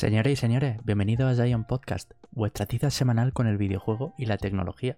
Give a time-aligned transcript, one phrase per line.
[0.00, 4.38] Señoras y señores, bienvenidos a Giant Podcast, vuestra tiza semanal con el videojuego y la
[4.38, 4.96] tecnología.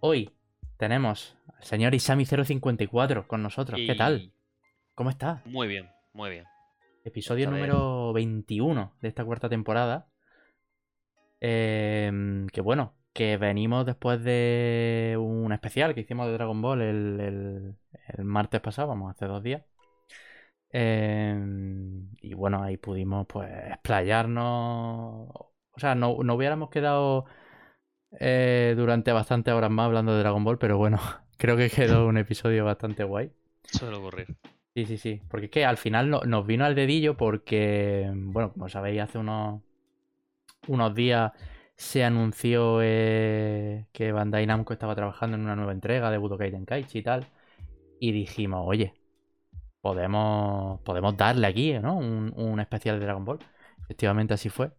[0.00, 0.30] Hoy
[0.78, 3.78] tenemos al señor Isami054 con nosotros.
[3.86, 4.32] ¿Qué tal?
[4.94, 5.42] ¿Cómo está?
[5.44, 6.44] Muy bien, muy bien.
[7.04, 10.08] Episodio número 21 de esta cuarta temporada.
[11.40, 17.20] Em, que bueno, que venimos después de un especial que hicimos de Dragon Ball el,
[17.20, 17.74] el-
[18.16, 19.62] el martes pasado, vamos, hace dos días.
[20.70, 25.28] Em, y bueno, ahí pudimos pues explayarnos.
[25.30, 27.26] O sea, no, no hubiéramos quedado
[28.20, 31.00] eh, durante bastantes horas más hablando de Dragon Ball, pero bueno,
[31.38, 33.32] creo que quedó un episodio bastante guay.
[33.70, 34.36] Suele ocurrir.
[34.74, 35.22] Sí, sí, sí.
[35.28, 39.18] Porque es que al final no- nos vino al dedillo porque, bueno, como sabéis, hace
[39.18, 39.62] unos,
[40.66, 41.32] unos días
[41.76, 46.98] se anunció eh, que Bandai Namco estaba trabajando en una nueva entrega de Budokai Tenkaichi
[46.98, 47.28] y tal.
[48.00, 48.94] Y dijimos, oye,
[49.92, 51.96] podemos, podemos darle aquí, ¿no?
[51.98, 53.38] Un, especial de Dragon Ball.
[53.84, 54.70] Efectivamente así fue.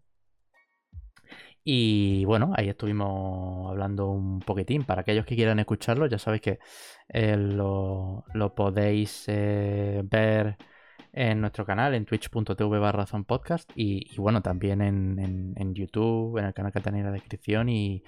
[1.63, 4.83] Y bueno, ahí estuvimos hablando un poquitín.
[4.85, 6.59] Para aquellos que quieran escucharlo, ya sabéis que
[7.09, 10.57] eh, lo, lo podéis eh, ver
[11.11, 16.45] en nuestro canal, en twitch.tv barra podcast y, bueno, también en, en- en YouTube, en
[16.45, 18.03] el canal que tenéis en la descripción y,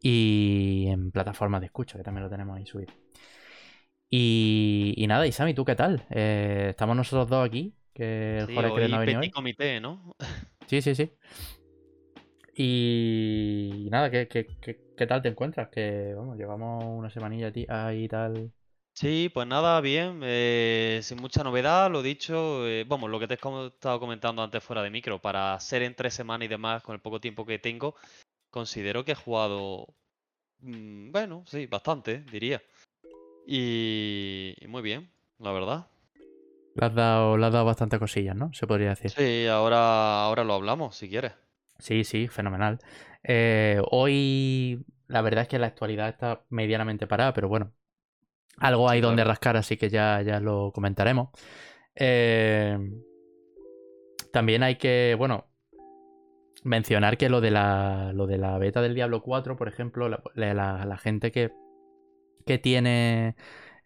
[0.00, 2.92] y en plataformas de escucha, que también lo tenemos ahí subido.
[4.10, 6.06] Y, y nada, Isami, ¿tú qué tal?
[6.10, 9.30] Eh, estamos nosotros dos aquí, que el Sí, Jorge hoy no ha venido petit hoy.
[9.32, 10.14] comité, ¿no?
[10.66, 11.10] Sí, sí, sí.
[12.56, 15.68] Y, y nada, ¿qué, qué, qué- qué tal te encuentras?
[15.70, 18.52] Que, vamos, llevamos una semanilla ahí y tal.
[18.96, 23.34] Sí, pues nada, bien, eh, sin mucha novedad, lo dicho, eh, vamos, lo que te
[23.34, 26.94] he estado comentando antes fuera de micro, para ser en tres semanas y demás, con
[26.94, 27.96] el poco tiempo que tengo,
[28.50, 29.88] considero que he jugado,
[30.60, 32.62] mm, bueno, sí, bastante, diría.
[33.46, 35.86] Y, y muy bien, la verdad.
[36.76, 38.52] Le has dado, le has dado bastante cosillas, ¿no?
[38.52, 39.10] Se podría decir.
[39.10, 41.32] Sí, ahora, ahora lo hablamos, si quieres.
[41.78, 42.78] Sí, sí, fenomenal.
[43.22, 47.72] Eh, hoy la verdad es que la actualidad está medianamente parada, pero bueno,
[48.58, 51.28] algo hay donde rascar, así que ya, ya lo comentaremos.
[51.94, 52.78] Eh,
[54.32, 55.46] también hay que, bueno,
[56.64, 60.20] mencionar que lo de la, lo de la beta del Diablo 4, por ejemplo, la,
[60.34, 61.52] la- la gente que,
[62.46, 63.36] que tiene,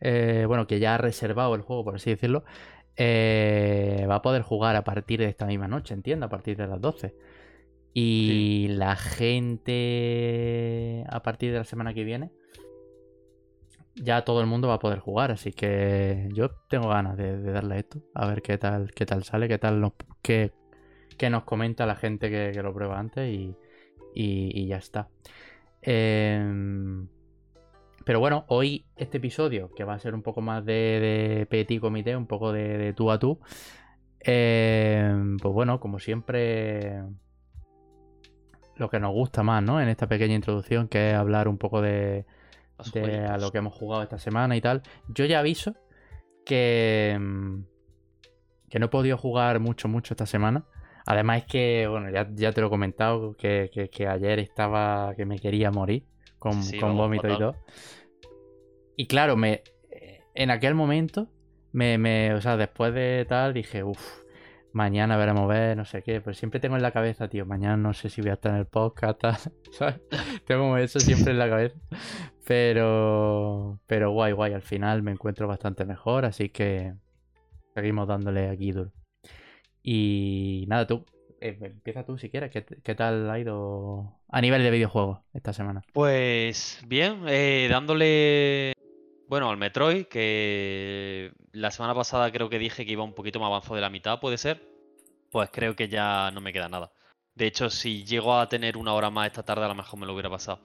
[0.00, 2.44] eh, bueno, que ya ha reservado el juego, por así decirlo,
[2.96, 6.66] eh, va a poder jugar a partir de esta misma noche, entiendo, a partir de
[6.66, 7.14] las 12.
[7.94, 10.24] Y la gente
[11.08, 12.30] a partir de la semana que viene
[13.94, 17.52] ya todo el mundo va a poder jugar, así que yo tengo ganas de, de
[17.52, 19.92] darle esto, a ver qué tal, qué tal sale, qué tal nos,
[20.22, 20.52] qué,
[21.18, 23.56] qué nos comenta la gente que, que lo prueba antes y,
[24.14, 25.08] y- y ya está.
[25.82, 27.08] Em,
[28.08, 31.78] pero bueno, hoy este episodio, que va a ser un poco más de, de petit
[31.78, 33.38] comité, un poco de, de tú a tú,
[34.20, 37.02] em, pues bueno, como siempre,
[38.76, 39.78] lo que nos gusta más, ¿no?
[39.78, 42.24] En esta pequeña introducción, que es hablar un poco de,
[42.94, 44.80] de a lo que hemos jugado esta semana y tal.
[45.08, 45.74] Yo ya aviso
[46.46, 47.12] que,
[48.70, 50.64] que no he podido jugar mucho, mucho esta semana.
[51.04, 55.14] Además es que, bueno, ya, ya te lo he comentado, que, que- que ayer estaba
[55.14, 56.06] que me quería morir
[56.38, 57.56] con, Sí, con vómito y todo.
[58.96, 59.62] Y claro, me,
[60.34, 61.28] en aquel momento,
[61.72, 64.22] me, me, o sea, después de tal, dije, uff,
[64.72, 66.20] mañana veremos ver, no sé qué.
[66.20, 68.58] Pero siempre tengo en la cabeza, tío, mañana no sé si voy a estar en
[68.58, 69.36] el podcast, tal,
[69.72, 70.00] ¿sabes?
[70.46, 71.76] Tengo eso siempre en la cabeza.
[72.46, 74.52] Pero, pero guay, guay.
[74.52, 76.94] Al final me encuentro bastante mejor, así que
[77.74, 78.92] seguimos dándole aquí duro.
[79.82, 81.04] Y nada, tú,
[81.40, 82.50] eh, empieza tú si quieres.
[82.50, 85.82] ¿Qué, qué tal ha ido a nivel de videojuegos esta semana?
[85.92, 88.72] Pues bien, eh, dándole,
[89.28, 93.48] bueno, al Metroid, que la semana pasada creo que dije que iba un poquito más
[93.48, 94.62] avanzado de la mitad, puede ser.
[95.30, 96.90] Pues creo que ya no me queda nada.
[97.34, 100.06] De hecho, si llego a tener una hora más esta tarde, a lo mejor me
[100.06, 100.60] lo hubiera pasado.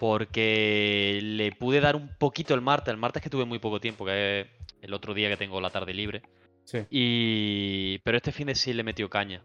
[0.00, 4.04] Porque le pude dar un poquito el martes, el martes que tuve muy poco tiempo,
[4.04, 4.46] que es
[4.80, 6.22] el otro día que tengo la tarde libre.
[6.64, 6.78] Sí.
[6.90, 7.98] Y...
[7.98, 9.44] Pero este fin de sí le metió caña.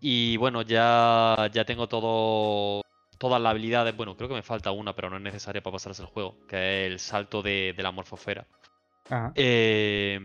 [0.00, 2.82] Y bueno, ya, ya tengo todo,
[3.18, 3.96] todas las habilidades.
[3.96, 6.86] Bueno, creo que me falta una, pero no es necesaria para pasarse el juego, que
[6.86, 8.46] es el salto de, de la morfosfera.
[9.08, 9.32] Ajá.
[9.34, 10.18] Eh,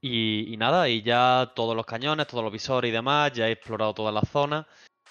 [0.00, 3.52] y, y nada, y ya todos los cañones, todos los visores y demás, ya he
[3.52, 4.66] explorado todas las zonas.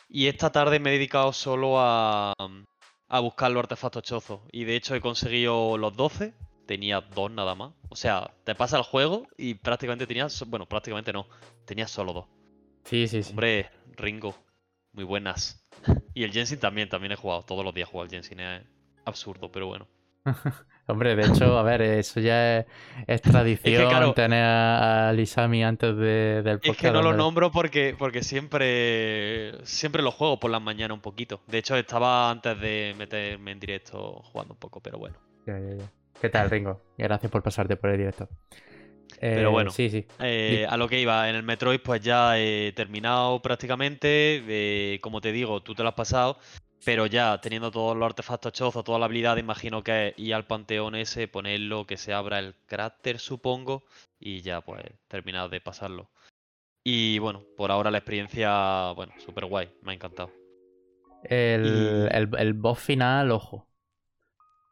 [0.08, 2.34] Y esta tarde me he dedicado solo a,
[3.08, 4.42] a buscar los artefactos chozos.
[4.52, 6.34] Y de hecho he conseguido los 12.
[6.68, 7.74] Tenía dos nada más.
[7.90, 10.44] O sea, te pasa el juego y prácticamente tenías.
[10.48, 11.28] Bueno, prácticamente no.
[11.66, 12.26] Tenías solo dos.
[12.86, 13.32] Sí, sí, sí.
[13.32, 14.36] Hombre, Ringo.
[14.94, 15.62] Muy buenas.
[16.14, 17.44] Y el Jensin también, también he jugado.
[17.44, 18.40] Todos los días he jugado al Jensin.
[18.40, 18.62] Es
[19.04, 19.86] absurdo, pero bueno.
[20.88, 22.66] Hombre, de hecho, a ver, eso ya es,
[23.06, 26.68] es tradición claro, tener a, a Lisami antes de- del podcast.
[26.70, 31.02] Es que no lo nombro porque, porque siempre, siempre lo juego por las mañanas un
[31.02, 31.42] poquito.
[31.48, 35.18] De hecho, estaba antes de meterme en directo jugando un poco, pero bueno.
[35.46, 35.86] Ya, ya, ya.
[36.22, 36.82] ¿Qué tal, Ringo?
[36.98, 38.30] Gracias por pasarte por el directo.
[39.20, 39.72] Pero Eh, bueno.
[39.72, 40.06] Sí, sí.
[40.20, 45.20] Eh, a lo que iba, en el Metroid pues ya he terminado prácticamente, eh, como
[45.20, 46.38] te digo, tú te lo has pasado,
[46.86, 50.46] pero ya teniendo todos los artefactos chozos, toda la habilidad, imagino que es ir al
[50.46, 53.84] panteón ese, ponerlo, que se abra el cráter, supongo,
[54.20, 56.08] y ya pues terminado de pasarlo.
[56.84, 60.32] Y bueno, por ahora la experiencia, bueno, súper guay, me ha encantado.
[61.24, 63.68] El, Y- el, el boss final, ojo.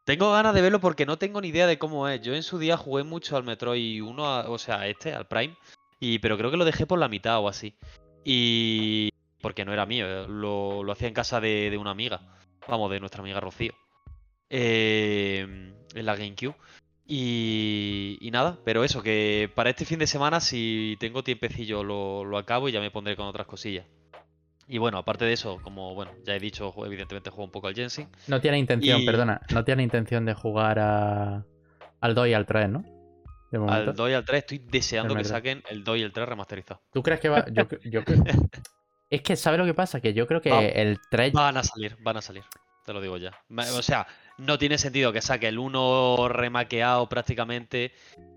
[0.04, 2.20] Tengo ganas de verlo porque no tengo ni idea de cómo es.
[2.20, 5.56] Yo en su día jugué mucho al Metroid 1, a- o sea, este, al Prime,
[6.00, 7.74] y, pero creo que lo dejé por la mitad o así.
[8.24, 9.10] Y.
[9.40, 12.20] porque no era mío, eh, lo, lo hacía en casa de, de una amiga.
[12.68, 13.72] Vamos, de nuestra amiga Rocío.
[14.50, 15.40] Eh,
[15.94, 16.54] en la GameCube.
[17.06, 22.24] Y, y nada, pero eso, que para este fin de semana, si tengo tiempecillo, lo,
[22.24, 23.86] lo acabo y ya me pondré con otras cosillas.
[24.68, 27.74] Y bueno, aparte de eso, como bueno, ya he dicho, evidentemente juego un poco al
[27.74, 28.08] Genshin.
[28.28, 31.44] No tiene intención, Y- perdona, no tiene intención de jugar a,
[32.00, 32.84] al 2 y al 3, ¿no?
[33.50, 33.90] De momento.
[33.90, 36.80] Al 2 y al 3 estoy deseando que saquen el 2 y el 3 remasterizado.
[36.92, 37.44] ¿Tú crees que va...?
[37.52, 38.24] Yo, yo cre-
[39.10, 40.00] Es que, ¿sabes lo que pasa?
[40.00, 40.72] Que yo creo que Vamos.
[40.74, 41.32] el 3...
[41.34, 42.42] Van a salir, van a salir.
[42.84, 43.32] Te lo digo ya.
[43.76, 44.06] O sea,
[44.38, 47.92] no tiene sentido que saque el 1 remaqueado prácticamente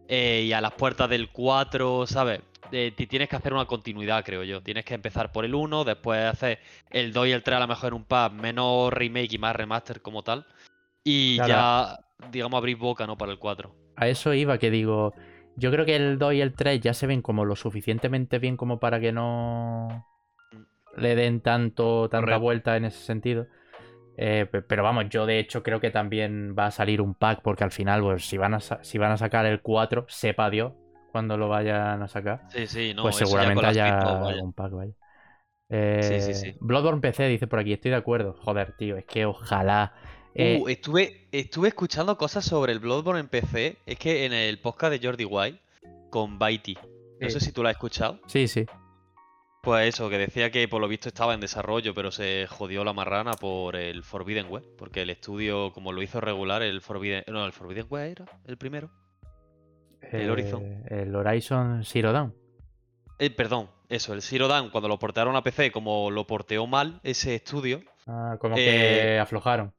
[0.08, 2.42] eh, y a las puertas del 4, ¿sabes?
[2.72, 4.62] Eh, ti- tienes que hacer una continuidad, creo yo.
[4.62, 6.60] Tienes que empezar por el 1, después hacer
[6.90, 9.56] el 2 y el 3 a lo mejor en un pack, menos remake y más
[9.56, 10.46] remaster como tal.
[11.04, 11.50] Y Claro.
[11.50, 12.00] ya,
[12.32, 13.18] digamos, abrir boca, ¿no?
[13.18, 13.74] Para el 4.
[13.96, 15.14] A eso iba, que digo...
[15.60, 18.58] Yo creo que el 2 y el 3 ya se ven como lo suficientemente bien
[18.58, 20.06] como para que no
[20.96, 22.42] le den tanto tanta Correcto.
[22.42, 23.48] vuelta en ese sentido.
[24.18, 27.42] Eh, pe- pero vamos, yo de hecho creo que también va a salir un pack,
[27.42, 30.74] porque al final, pues si van a, si van a sacar el 4, sepa Dios
[31.18, 32.44] cuando lo vayan a sacar.
[32.50, 33.02] Sí, sí, no.
[33.02, 34.44] pues ya seguramente con las haya vaya.
[34.44, 34.92] un pack, vaya.
[34.92, 36.56] Sí, sí, Eh, sí.
[36.62, 38.36] Bloodborne PC dice por aquí, estoy de acuerdo.
[38.40, 39.94] Joder, tío, es que ojalá.
[40.36, 43.78] eh, Uh, estuve, estuve escuchando cosas sobre el Bloodborne en PC.
[43.86, 45.60] Es que en el podcast de Jordi Wild
[46.12, 46.78] con Baiti.
[47.20, 48.20] No sé si tú lo has escuchado.
[48.28, 48.66] Sí, sí.
[49.64, 52.94] Pues eso, que decía que por lo visto estaba en desarrollo, pero se jodió la
[52.94, 54.64] marrana por el Forbidden Web.
[54.78, 57.24] Porque el estudio, como lo hizo regular, el Forbidden.
[57.28, 58.92] No, el Forbidden Web era el primero.
[60.02, 60.64] El Horizon.
[60.64, 62.34] Eh, el Horizon Zero Dawn.
[63.20, 67.00] Eh, perdón, eso, el Zero Dawn, cuando lo portearon a PC, como lo porteó mal
[67.04, 67.82] ese estudio.
[68.06, 68.62] Ah, como Eh,
[69.16, 69.74] que aflojaron.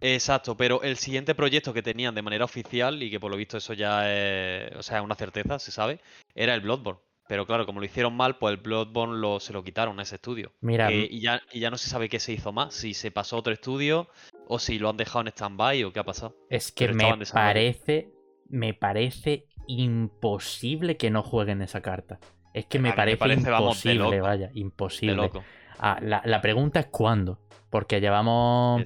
[0.00, 3.58] Exacto, pero el siguiente proyecto que tenían de manera oficial, y que por lo visto
[3.58, 6.00] eso ya es, o sea, es una certeza, se sabe,
[6.34, 7.00] era el Bloodborne.
[7.28, 10.16] Pero claro, como lo hicieron mal, pues el Bloodborne lo, se lo quitaron a ese
[10.16, 10.52] estudio.
[10.62, 13.36] Mira, y, ya, y ya no se sabe qué se hizo más, si se pasó
[13.36, 14.08] a otro estudio,
[14.48, 16.34] o si lo han dejado en stand-by, o qué ha pasado.
[16.48, 18.10] es que pero me parece.
[18.48, 22.18] Me parece imposible que no jueguen esa carta.
[22.52, 24.22] Es que A me parece, vamos, imposible, loco.
[24.22, 25.14] vaya, imposible.
[25.16, 25.44] loco.
[25.78, 27.38] Ah, la, la pregunta es cuándo.
[27.70, 28.82] Porque llevamos.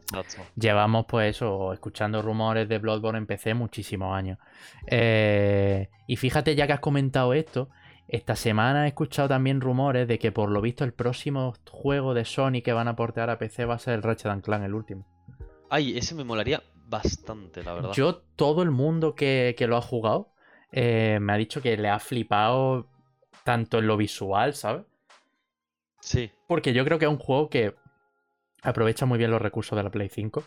[0.57, 4.39] Llevamos, pues eso, escuchando rumores de Bloodborne en PC muchísimos años.
[4.87, 7.71] Eh, y fíjate, ya que has comentado esto,
[8.09, 12.27] esta semana he escuchado también rumores de que por lo visto el próximo juego de
[12.27, 14.75] Sony que van a portear a PC va a ser el Ratchet and Clank, el
[14.75, 15.07] último.
[15.71, 17.93] Ay, ese me molaría bastante, la verdad.
[17.95, 20.34] Yo, todo el mundo que, que lo ha jugado,
[20.77, 22.89] eh, me ha dicho que le ha flipado
[23.45, 24.83] tanto en lo visual, ¿sabes?
[26.01, 26.31] Sí.
[26.49, 27.75] Porque yo creo que es un juego que
[28.63, 30.43] aprovecha muy bien los recursos de la Play 5.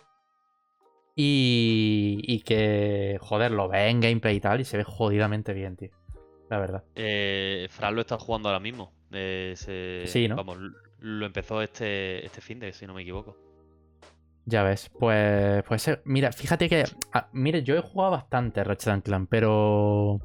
[1.16, 5.76] Y, y que, joder, lo ves en gameplay y tal y se ve jodidamente bien,
[5.76, 5.90] tío.
[6.50, 6.84] La verdad.
[6.96, 8.94] Eh, Fran lo está jugando ahora mismo.
[9.12, 10.36] Eh, se- Sí, ¿no?
[10.36, 10.58] Vamos,
[11.00, 13.36] lo empezó este, este fin de, si no me equivoco.
[14.50, 18.94] Ya ves, pues, pues eh, mira, fíjate que, ah, mire, yo he jugado bastante Ratchet
[18.94, 20.22] and Clank, pero,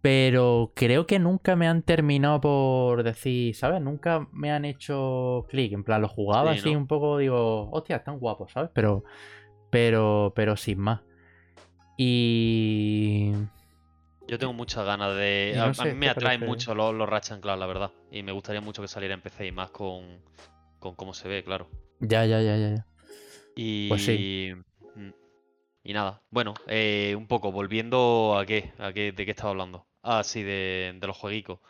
[0.00, 3.80] pero creo que nunca me han terminado por decir, ¿sabes?
[3.80, 6.78] Nunca me han hecho clic, en plan, lo jugaba Sí, así ¿no?
[6.78, 8.70] un poco, digo, hostia, están guapos, ¿sabes?
[8.72, 9.02] Pero,
[9.70, 11.00] pero, pero sin más.
[11.96, 13.32] Y
[14.28, 15.56] Yo tengo muchas ganas de.
[15.60, 16.46] A, mí ¿qué me atraen parece?
[16.46, 17.90] mucho los, los Ratchet and Clank, la verdad.
[18.12, 20.20] Y me gustaría mucho que saliera en PC y más con,
[20.78, 21.68] con cómo se ve, claro.
[22.02, 22.86] Ya, ya, ya, ya.
[23.56, 23.88] Y.
[23.88, 24.52] Pues sí.
[24.94, 25.10] mm,
[25.84, 26.22] Y nada.
[26.30, 29.86] Bueno, eh, un poco, volviendo a qué, a qué, de qué estaba hablando.
[30.02, 31.60] Ah, sí, de, de los jueguicos.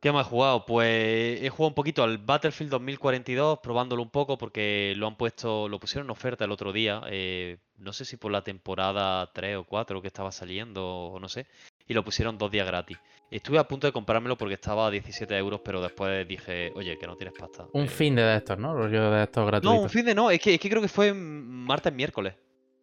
[0.00, 0.64] ¿Qué más he jugado?
[0.64, 5.68] Pues he jugado un poquito al Battlefield 2042, probándolo un poco porque lo han puesto,
[5.68, 7.02] lo pusieron en oferta el otro día.
[7.08, 11.28] eh, no sé si por la temporada 3 o 4 que estaba saliendo o no
[11.28, 11.46] sé.
[11.86, 12.98] Y lo pusieron dos días gratis.
[13.30, 17.06] Estuve a punto de comprármelo porque estaba a 17 euros, pero después dije, oye, que
[17.06, 17.66] no tienes pasta.
[17.72, 18.74] Un eh, fin de estos, ¿no?
[18.74, 19.82] Rollo de estos No, gratuitos.
[19.82, 22.34] un fin de no, es que, es que creo que fue martes, miércoles.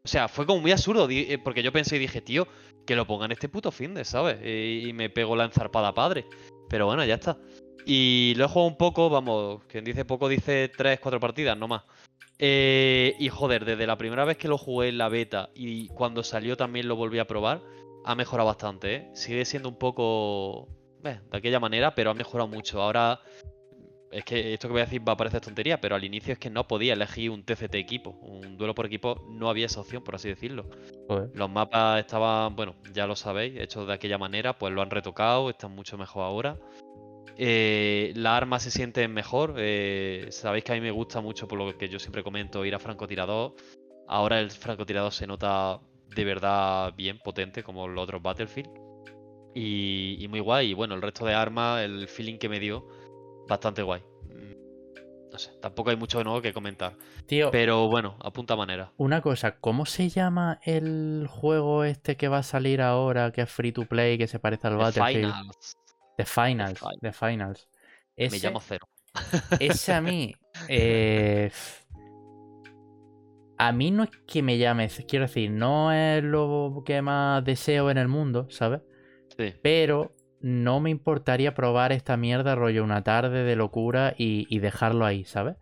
[0.03, 2.47] O sea, fue como muy absurdo, eh, porque yo pensé y dije, tío,
[2.85, 4.37] que lo pongan este puto fin de, ¿sabes?
[4.45, 6.25] Y, me pego la enzarpada padre.
[6.69, 7.37] Pero bueno, ya está.
[7.87, 11.67] Y lo he jugado un poco, vamos, quien dice poco dice 3, 4 partidas, no
[11.67, 11.83] más.
[12.37, 16.21] Eh, y joder, desde la primera vez que lo jugué en la beta y cuando
[16.21, 17.61] salió también lo volví a probar,
[18.05, 19.09] ha mejorado bastante, ¿eh?
[19.13, 20.69] Sigue siendo un poco
[21.03, 22.81] eh, de aquella manera, pero ha mejorado mucho.
[22.81, 23.19] Ahora,
[24.11, 26.39] es que esto que voy a decir va a parecer tontería, pero al inicio es
[26.39, 30.03] que no podía elegir un TCT equipo, un duelo por equipo, no había esa opción,
[30.03, 30.69] por así decirlo.
[31.07, 31.31] Joder.
[31.33, 35.49] Los mapas estaban, bueno, ya lo sabéis, hechos de aquella manera, pues lo han retocado,
[35.49, 36.59] están mucho mejor ahora.
[37.37, 39.55] Eh, las armas se sienten mejor.
[39.57, 42.75] eh, sabéis que a mí me gusta mucho, por lo que yo siempre comento, ir
[42.75, 43.55] a francotirador.
[44.07, 45.81] Ahora el francotirador se nota
[46.15, 48.69] de verdad bien potente, como los otros Battlefield.
[49.53, 50.71] Y, y muy guay.
[50.71, 52.87] Y bueno, el resto de armas, el feeling que me dio,
[53.47, 54.01] bastante guay.
[54.29, 54.53] Mm,
[55.31, 56.97] No sé, tampoco hay mucho nuevo que comentar.
[57.25, 58.91] Tío, Pero bueno, a punta manera.
[58.97, 63.49] una cosa, ¿cómo se llama el juego este que va a salir ahora, que es
[63.51, 65.33] free to play, que se parece al The Battlefield?
[65.33, 65.77] Finals.
[66.17, 66.79] The Finals.
[66.79, 66.99] Finals.
[67.01, 67.69] The Finals.
[68.17, 68.87] Me Ese, llamo Cero.
[69.59, 70.33] ese a mí.
[70.69, 71.51] eh,
[73.57, 77.89] a mí no es que me llame, quiero decir, no es lo que más deseo
[77.91, 78.81] en el mundo, ¿sabes?
[79.37, 79.55] Sí.
[79.61, 85.05] Pero no me importaría probar esta mierda rollo una tarde de locura y, y dejarlo
[85.05, 85.55] ahí, ¿sabes?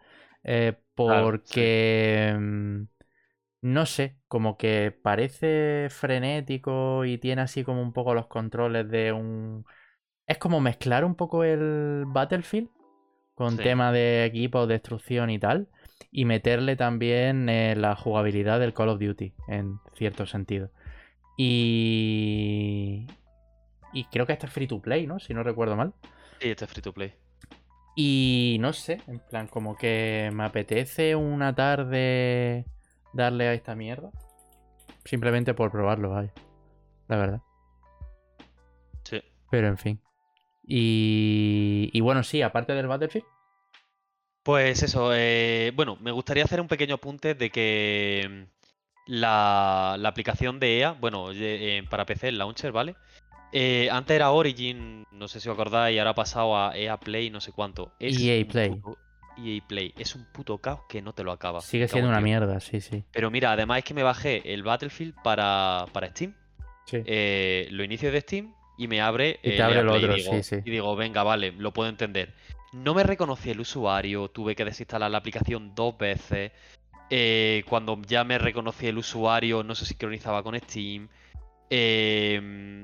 [0.43, 0.73] Eh,
[1.05, 2.35] Claro, porque...
[2.39, 2.83] mm,
[3.61, 9.13] No sé, como que parece frenético y tiene así como un poco los controles de
[9.13, 9.65] un...
[10.27, 12.69] Es como mezclar un poco el Battlefield
[13.35, 13.61] con Sí.
[13.61, 15.69] tema de equipo, destrucción y tal,
[16.13, 20.69] y meterle también eh, la jugabilidad del Call of Duty, en cierto sentido.
[21.35, 23.07] Y...
[23.91, 25.19] Y creo que este es free to play, ¿no?
[25.19, 25.93] Si no recuerdo mal.
[26.39, 27.13] Sí, este es free to play.
[27.95, 32.65] Y no sé, en plan, como que me apetece una tarde
[33.13, 34.11] darle a esta mierda.
[35.05, 36.33] Simplemente por probarlo, vaya.
[37.07, 37.41] La verdad.
[39.03, 39.21] Sí.
[39.49, 40.01] Pero en fin.
[40.63, 43.25] Y, y bueno, sí, aparte del Battlefield.
[44.43, 50.09] Pues eso, eh, bueno, me gustaría hacer un pequeño apunte de que mm, la, la
[50.09, 52.95] aplicación de EA, bueno, eh, para PC, el launcher, ¿vale?
[53.53, 56.99] Eh, antes era Origin, no sé si os acordáis, y ahora ha pasado a EA
[56.99, 57.93] Play, no sé cuánto.
[57.99, 58.69] Es EA E Play.
[58.69, 58.97] puto-
[59.37, 61.63] EA Play, es un puto caos que no te lo acabas.
[61.65, 63.03] Sigue siendo en una mierda, sí, sí.
[63.11, 66.33] Pero mira, además es que me bajé el Battlefield para, para Steam.
[66.85, 67.01] Sí.
[67.05, 70.15] eh, lo inicio de Steam y me abre Y te abre EA el otro, y
[70.17, 70.61] digo, sí, sí.
[70.65, 72.33] y digo, venga, vale, lo puedo entender.
[72.73, 76.51] No me reconocí el usuario, tuve que desinstalar la aplicación dos veces.
[77.09, 81.07] eh, cuando ya me reconocí el usuario, no se sincronizaba con Steam.
[81.69, 82.81] eh,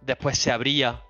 [0.00, 1.02] después se abría,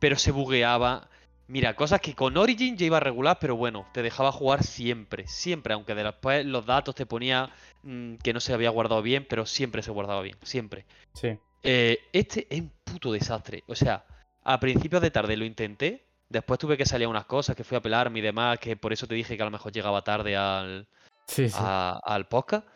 [0.00, 1.08] pero se bugueaba.
[1.46, 5.26] Mira, cosas que con Origin ya iba a regular, pero bueno, te dejaba jugar siempre,
[5.26, 7.50] siempre, aunque después los datos te ponía
[7.82, 10.84] mm, que no se había guardado bien, pero siempre se guardaba bien, siempre.
[11.14, 11.38] Sí.
[11.62, 13.64] Eh, este es un puto desastre.
[13.66, 14.04] O sea,
[14.44, 16.04] a principios de tarde lo intenté.
[16.28, 18.92] Después tuve que salir a unas cosas, que fui a pelarme y demás, que por
[18.92, 20.86] eso te dije que a lo mejor llegaba tarde al,
[21.26, 21.56] Sí, sí.
[21.58, 22.66] a- al podcast.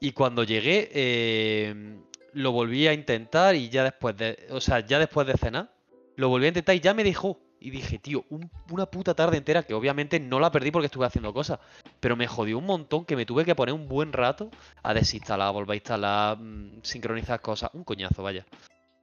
[0.00, 2.00] Y cuando llegué, eh,
[2.32, 4.46] lo volví a intentar y ya después de.
[4.50, 5.72] O sea, ya después de cenar,
[6.16, 7.38] lo volví a intentar y ya me dejó.
[7.60, 11.06] Y dije, tío, un- una puta tarde entera que obviamente no la perdí porque estuve
[11.06, 11.60] haciendo cosas.
[12.00, 14.50] Pero me jodió un montón que me tuve que poner un buen rato
[14.82, 17.70] a desinstalar, volver a instalar, mm, sincronizar cosas.
[17.74, 18.44] Un coñazo, vaya.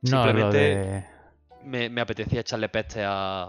[0.01, 1.06] no, simplemente- de...
[1.65, 3.48] Me, me apetecía echarle peste a.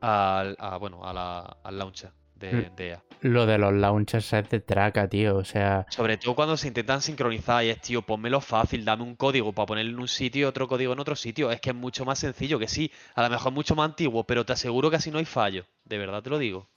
[0.00, 2.76] al- a, bueno, a la, al launcher de, Mm.
[2.76, 3.02] de EA.
[3.22, 5.36] Lo de los launchers es de traca, tío.
[5.36, 9.14] O sea, Sobre todo cuando se intentan sincronizar y es, tío, ponmelo fácil, dame un
[9.14, 11.50] código para ponerlo en un sitio y otro código en otro sitio.
[11.50, 14.24] Es que es mucho más sencillo, que sí, a lo mejor es mucho más antiguo,
[14.24, 15.66] pero te aseguro que así no hay fallo.
[15.84, 16.68] De verdad te lo digo.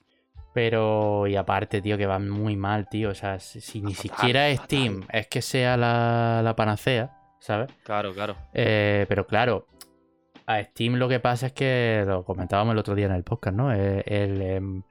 [0.54, 3.10] Pero, y aparte, tío, que va muy mal, tío.
[3.10, 4.66] O sea, si, si ni Fatal, siquiera fatal.
[4.66, 7.72] Steam es que sea la, la panacea, ¿sabes?
[7.84, 8.36] Claro, claro.
[8.54, 9.68] Eh, pero claro,
[10.46, 13.56] a Steam lo que pasa es que, lo comentábamos el otro día en el podcast,
[13.56, 13.74] ¿no?
[13.74, 14.84] Eh, em,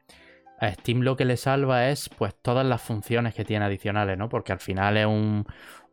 [0.58, 4.28] a Steam lo que le salva es, pues, todas las funciones que tiene adicionales, ¿no?
[4.28, 5.44] Porque al final es un,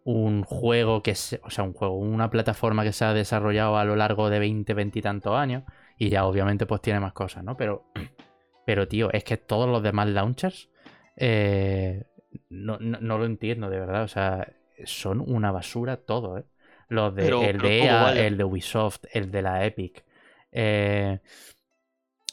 [0.03, 3.85] un juego que, se, o sea, un juego, una plataforma que se ha desarrollado a
[3.85, 5.63] lo largo de 20, 20 y tantos años.
[5.97, 7.57] Y ya obviamente pues tiene más cosas, ¿no?
[7.57, 7.83] Pero,
[8.65, 10.69] pero tío, es que todos los demás launchers
[11.17, 12.05] eh,
[12.49, 14.03] no- no lo entiendo, de verdad.
[14.03, 14.47] O sea,
[14.85, 16.45] son una basura todo, ¿eh?
[16.89, 20.03] Los de, Pero- el pero de ¿cómo, EA, el de Ubisoft, el de la Epic.
[20.51, 21.19] eh,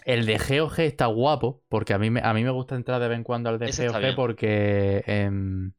[0.04, 3.08] el de GOG está guapo, porque a mí, me, a mí me gusta entrar de
[3.08, 5.72] vez en cuando al de Ese GOG porque em,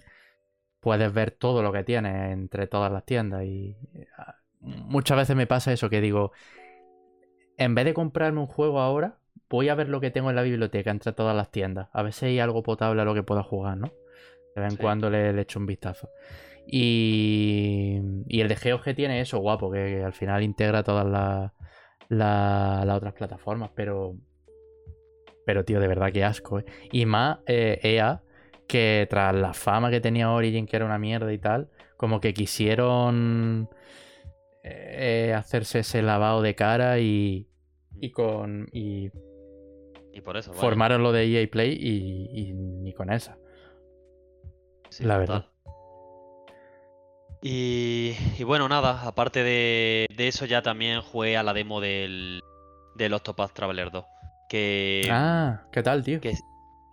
[0.81, 3.46] puedes ver todo lo que tiene entre todas las tiendas.
[3.46, 3.77] Y
[4.17, 6.34] ah, muchas veces me pasa eso, que digo,
[7.57, 9.17] en vez de comprarme un juego ahora,
[9.50, 11.88] voy a ver lo que tengo en la biblioteca entre todas las tiendas.
[11.93, 13.88] A ver si hay algo potable a lo que pueda jugar, ¿no?
[14.55, 14.84] De vez en Sí.
[14.84, 16.10] cuando le, le echo un vistazo.
[16.67, 21.51] Y, y el de GOG tiene eso, guapo, que, que al final integra todas las
[22.09, 24.15] la- las otras plataformas, pero.
[25.45, 26.65] Pero, tío, de verdad que asco, ¿eh?
[26.91, 28.21] Y más eh, EA,
[28.67, 32.33] que tras la fama que tenía Origin, que era una mierda y tal, como que
[32.33, 33.69] quisieron
[34.63, 37.47] eh, hacerse ese lavado de cara y.
[38.01, 38.67] Y con.
[38.74, 39.09] Y
[40.13, 40.62] Y por eso, vaya.
[40.62, 43.38] formaron lo de EA Play y, y ni con esa.
[44.89, 45.50] Sí, la total.
[47.41, 52.41] Y, y bueno, nada, aparte de, de eso ya también jugué a la demo del,
[52.96, 54.06] del Octopath Traveler 2.
[54.50, 56.20] Que, Ah, ¿qué tal, tío?
[56.22, 56.34] que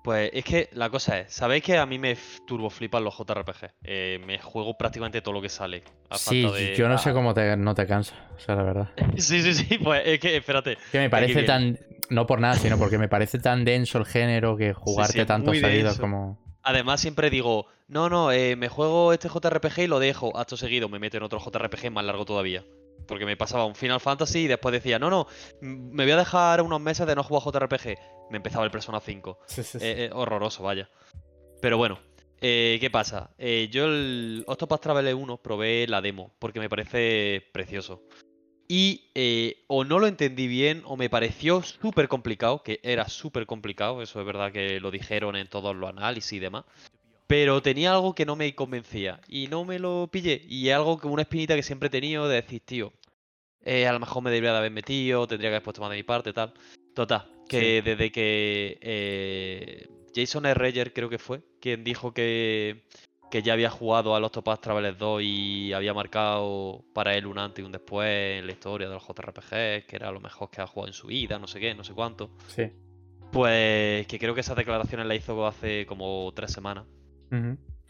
[0.03, 3.17] pues es que la cosa es, sabéis que a mí me f- turbo flipan los
[3.17, 3.71] JRPG.
[3.85, 5.83] Eh, me juego prácticamente todo lo que sale.
[6.11, 8.65] a Sí, falta de- yo no sé cómo te, no te cansa, o sea, la
[8.65, 8.89] verdad.
[9.17, 10.77] Sí, sí, sí, pues es que espérate.
[10.93, 11.79] Que me parece tan.
[12.11, 15.53] No por nada, sino porque me parece tan denso el género que jugarte es tantos
[15.53, 16.03] muy seguidos denso.
[16.03, 16.44] como.
[16.65, 20.37] Además, siempre digo, no, no, eh, me juego este JRPG y lo dejo.
[20.37, 22.65] Acto seguido me meto en otro JRPG más largo todavía.
[23.07, 25.27] Porque me pasaba un Final Fantasy y después decía, no, no,
[25.61, 27.99] mm, me voy a dejar unos meses de no jugar JRPG.
[28.31, 29.39] Me empezaba el Persona 5.
[29.57, 30.89] Eh, eh, horroroso, vaya.
[31.61, 32.01] Pero bueno,
[32.41, 33.31] ¿qué pasa?
[33.39, 38.03] Yo el Octopath Traveler 1 probé la demo porque me parece precioso.
[38.69, 43.47] Y eh, o no lo entendí bien o me pareció súper complicado, que era súper
[43.47, 46.65] complicado, eso es verdad que lo dijeron en todos los análisis y demás.
[47.27, 50.43] Pero tenía algo que no me convencía y no me lo pillé.
[50.49, 52.93] Y algo que una espinita que siempre he tenido de decir, tío,
[53.63, 55.97] eh, a lo mejor me debería de haber metido, tendría que haber puesto más de
[55.97, 56.53] mi parte, tal.
[56.95, 60.55] Total, que desde que eh, Jason R.
[60.55, 62.85] Reger creo que fue, quien dijo que,
[63.35, 67.65] que ya había jugado al Octopath Traveler 2 y había marcado para él un antes
[67.65, 70.69] y un después en la historia de los JRPGs, que era lo mejor que ha
[70.69, 72.31] jugado en su vida, no sé qué, no sé cuánto.
[72.47, 72.71] Sí.
[73.33, 76.85] Pues que creo que esas declaraciones las hizo hace como tres semanas.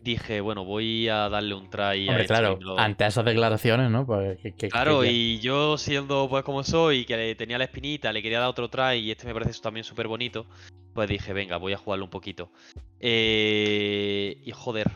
[0.00, 4.06] Dije, bueno, voy a darle un try Hombre, claro, ante esas declaraciones, ¿no?
[4.06, 8.14] Pues que, que- Claro, que- y yo siendo pues como soy, que tenía la espinita,
[8.14, 10.46] le quería dar otro try y este me parece también súper bonito,
[10.94, 12.50] pues dije, venga, voy a jugarlo un poquito.
[12.98, 14.90] Eh, y joder,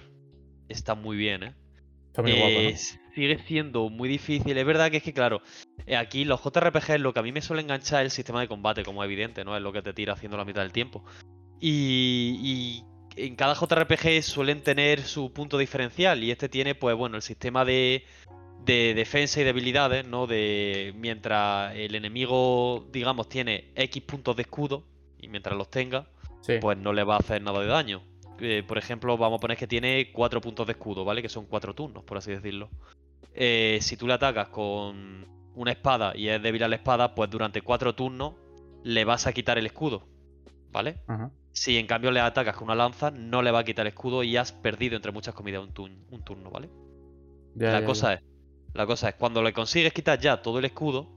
[0.69, 1.55] está muy bien, ¿eh?
[2.09, 3.09] está muy guapo, Eh, ¿no?
[3.15, 4.57] Sigue siendo muy difícil.
[4.57, 5.43] Es verdad que es que, claro,
[5.87, 8.47] eh, aquí los JRPG lo que a mí me suele enganchar es el sistema de
[8.49, 9.57] combate, como es evidente, ¿no?
[9.57, 11.05] Es lo que te tira haciendo la mitad del tiempo.
[11.61, 12.85] Y,
[13.17, 16.23] y en cada JRPG suelen tener su punto diferencial.
[16.23, 18.05] Y este tiene, pues bueno, el sistema de,
[18.65, 20.27] de defensa y de habilidades, ¿no?
[20.29, 24.85] De mientras el enemigo, digamos, tiene X puntos de escudo,
[25.21, 26.07] y mientras los tenga,
[26.43, 26.55] Sí.
[26.61, 28.05] pues no le va a hacer nada de daño.
[28.41, 31.23] Eh, por ejemplo, vamos a poner que tiene cuatro puntos de escudo, ¿vale?
[31.23, 32.71] Que son cuatro turnos, por así decirlo.
[33.35, 37.31] Eh, si tú le atacas con una espada y es débil a la espada, pues
[37.31, 38.35] durante cuatro turnos
[38.83, 40.09] le vas a quitar el escudo,
[40.73, 41.01] ¿vale?
[41.53, 44.23] Si en cambio le atacas con una lanza, no le va a quitar el escudo
[44.25, 46.71] y has perdido entre muchas comidas un, turn- un turno, ¿vale?
[47.55, 48.21] Ya, la ya, cosa es,
[48.75, 51.09] la cosa es, cuando le consigues quitar ya todo el escudo,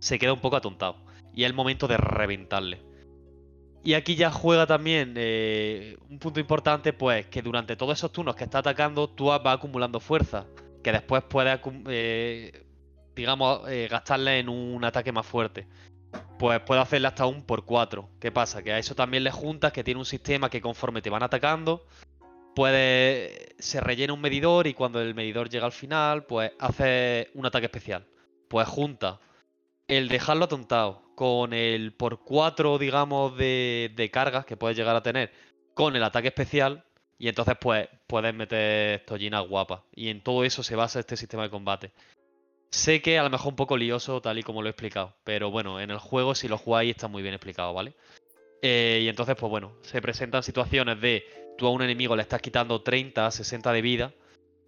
[0.00, 1.04] se queda un poco atontado.
[1.34, 2.82] Y es el momento de reventarle.
[3.84, 8.34] Y aquí ya juega también eh, un punto importante, pues que durante todos esos turnos
[8.34, 10.46] que está atacando, tú vas acumulando fuerza.
[10.82, 12.64] Que después puedes, eh,
[13.14, 13.90] digamos, eh,
[14.38, 15.66] en un ataque más fuerte.
[16.38, 18.08] Pues puede hacerle hasta un por 4.
[18.18, 18.62] ¿Qué pasa?
[18.62, 21.84] Que a eso también le juntas que tiene un sistema que conforme te van atacando,
[22.54, 27.44] puede se rellena un medidor y cuando el medidor llega al final, pues hace un
[27.44, 28.06] ataque especial.
[28.48, 29.20] Pues junta
[29.88, 35.02] el dejarlo atontado con el por 4, digamos, de, de cargas que puedes llegar a
[35.02, 35.32] tener
[35.74, 36.84] con el ataque especial.
[37.18, 39.80] Y entonces, pues, puedes meter tollinas guapas.
[39.94, 41.92] Y en todo eso se basa este sistema de combate.
[42.70, 45.14] Sé que a lo mejor un poco lioso, tal y como lo he explicado.
[45.22, 47.94] Pero bueno, en el juego, si lo jugáis, está muy bien explicado, ¿vale?
[48.62, 51.24] Eh, y entonces, pues bueno, se presentan situaciones de
[51.56, 54.12] tú a un enemigo le estás quitando 30, 60 de vida.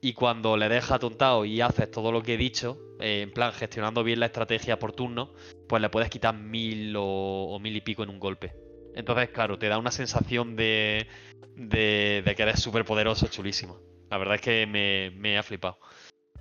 [0.00, 3.52] Y cuando le dejas atontado y haces todo lo que he dicho, eh, en plan
[3.52, 5.32] gestionando bien la estrategia por turno,
[5.68, 8.54] pues le puedes quitar mil o, mil y pico en un golpe.
[8.94, 11.06] Entonces, claro, te da una sensación de,
[11.54, 13.74] de, de que eres súper poderoso, chulísima.
[14.10, 15.78] La verdad es que me, me ha flipado.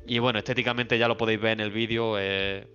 [0.05, 2.67] Y bueno, estéticamente ya lo podéis ver en el vídeo, eh,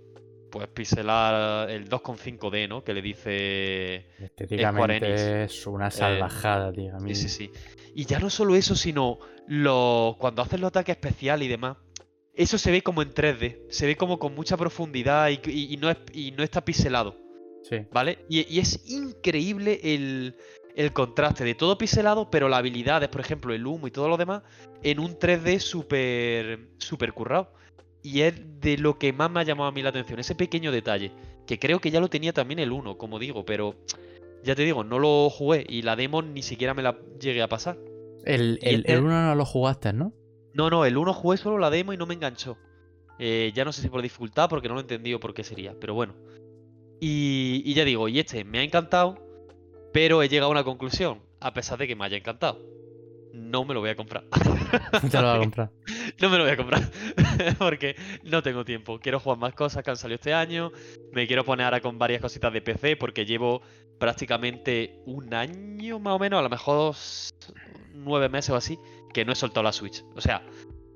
[0.51, 2.83] pues pixelar el 2.5D, ¿no?
[2.85, 6.95] Que le dice Estéticamente es una salvajada, tío.
[6.97, 7.15] A mí...
[7.15, 7.51] Sí, sí, sí.
[7.95, 10.17] Y ya no solo eso, sino lo...
[10.19, 11.77] cuando haces los ataques especiales y demás,
[12.35, 13.67] eso se ve como en 3D.
[13.71, 17.17] Se ve como con mucha profundidad y, y- y no, es, y no está pixelado,
[17.69, 17.79] Sí.
[17.93, 18.25] ¿vale?
[18.29, 20.35] Y, y es increíble el,
[20.75, 24.17] el contraste de todo pixelado, pero las habilidades, por ejemplo, el humo y todo lo
[24.17, 24.43] demás,
[24.83, 27.53] en un 3D súper súper currado.
[28.03, 30.73] Y es de lo que más me ha llamado a mí la atención, ese pequeño
[30.73, 31.13] detalle.
[31.47, 33.75] Que creo que ya lo tenía también el 1, como digo, pero
[34.43, 37.49] ya te digo, no lo jugué y la demo ni siquiera me la llegué a
[37.49, 37.77] pasar.
[38.25, 40.13] El, Y el, este- el no lo jugaste, ¿no?
[40.55, 42.57] No, no, el 1 jugué solo la demo y no me enganchó.
[43.19, 45.75] Eh, ya no sé si por dificultad, porque no lo he entendido por qué sería,
[45.79, 46.15] pero bueno.
[47.01, 49.19] Y, y ya digo, y este me ha encantado,
[49.93, 52.61] pero he llegado a una conclusión, a pesar de que me haya encantado.
[53.33, 54.25] No me lo voy a comprar.
[55.11, 55.71] Te lo voy a comprar.
[56.21, 56.83] no me lo voy a comprar.
[57.59, 58.99] porque no tengo tiempo.
[58.99, 60.73] Quiero jugar más cosas que han salido este año.
[61.13, 63.63] Me quiero poner ahora con varias cositas de PC porque llevo
[63.99, 67.31] prácticamente un año más o menos, a lo mejor s-
[67.93, 68.79] nueve meses o así,
[69.13, 70.03] que no he soltado la Switch.
[70.17, 70.43] O sea,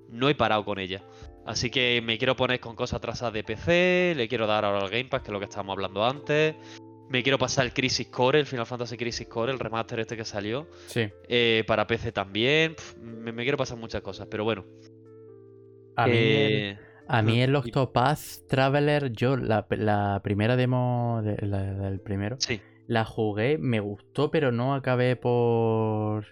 [0.09, 1.03] no he parado con ella.
[1.47, 4.89] Así que me quiero poner con cosas atrasadas de PC, le quiero dar ahora al
[4.91, 6.55] Game Pass, que es lo que estábamos hablando antes.
[7.09, 10.25] Me quiero pasar el Crisis Core, el Final Fantasy Crisis Core, el remaster este que
[10.25, 10.67] salió.
[10.87, 11.09] Sí.
[11.29, 12.75] Eh, para PC también.
[13.01, 14.65] Me, me quiero pasar muchas cosas, pero bueno.
[15.97, 21.73] A mí, eh, a mí el Octopath Traveler, yo la, la primera demo de- la-
[21.75, 26.25] del primero, Sí, la jugué, me gustó, pero no acabé por...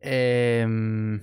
[0.00, 1.20] Em,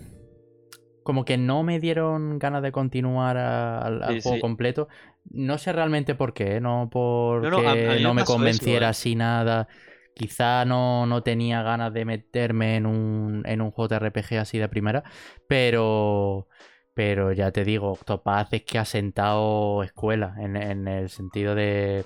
[1.03, 4.41] como que no me dieron ganas de continuar al, al Sí, juego sí.
[4.41, 4.87] completo.
[5.25, 8.89] No sé realmente por qué, no porque no, a- a no me eso, convenciera ¿eh?
[8.89, 9.67] así nada.
[10.13, 15.03] Quizá no, no tenía ganas de meterme en un, en un JRPG así de primera,
[15.47, 16.47] pero,
[16.93, 22.05] pero ya te digo, Octopath es que ha sentado escuela en, en el sentido de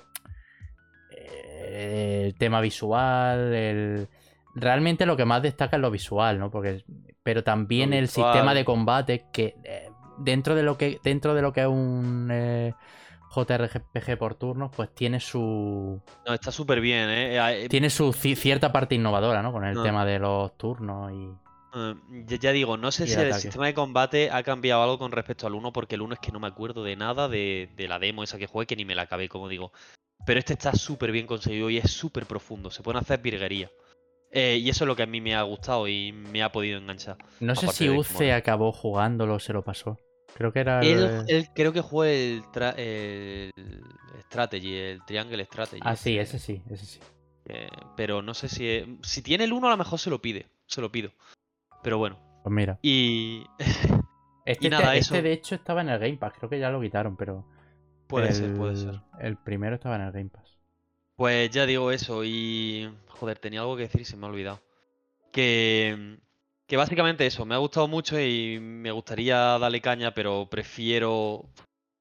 [1.10, 4.08] eh, el tema visual, el...
[4.54, 6.50] realmente lo que más destaca es lo visual, ¿no?
[6.50, 6.84] Porque,
[7.22, 8.08] pero también el visual.
[8.08, 12.28] sistema de combate que eh, dentro de lo que dentro de lo que es un
[12.32, 12.74] eh,
[13.44, 17.36] JRPG por turnos, pues tiene su no, está súper bien, ¿eh?
[17.36, 19.52] Eh, eh, tiene su ci- cierta parte innovadora, ¿no?
[19.52, 19.82] Con el No.
[19.82, 21.28] tema de los turnos y
[22.26, 25.46] ya, ya digo, no sé si el sistema de combate ha cambiado algo con respecto
[25.46, 27.98] al 1, porque el 1 es que no me acuerdo de nada de, de la
[27.98, 29.72] demo esa que jugué, que ni me la acabé, como digo.
[30.24, 33.70] Pero este está súper bien conseguido y es súper profundo, se pueden hacer virguerías.
[34.32, 36.78] Eh, y eso es lo que a mí me ha gustado y me ha podido
[36.78, 37.18] enganchar.
[37.40, 39.98] no sé si Uce acabó jugándolo o se lo pasó.
[40.36, 43.50] Creo que era el- Él, él creo que jugué el, tra- el
[44.24, 45.80] Strategy, el Triangle Strategy.
[45.82, 47.00] Ah, sí, ese sí, ese sí.
[47.46, 48.68] eh, pero no sé si...
[48.68, 51.10] es- Si tiene el 1 a lo mejor se lo pide, se lo pido.
[51.82, 52.18] Pero bueno.
[52.42, 52.78] Pues mira.
[52.82, 53.46] Y
[54.44, 56.58] Este, Y nada, este- eso- este, de hecho estaba en el Game Pass, creo que
[56.60, 57.48] ya lo quitaron, pero
[58.06, 59.00] puede el, ser, puede ser.
[59.18, 60.56] El primero estaba en el Game Pass.
[61.16, 62.94] Pues ya digo eso y...
[63.08, 64.60] Joder, tenía algo que decir y se me ha olvidado.
[65.32, 66.18] Que...
[66.66, 71.44] Que básicamente eso, me ha gustado mucho y me gustaría darle caña, pero prefiero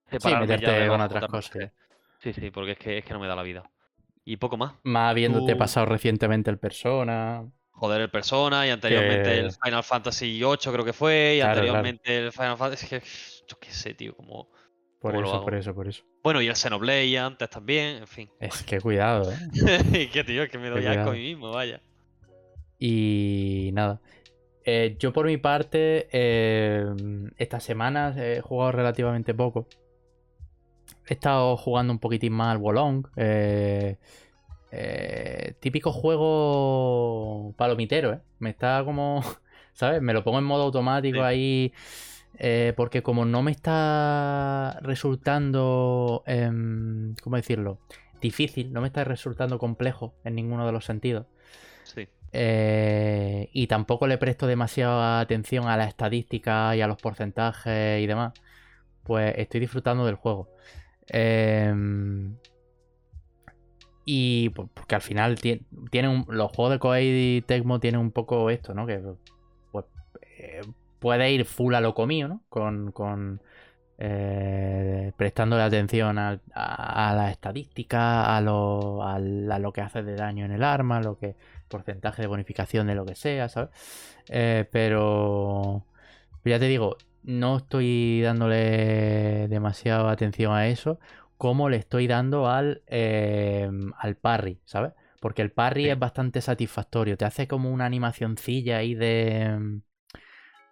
[0.10, 1.72] separarme ya meterte de con otras cosas.
[2.20, 3.70] Sí, sí, porque es que, es que no me da la vida.
[4.24, 4.74] Y poco más.
[4.84, 7.46] Más habiéndote Tú- pasado recientemente el Persona.
[7.70, 11.54] Joder, el Persona y anteriormente Que- el Final Fantasy VIII creo que fue y Claro,
[11.62, 11.78] claro.
[11.78, 12.86] anteriormente el Final Fantasy...
[12.86, 13.08] es que,
[13.48, 14.50] yo qué sé, tío, como...
[15.00, 15.44] Por ¿Cómo lo eso, hago?
[15.46, 16.04] por eso, por eso.
[16.24, 18.30] Bueno, y el Xenoblade antes también, en fin.
[18.40, 19.38] Es que cuidado, ¿eh?
[19.94, 21.80] y que tío, es que me doy asco a mí mismo, vaya.
[22.80, 24.02] Y nada.
[24.66, 26.86] Eh, yo por mi parte, eh,
[27.38, 29.68] estas semanas he jugado relativamente poco.
[31.08, 33.06] He estado jugando un poquitín más al Wolong.
[33.16, 33.98] eh,
[34.72, 38.20] eh, típico juego palomitero, ¿eh?
[38.40, 39.22] Me está como,
[39.74, 40.02] ¿sabes?
[40.02, 41.22] Me lo pongo en modo automático Sí.
[41.24, 41.74] ahí.
[42.76, 47.80] porque como no me está resultando, em, ¿cómo decirlo?
[48.20, 51.28] Difícil, no me está resultando complejo en ninguno de los sentidos.
[51.84, 52.10] Sí.
[52.34, 58.08] Eh, y tampoco le presto demasiada atención a las estadísticas y a los porcentajes y
[58.08, 58.34] demás.
[59.04, 60.50] Pues estoy disfrutando del juego.
[61.08, 62.36] Em,
[64.06, 68.50] y porque al final tie- tiene los juegos de Koei y Tecmo tienen un poco
[68.50, 68.86] esto, ¿no?
[68.86, 69.02] Que
[69.72, 69.86] pues,
[70.40, 70.62] eh,
[71.00, 72.42] puede ir full a lo comido, ¿no?
[72.50, 73.42] Con, con
[73.98, 80.52] eh, prestándole atención a, las estadísticas, a lo, a lo que hace de daño en
[80.52, 81.36] el arma, lo que
[81.68, 83.70] porcentaje de bonificación de lo que sea, ¿sabes?
[84.30, 85.86] Eh, pero,
[86.42, 91.00] pero ya te digo, no estoy dándole demasiada atención a eso
[91.38, 94.94] como le estoy dando al, eh, al parry, ¿sabes?
[95.20, 95.90] Porque el parry Sí.
[95.90, 99.58] es bastante satisfactorio, te hace como una animacioncilla ahí de...
[99.60, 99.82] mm,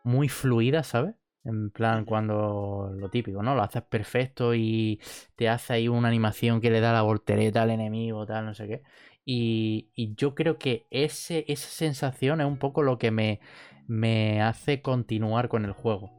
[0.03, 1.15] muy fluida, ¿sabes?
[1.45, 3.53] En plan, cuando lo típico, ¿no?
[3.55, 5.01] Lo haces perfecto y
[5.35, 8.67] te hace ahí una animación que le da la voltereta al enemigo, tal, no sé
[8.67, 8.83] qué.
[9.25, 13.39] Y, yo creo que ese, esa sensación es un poco lo que me,
[13.87, 16.11] me hace continuar con el juego.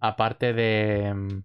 [0.00, 1.14] Aparte de.
[1.14, 1.42] mm,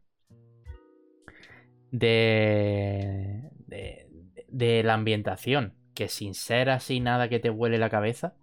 [1.91, 3.49] De.
[3.67, 4.07] De,
[4.47, 5.73] de la ambientación.
[5.93, 8.35] Que sin ser así nada que te vuele la cabeza.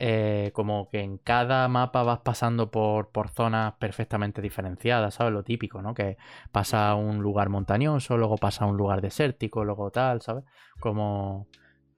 [0.00, 5.32] eh, como que en cada mapa vas pasando por, por zonas perfectamente diferenciadas, ¿sabes?
[5.32, 5.94] Lo típico, ¿no?
[5.94, 6.16] Que
[6.52, 10.44] pasa a un lugar montañoso, luego pasa a un lugar desértico, luego tal, ¿sabes?
[10.80, 11.48] Como.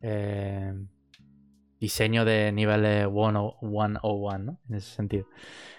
[0.01, 0.73] Eh,
[1.81, 4.61] diseño de niveles 101, ¿no?
[4.69, 5.27] En ese sentido.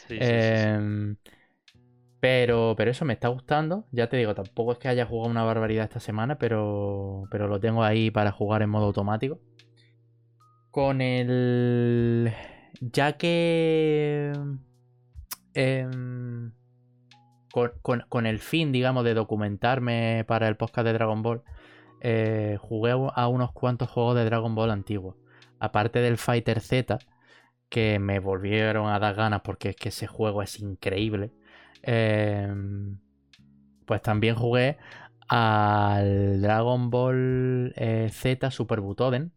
[0.10, 1.16] Em,
[2.20, 3.88] pero, pero eso me está gustando.
[3.92, 7.60] Ya te digo, tampoco es que haya jugado una barbaridad esta semana, pero, pero lo
[7.60, 9.40] tengo ahí para jugar en modo automático.
[10.72, 12.32] Con el...
[12.80, 14.34] Ya que...
[15.54, 16.52] Em,
[17.52, 21.44] con, el fin, digamos, de documentarme para el podcast de Dragon Ball,
[22.02, 25.16] eh, jugué a unos cuantos juegos de Dragon Ball antiguos.
[25.60, 27.00] Aparte del Fighter Z,
[27.70, 31.32] que me volvieron a dar ganas porque es que ese juego es increíble.
[31.84, 33.00] Em,
[33.86, 34.78] pues también jugué
[35.28, 39.34] al Dragon Ball eh, Z Super Butoden,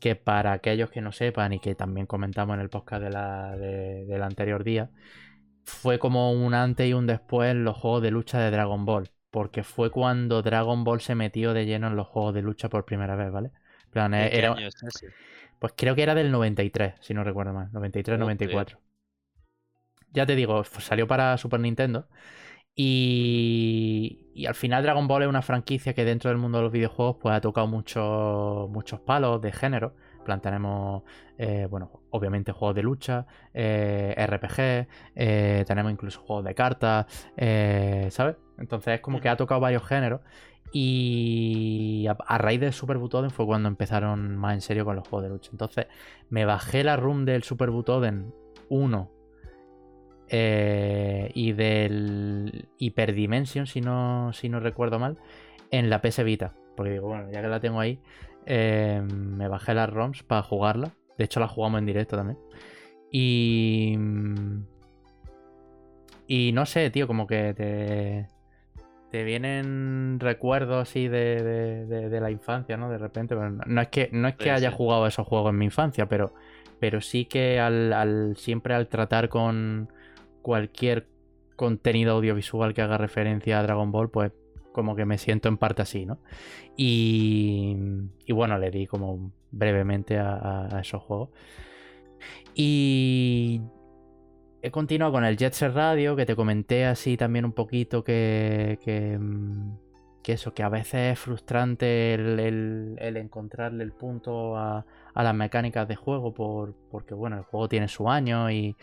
[0.00, 4.64] que para aquellos que no sepan y que también comentamos en el podcast del anterior
[4.64, 4.90] día,
[5.64, 9.10] fue como un antes y un después en los juegos de lucha de Dragon Ball.
[9.30, 12.84] Porque fue cuando Dragon Ball se metió de lleno en los juegos de lucha por
[12.84, 13.52] primera vez, ¿vale?
[13.90, 14.56] Plan, era,
[15.58, 17.68] Pues creo que era del 93, si no recuerdo mal.
[17.72, 18.78] 93, 94.
[20.12, 22.08] Ya te digo, salió para Super Nintendo.
[22.74, 26.72] Y, y, al final Dragon Ball es una franquicia que dentro del mundo de los
[26.72, 29.94] videojuegos pues ha tocado muchos muchos palos de género.
[30.20, 31.02] Plan, tenemos,
[31.38, 37.06] eh, bueno, obviamente juegos de lucha, eh, RPG, eh, tenemos incluso juegos de cartas,
[38.10, 38.36] ¿sabes?
[38.58, 40.20] Entonces es como que ha tocado varios géneros.
[40.72, 45.24] Y a, raíz de Super Butoden fue cuando empezaron más en serio con los juegos
[45.24, 45.50] de lucha.
[45.52, 45.86] Entonces
[46.28, 48.32] me bajé la room del Super Butoden
[48.68, 49.10] 1
[50.32, 55.18] eh, y del Hyperdimension, si no, si no recuerdo mal,
[55.72, 56.54] en la PS Vita.
[56.76, 57.98] Porque digo, bueno, ya que la tengo ahí,
[58.46, 60.90] eh, me bajé las ROMs para jugarla.
[61.18, 62.38] De hecho, la jugamos en directo también.
[63.10, 63.96] Y.
[66.26, 68.28] Y no sé, tío, como que te.
[69.10, 71.42] Te vienen recuerdos así de,
[71.86, 72.88] de, la infancia, ¿no?
[72.88, 73.34] De repente.
[73.34, 76.32] no, es que, no es que haya jugado esos juegos en mi infancia, pero,
[76.78, 79.88] pero sí que al siempre al tratar con,
[80.42, 81.08] cualquier
[81.56, 84.32] contenido audiovisual que haga referencia a Dragon Ball, pues
[84.72, 86.18] como que me siento en parte así, ¿no?
[86.76, 87.76] Y,
[88.26, 91.30] y bueno, le di como brevemente a, esos juegos.
[92.54, 93.60] Y
[94.62, 98.78] he continuado con el Jet Set Radio, que te comenté así también un poquito que,
[98.82, 99.76] que, mm,
[100.30, 106.32] eso, que a veces es frustrante el, encontrarle el punto a, las mecánicas de juego,
[106.32, 108.76] por, porque bueno, el juego tiene su año y,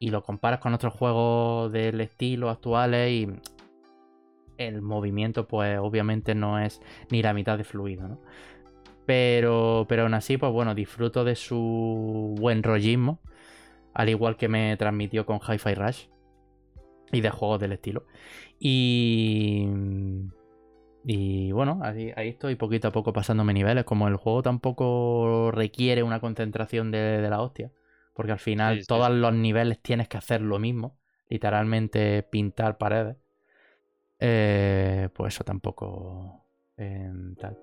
[0.00, 3.28] y lo comparas con otros juegos del estilo actuales y
[4.58, 8.20] el movimiento pues obviamente no es ni la mitad de fluido, ¿no?
[9.06, 13.20] Pero, pero aún así, pues bueno, disfruto de su buen rollismo,
[13.94, 16.06] al igual que me transmitió con Hi-Fi Rush
[17.12, 18.06] y de juegos del estilo.
[18.58, 19.66] Y,
[21.04, 23.84] y bueno, ahí, estoy poquito a poco pasándome niveles.
[23.84, 27.72] Como el juego tampoco requiere una concentración de, la hostia.
[28.20, 30.98] Porque al final todos los niveles tienes que hacer lo mismo.
[31.30, 33.16] Literalmente pintar paredes.
[34.18, 36.44] Eh, pues eso tampoco.
[36.76, 37.56] Em, tal.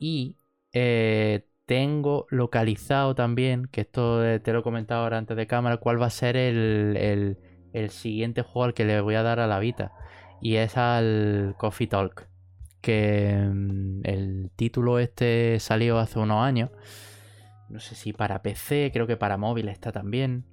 [0.00, 0.34] Y
[0.72, 6.02] eh, tengo localizado también, que esto te lo he comentado ahora antes de cámara, cuál
[6.02, 7.38] va a ser el, el,
[7.72, 9.92] el siguiente juego al que le voy a dar a la Vita
[10.40, 12.26] y es al Coffee Talk.
[12.80, 16.70] Que mm, el título este salió hace unos años.
[17.68, 20.44] No sé si para PC, creo que para móvil está también.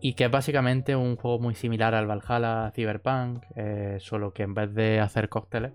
[0.00, 4.54] Y que es básicamente un juego muy similar al Valhalla Cyberpunk, eh, solo que en
[4.54, 5.72] vez de hacer cócteles,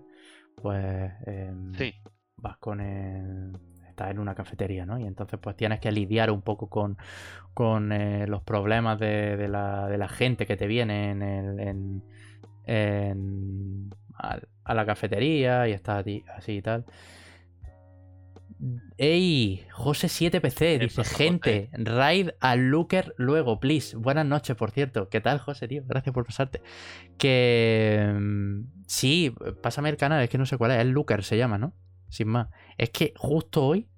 [0.56, 1.72] pues em,
[2.36, 3.52] vas con el,
[3.94, 4.98] estás en una cafetería, ¿no?
[4.98, 6.96] Y entonces pues tienes que lidiar un poco con,
[7.52, 12.02] con eh, los problemas de, la, de, la, gente que te viene en,
[12.66, 13.72] el,
[14.18, 16.02] a, la cafetería y está
[16.36, 16.84] así y tal.
[18.96, 23.96] Ey, José 7PC dice, gente, raid al Looker luego, please.
[23.96, 25.08] Buenas noches, por cierto.
[25.08, 25.82] ¿Qué tal, José, tío?
[25.86, 26.62] Gracias por pasarte.
[27.18, 28.12] Que...
[28.14, 30.78] Mm, sí, pásame el canal, es que no sé cuál es.
[30.78, 31.74] El Looker se llama, ¿no?
[32.08, 32.48] Sin más.
[32.78, 33.88] Es que justo hoy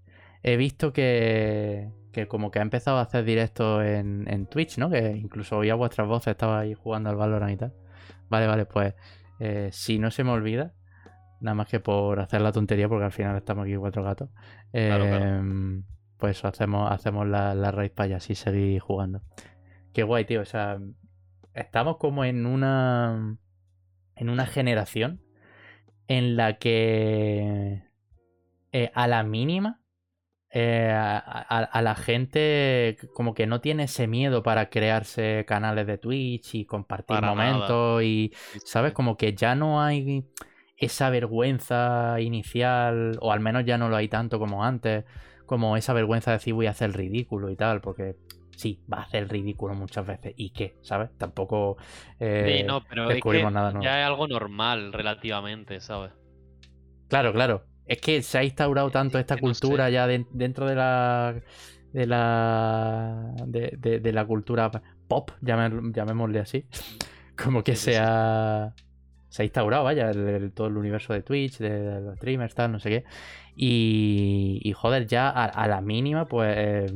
[0.43, 4.91] he visto que, que como que ha empezado a hacer directos en, en Twitch, ¿no?
[4.91, 7.75] Que incluso oía vuestras voces, estaba ahí jugando al Valorant y tal.
[8.29, 8.95] Vale, vale, pues
[9.39, 10.73] eh, si no se me olvida,
[11.47, 14.29] nada más que por hacer la tontería, porque al final estamos aquí cuatro gatos,
[14.73, 15.85] em,
[16.19, 19.23] pues hacemos, hacemos la, la raid para allá, así seguir jugando.
[19.95, 20.43] Qué guay, tío.
[20.43, 20.79] O sea,
[21.55, 23.39] estamos como en una.
[24.15, 25.23] En una generación
[26.09, 27.83] en la que.
[28.73, 29.81] Eh, a la mínima
[30.59, 36.55] eh, a, la gente como que no tiene ese miedo para crearse canales de Twitch
[36.55, 38.33] y compartir momentos y,
[38.65, 38.95] ¿sabes?
[38.95, 40.25] Como que ya no hay
[40.77, 45.05] esa vergüenza inicial, o al menos ya no lo hay tanto como antes,
[45.47, 48.17] como esa vergüenza de decir voy a hacer el ridículo y tal, porque
[48.57, 50.35] sí, va a hacer el ridículo muchas veces.
[50.37, 50.77] ¿Y qué?
[50.83, 51.11] ¿Sabes?
[51.19, 51.77] Tampoco
[52.21, 53.85] eh, Sí, no, pero es descubrimos que nada nuevo.
[53.85, 56.13] ya es algo normal relativamente, ¿sabes?
[57.09, 57.65] Claro, claro.
[57.87, 59.61] Es que se ha instaurado tanto es esta que no sé.
[59.61, 61.41] cultura ya den- dentro de la.
[61.93, 63.33] de la.
[63.47, 64.71] de, de- de la cultura
[65.09, 66.67] pop, llamémosle así.
[67.37, 67.93] Como que sí,
[69.29, 69.45] se ha.
[69.45, 70.11] instaurado, vaya,
[70.55, 73.05] todo el universo de Twitch, de, los streamers, tal, no sé qué.
[73.55, 74.61] Y.
[74.63, 76.93] y joder, ya a, la mínima, pues.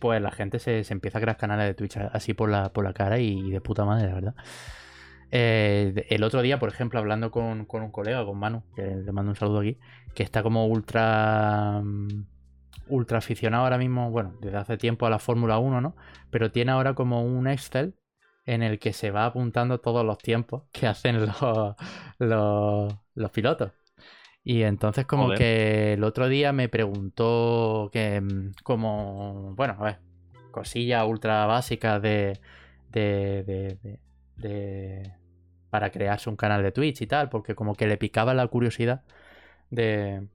[0.00, 2.84] pues la gente se, se empieza a crear canales de Twitch así por la, por
[2.84, 4.34] la cara y de puta madre, la verdad.
[5.30, 9.12] Eh, el otro día, por ejemplo, hablando con, con un colega, con Manu, que le
[9.12, 9.78] mando un saludo aquí,
[10.14, 12.24] que está como ultra mm,
[12.88, 15.96] ultra aficionado ahora mismo, bueno, desde hace tiempo a la Fórmula 1, ¿no?
[16.30, 17.94] Pero tiene ahora como un Excel
[18.54, 21.76] en el que se va apuntando todos los tiempos que hacen los,
[22.18, 23.72] los, los pilotos.
[24.44, 25.34] Y entonces como Joder.
[25.34, 29.98] que el otro día me preguntó que mm, como, bueno, a ver,
[30.50, 32.40] cosillas ultra básicas de,
[32.90, 34.00] de, de, de-
[34.36, 35.12] de-
[35.70, 39.04] para crearse un canal de Twitch y tal, porque como que le picaba la curiosidad
[39.70, 40.28] de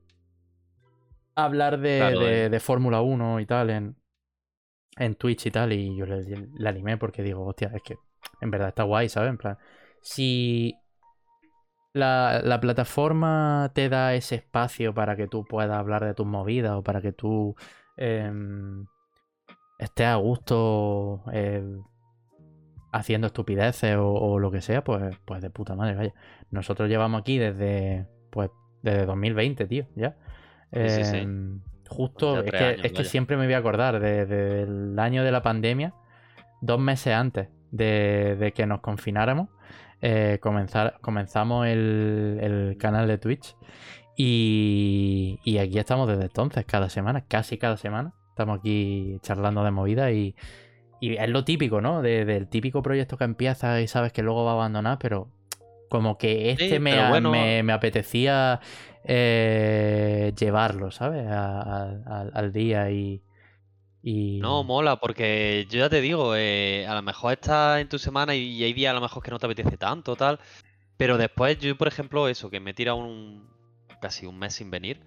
[1.36, 2.50] hablar de, Claro, de, eh.
[2.50, 3.96] de Fórmula 1 y tal en,
[4.98, 7.98] en Twitch y tal, y yo le, animé porque digo, hostia, es que
[8.42, 9.30] en verdad está guay, ¿sabes?
[9.30, 9.58] En plan,
[10.02, 10.76] si
[11.94, 16.74] la, la plataforma te da ese espacio para que tú puedas hablar de tus movidas
[16.74, 17.56] o para que tú
[17.98, 18.86] em,
[19.80, 21.64] estés a gusto eh,
[22.92, 26.14] haciendo estupideces o, o lo que sea, pues, pues de puta madre, vaya.
[26.52, 28.52] Nosotros llevamos aquí desde, pues,
[28.82, 30.16] desde 2020, tío, ya.
[30.72, 31.28] Sí, sí, sí.
[31.96, 33.10] Justo, es que, años, es que vaya.
[33.10, 35.94] siempre me voy a acordar de- del año de la pandemia,
[36.62, 39.50] dos meses antes de, de que nos confináramos,
[40.02, 43.56] eh, comenzar, comenzamos el, el canal de Twitch
[44.18, 48.14] y, y aquí estamos desde entonces, cada semana, casi cada semana.
[48.30, 50.36] Estamos aquí charlando de movida y,
[51.00, 52.02] y es lo típico, ¿no?
[52.02, 55.28] De- del típico proyecto que empieza y sabes que luego va a abandonar, pero
[55.94, 57.30] como que este Sí, me, bueno.
[57.30, 58.60] me, me apetecía
[59.04, 61.28] eh, llevarlo, ¿sabes?
[61.28, 63.22] A- a- al- al día y...
[64.02, 64.40] y...
[64.42, 68.34] No, mola, porque yo ya te digo, eh, a lo mejor estás en tu semana
[68.34, 70.40] y, y hay días a lo mejor que no te apetece tanto, tal.
[70.98, 73.48] Pero después yo, por ejemplo, eso, que me he tirado un
[74.02, 75.00] casi un mes sin venir,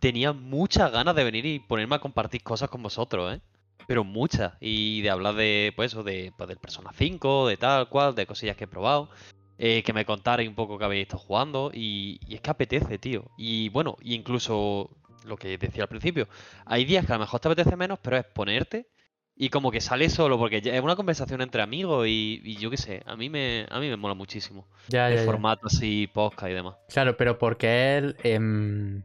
[0.00, 3.40] tenía muchas ganas de venir y ponerme a compartir cosas con vosotros, ¿eh?
[3.86, 4.52] Pero muchas.
[4.60, 8.26] Y de hablar de, pues eso, de, pues, del Persona 5, de tal cual, de
[8.26, 9.08] cosillas que he probado.
[9.62, 11.70] Eh, que me contarais un poco que habéis estado jugando.
[11.74, 13.30] Y, y es que apetece, tío.
[13.36, 14.88] Y bueno, incluso
[15.26, 16.28] lo que decía al principio.
[16.64, 18.86] Hay días que a lo mejor te apetece menos, pero es ponerte
[19.36, 22.76] y como que sale solo, porque es una conversación entre amigos y, y yo qué
[22.76, 24.66] sé, a mí me, a mí me mola muchísimo.
[24.88, 25.26] Ya, el ya, ya.
[25.26, 26.76] formato así, podcast y demás.
[26.88, 29.02] Claro, pero porque él em,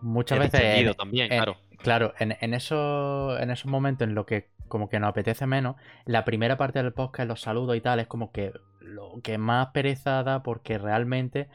[0.00, 1.56] muchas Es veces distendido en- también, en- claro.
[1.86, 5.76] Claro, en, en esos, en esos momentos en los que como que nos apetece menos,
[6.04, 9.68] la primera parte del podcast, los saludos y tal, es como que lo que más
[9.68, 11.48] pereza da porque realmente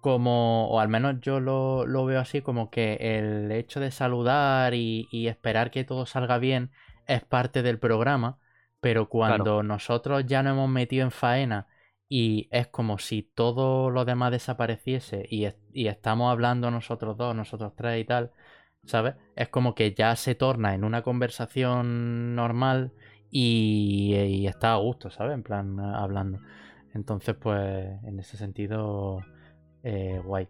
[0.00, 4.74] como, o al menos yo lo, lo veo así, como que el hecho de saludar
[4.74, 6.72] y, y esperar que todo salga bien
[7.06, 8.38] es parte del programa,
[8.80, 11.68] pero cuando nosotros ya nos hemos metido en faena
[12.08, 17.74] y es como si todo lo demás desapareciese y, y estamos hablando nosotros dos, nosotros
[17.76, 18.32] tres y tal,
[18.86, 19.14] ¿sabes?
[19.36, 22.92] Es como que ya se torna en una conversación normal
[23.30, 25.34] y, está a gusto, ¿sabes?
[25.34, 26.40] En plan, hablando.
[26.94, 29.20] Entonces, pues, en ese sentido,
[29.82, 30.48] eh, guay.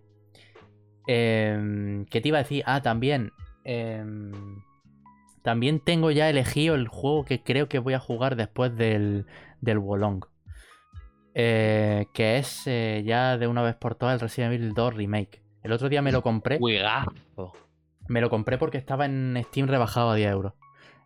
[1.06, 2.62] Em, ¿qué te iba a decir?
[2.66, 3.32] Ah, también.
[3.64, 4.32] em,
[5.42, 9.26] también tengo ya elegido el juego que creo que voy a jugar después del,
[9.60, 10.24] del Wolong.
[11.34, 15.42] Eh, que es eh, ya de una vez por todas el Resident Evil 2 Remake.
[15.62, 16.58] El otro día me lo compré.
[16.58, 17.52] Juegazo.
[18.08, 20.52] Me lo compré porque estaba en Steam rebajado a 10 euros.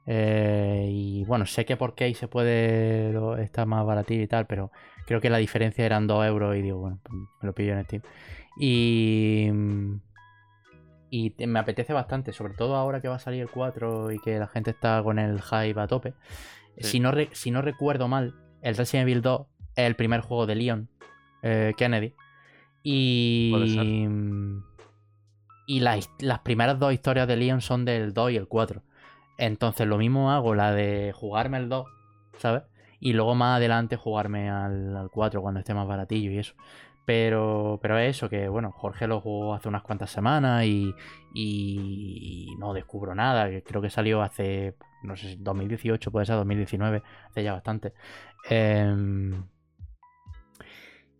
[0.06, 4.72] Eh, y bueno, sé que por qué se puede está más baratillo y tal, pero
[5.06, 8.02] creo que la diferencia eran 2 euros y digo, bueno, me lo pillo en Steam.
[8.58, 9.50] Y,
[11.10, 14.38] y me apetece bastante, sobre todo ahora que va a salir el 4 y que
[14.38, 16.14] la gente está con el hype a tope.
[16.78, 16.88] Sí.
[16.88, 19.46] Si, no si no recuerdo mal, el Resident Evil 2
[19.76, 20.88] es el primer juego de Leon
[21.42, 22.14] eh, Kennedy.
[22.82, 23.52] Y.
[25.68, 28.82] Y las, las primeras dos historias de Leon son del 2 y el 4.
[29.36, 31.86] Entonces lo mismo hago la de jugarme el 2,
[32.38, 32.62] ¿sabes?
[33.00, 36.54] Y luego más adelante jugarme al, al 4 cuando esté más baratillo y eso.
[37.04, 40.94] Pero, pero es eso, que bueno, Jorge lo jugó hace unas cuantas semanas y,
[41.34, 43.48] y no descubro nada.
[43.60, 47.92] Creo que salió hace, no sé, si 2018, puede ser 2019, hace ya bastante.
[48.48, 49.44] Em,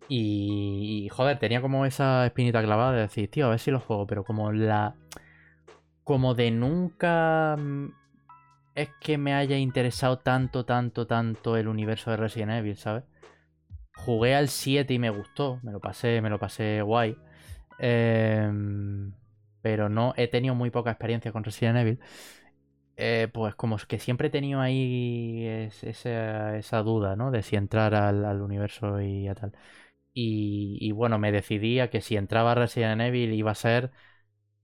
[0.09, 4.07] Y, joder, tenía como esa espinita clavada de decir, tío, a ver si lo juego,
[4.07, 4.95] pero como la.
[6.03, 7.89] Como de nunca mm,
[8.75, 13.03] es que me haya interesado tanto, tanto, tanto el universo de Resident Evil, ¿sabes?
[13.95, 17.15] Jugué al 7 y me gustó, me lo pasé, me lo pasé guay.
[17.79, 19.13] Em,
[19.61, 21.99] pero no he tenido muy poca experiencia con Resident Evil.
[23.01, 25.45] Eh, pues como que siempre he tenido ahí
[25.81, 27.31] esa, duda, ¿no?
[27.31, 29.53] De si entrar al, universo y a tal.
[30.13, 33.91] Y, y, bueno, me decidí a que si entraba a Resident Evil iba a ser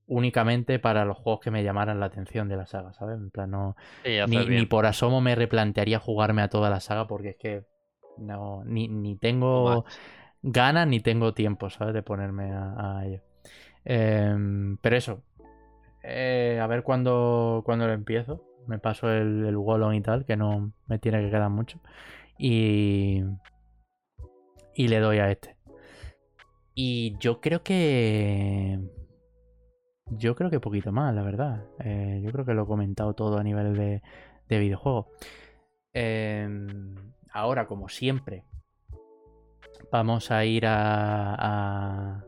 [0.07, 3.17] únicamente para los juegos que me llamaran la atención de la saga, ¿sabes?
[3.17, 3.75] En plan, no,
[4.27, 7.63] ni, por asomo me replantearía jugarme a toda la saga porque es que
[8.17, 9.85] no, ni, tengo
[10.41, 11.93] ganas ni tengo tiempo, ¿sabes?
[11.93, 13.21] De ponerme a, ello.
[13.83, 15.23] Em, pero eso,
[16.03, 18.43] eh, a ver cuándo, cuando lo empiezo.
[18.67, 21.79] Me paso el, el Wallon y tal, que no me tiene que quedar mucho.
[22.37, 23.21] Y,
[24.75, 25.55] y le doy a este.
[26.73, 28.79] Y yo creo que
[30.07, 31.65] yo creo que poquito más, la verdad.
[31.79, 34.01] Eh, yo creo que lo he comentado todo a nivel de,
[34.47, 35.09] de videojuego.
[35.93, 36.95] Em,
[37.31, 38.43] ahora, como siempre,
[39.91, 42.23] vamos a ir a,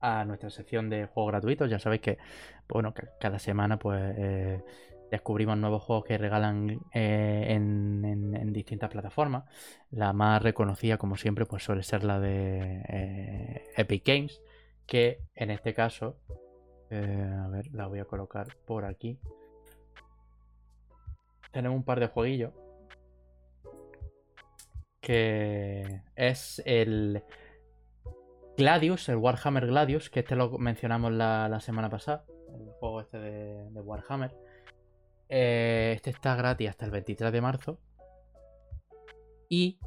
[0.00, 1.70] a, nuestra sección de juegos gratuitos.
[1.70, 2.18] Ya sabéis que,
[2.68, 4.62] bueno, cada semana pues eh,
[5.10, 8.05] descubrimos nuevos juegos que regalan eh, en, en,
[8.56, 9.44] distintas plataformas.
[9.90, 14.40] La más reconocida, como siempre, pues suele ser la de Epic Games,
[14.86, 16.16] que en este caso
[16.90, 19.18] eh, a ver, la voy a colocar por aquí.
[21.52, 22.52] Tenemos un par de jueguillos.
[25.00, 27.22] Que es el
[28.56, 32.24] Gladius, el Warhammer Gladius, que este lo mencionamos la, semana pasada.
[32.48, 34.34] El juego este de, Warhammer.
[35.28, 37.80] Eh, este está gratis hasta el 23 de marzo.
[39.48, 39.78] Y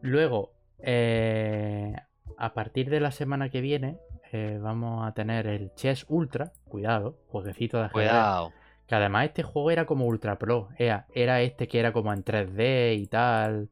[0.00, 1.94] luego, eh,
[2.38, 3.98] a partir de la semana que viene,
[4.32, 8.10] eh, vamos a tener el Chess Ultra, cuidado, jueguecito de ajedrez.
[8.10, 8.52] Cuidado.
[8.86, 12.24] Que además este juego era como Ultra Pro, era, era este que era como en
[12.24, 13.68] 3D y tal.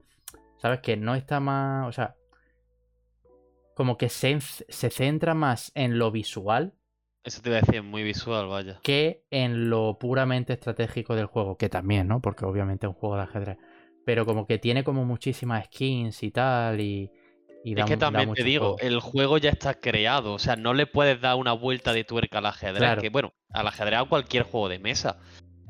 [0.59, 0.81] ¿Sabes?
[0.81, 1.89] Que no está más.
[1.89, 2.17] O sea.
[3.75, 6.75] Como que se, se centra más en lo visual.
[7.25, 8.79] Eso te iba a decir, muy visual, vaya.
[8.83, 11.57] Que en lo puramente estratégico del juego.
[11.57, 12.21] Que también, ¿no?
[12.21, 13.59] Porque obviamente es un juego de ajedrez.
[14.05, 16.81] Pero como que tiene como muchísimas skins y tal.
[16.81, 17.11] Y,
[17.65, 21.21] es que también te digo, el juego ya está creado, o sea, no le puedes
[21.21, 24.79] dar una vuelta de tuerca al ajedrez, que bueno, al ajedrez o cualquier juego de
[24.79, 25.19] mesa.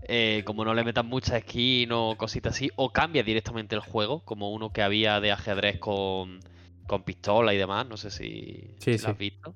[0.06, 4.22] Eh, como no le metas mucha skin o cositas así, o cambia directamente el juego,
[4.24, 6.40] como uno que había de ajedrez con,
[6.86, 9.54] con pistola y demás, no sé si, lo has visto,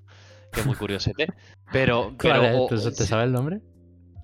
[0.51, 1.26] que es muy curiosete.
[1.70, 3.61] Pero, pero ¿Te sabes el nombre?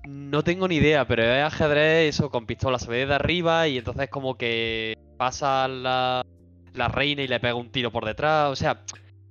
[0.07, 3.77] No tengo ni idea, pero es ajedrez eso con pistola, se ve desde arriba y
[3.77, 6.25] entonces como que pasa la,
[6.73, 8.51] la reina y le pega un tiro por detrás.
[8.51, 8.81] O sea,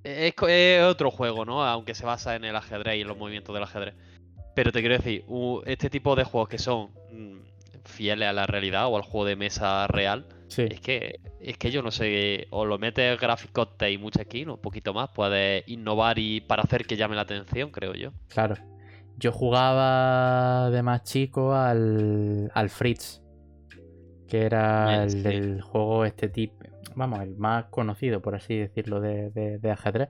[0.03, 1.65] es, otro juego, ¿no?
[1.65, 3.95] Aunque se basa en el ajedrez y en los movimientos del ajedrez.
[4.55, 5.25] Pero te quiero decir,
[5.67, 7.39] este tipo de juegos que son mm,
[7.85, 11.83] fieles a la realidad o al juego de mesa real, es que es que yo
[11.83, 16.41] no sé, o lo metes gráficos y mucha skin, un poquito más, puedes innovar y
[16.41, 18.13] para hacer que llame la atención, creo yo.
[18.29, 18.57] Claro.
[19.17, 23.23] Yo jugaba de más chico al, al Fritz,
[24.29, 26.57] que era el del juego este tipo,
[26.97, 30.09] vamos, el más conocido, por así decirlo, de, ajedrez.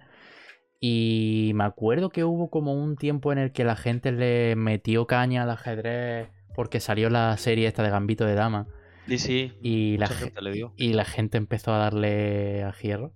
[0.81, 5.07] Y me acuerdo que hubo como un tiempo en el que la gente le metió
[5.07, 8.67] caña al ajedrez porque salió la serie esta de Gambito de Dama.
[9.09, 9.53] Sí, sí.
[9.61, 10.73] Y, la, gente le dio.
[10.77, 13.13] y la gente empezó a darle a hierro.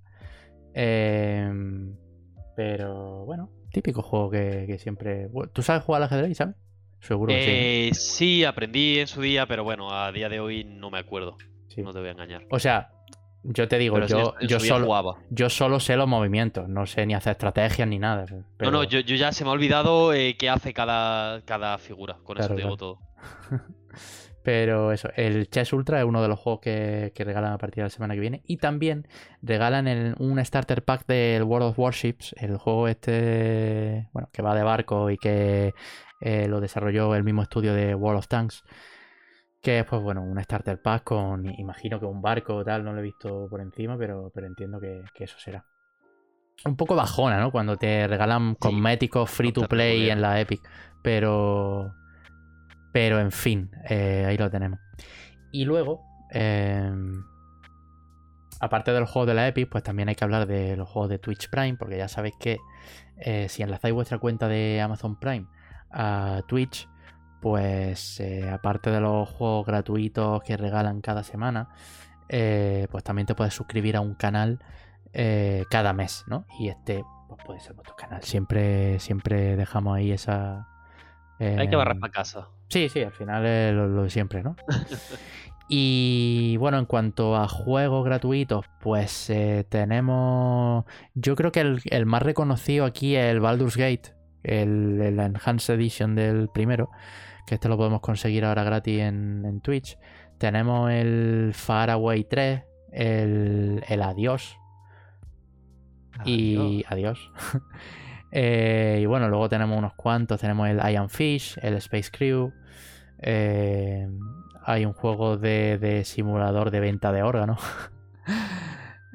[0.75, 1.97] Em,
[2.57, 5.29] pero bueno, típico juego que, siempre.
[5.53, 6.57] ¿Tú sabes jugar al ajedrez, sabes?
[7.01, 7.51] Seguro que sí.
[7.51, 11.37] Eh, sí, aprendí en su día, pero bueno, a día de hoy no me acuerdo.
[11.77, 12.45] No te voy a engañar.
[12.51, 12.91] O sea,
[13.45, 17.33] yo te digo, yo, yo, solo, yo solo sé los movimientos, no sé ni hacer
[17.33, 18.27] estrategias ni nada.
[18.59, 22.39] No, no, yo, ya se me ha olvidado eh, qué hace cada, cada figura, con
[22.39, 22.99] eso te digo todo.
[24.49, 27.83] pero eso, el Chess Ultra es uno de los juegos que, regalan a partir de
[27.83, 28.41] la semana que viene.
[28.47, 29.07] Y también
[29.43, 34.63] regalan un starter pack del World of Warships, el juego este, bueno, que va de
[34.63, 35.75] barco y que
[36.23, 38.65] eh, lo desarrolló el mismo estudio de World of Tanks.
[39.61, 42.95] Que es, pues bueno, un starter pack con, imagino que un barco o tal, no
[42.95, 45.67] lo he visto por encima, pero, pero entiendo que, eso será.
[46.65, 47.53] Un poco bajona, ¿no?
[47.53, 50.63] Cuando te regalan cosméticos free to play en la Epic.
[51.03, 51.93] Pero.
[52.99, 54.81] Pero en fin, eh, ahí lo tenemos.
[55.53, 57.23] Y luego, em,
[58.59, 61.09] aparte de los juegos de la Epic, pues también hay que hablar de los juegos
[61.09, 62.59] de Twitch Prime, porque ya sabéis que
[63.19, 65.47] eh, si enlazáis vuestra cuenta de Amazon Prime
[65.93, 66.89] a Twitch,
[67.41, 71.69] pues eh, aparte de los juegos gratuitos que regalan cada semana,
[72.27, 74.59] pues también te puedes suscribir a un canal
[75.71, 76.47] cada mes, ¿no?
[76.59, 78.25] Y este pues, puede ser vuestro canal.
[78.25, 80.67] Siempre, siempre dejamos ahí esa.
[81.39, 82.49] Hay que barrar em, para casa.
[82.69, 84.57] Sí, sí, al final es lo, lo de siempre, ¿no?
[85.69, 90.85] y bueno, en cuanto a juegos gratuitos, pues eh, tenemos.
[91.15, 95.75] Yo creo que el, el más reconocido aquí es el Baldur's Gate, el, el Enhanced
[95.75, 96.91] Edition del primero,
[97.47, 99.99] que este lo podemos conseguir ahora gratis en, en Twitch.
[100.39, 102.63] Tenemos el Faraway 3,
[102.93, 104.57] el, el Adiós.
[106.25, 107.31] Y adiós.
[108.31, 110.41] Eh, y bueno, luego tenemos unos cuantos.
[110.41, 112.53] Tenemos el Iron Fish, el Space Crew.
[113.21, 114.07] eh,
[114.65, 117.61] hay un juego de, de simulador de venta de órganos.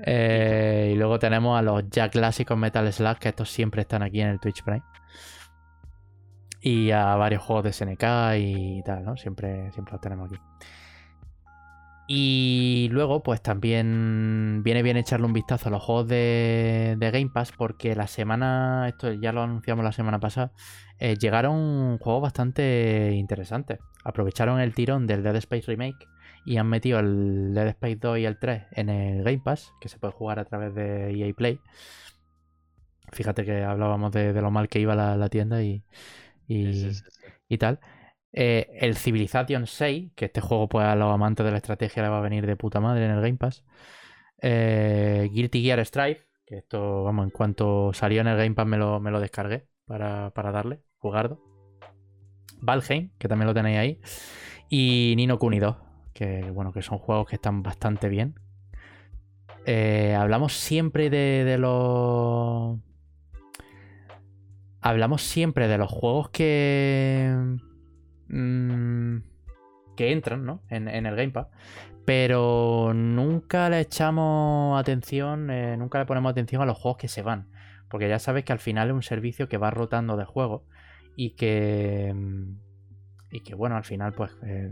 [0.05, 4.19] Eh, y luego tenemos a los ya clásicos Metal Slug, que estos siempre están aquí
[4.19, 4.83] en el Twitch Prime.
[6.59, 8.03] Y a varios juegos de SNK
[8.37, 9.15] y tal, ¿no?
[9.15, 10.41] Siempre, siempre los tenemos aquí.
[12.15, 17.31] Y luego, pues también viene bien echarle un vistazo a los juegos de, de Game
[17.33, 20.51] Pass, porque la semana, esto ya lo anunciamos la semana pasada,
[20.99, 23.79] eh, llegaron juegos bastante interesantes.
[24.03, 26.05] Aprovecharon el tirón del Dead Space Remake
[26.45, 29.89] y han metido el Dead Space 2 y el 3 en el Game Pass, que
[29.89, 31.59] se puede jugar a través de EA Play.
[33.11, 35.83] Fíjate que hablábamos de, de lo mal que iba la, la tienda y,
[36.47, 37.33] y, Sí, sí, sí, sí.
[37.49, 37.79] y tal.
[38.33, 42.09] Eh, el Civilization 6, que este juego pues a los amantes de la estrategia le
[42.09, 43.63] va a venir de puta madre en el Game Pass.
[44.41, 48.77] Eh, Guilty Gear Strive, que esto, vamos, en cuanto salió en el Game Pass me
[48.77, 51.39] lo, me lo descargué para, para darle, jugarlo.
[52.59, 54.01] Valheim, que también lo tenéis ahí.
[54.69, 55.75] Y Nino Kuni 2,
[56.13, 58.39] que bueno, que son juegos que están bastante bien.
[59.65, 62.79] Eh, hablamos siempre de, de los.
[64.81, 67.31] Hablamos siempre de los juegos que.
[68.27, 69.17] Mm,
[69.95, 70.61] que entran, ¿no?
[70.69, 71.47] En, el Game Pass.
[72.05, 77.21] Pero nunca le echamos atención, eh, nunca le ponemos atención a los juegos que se
[77.21, 77.49] van.
[77.89, 80.63] Porque ya sabes que al final es un servicio que va rotando de juegos
[81.15, 82.11] y que.
[82.13, 82.57] mm,
[83.31, 84.31] Y que bueno, al final, pues.
[84.43, 84.69] eh,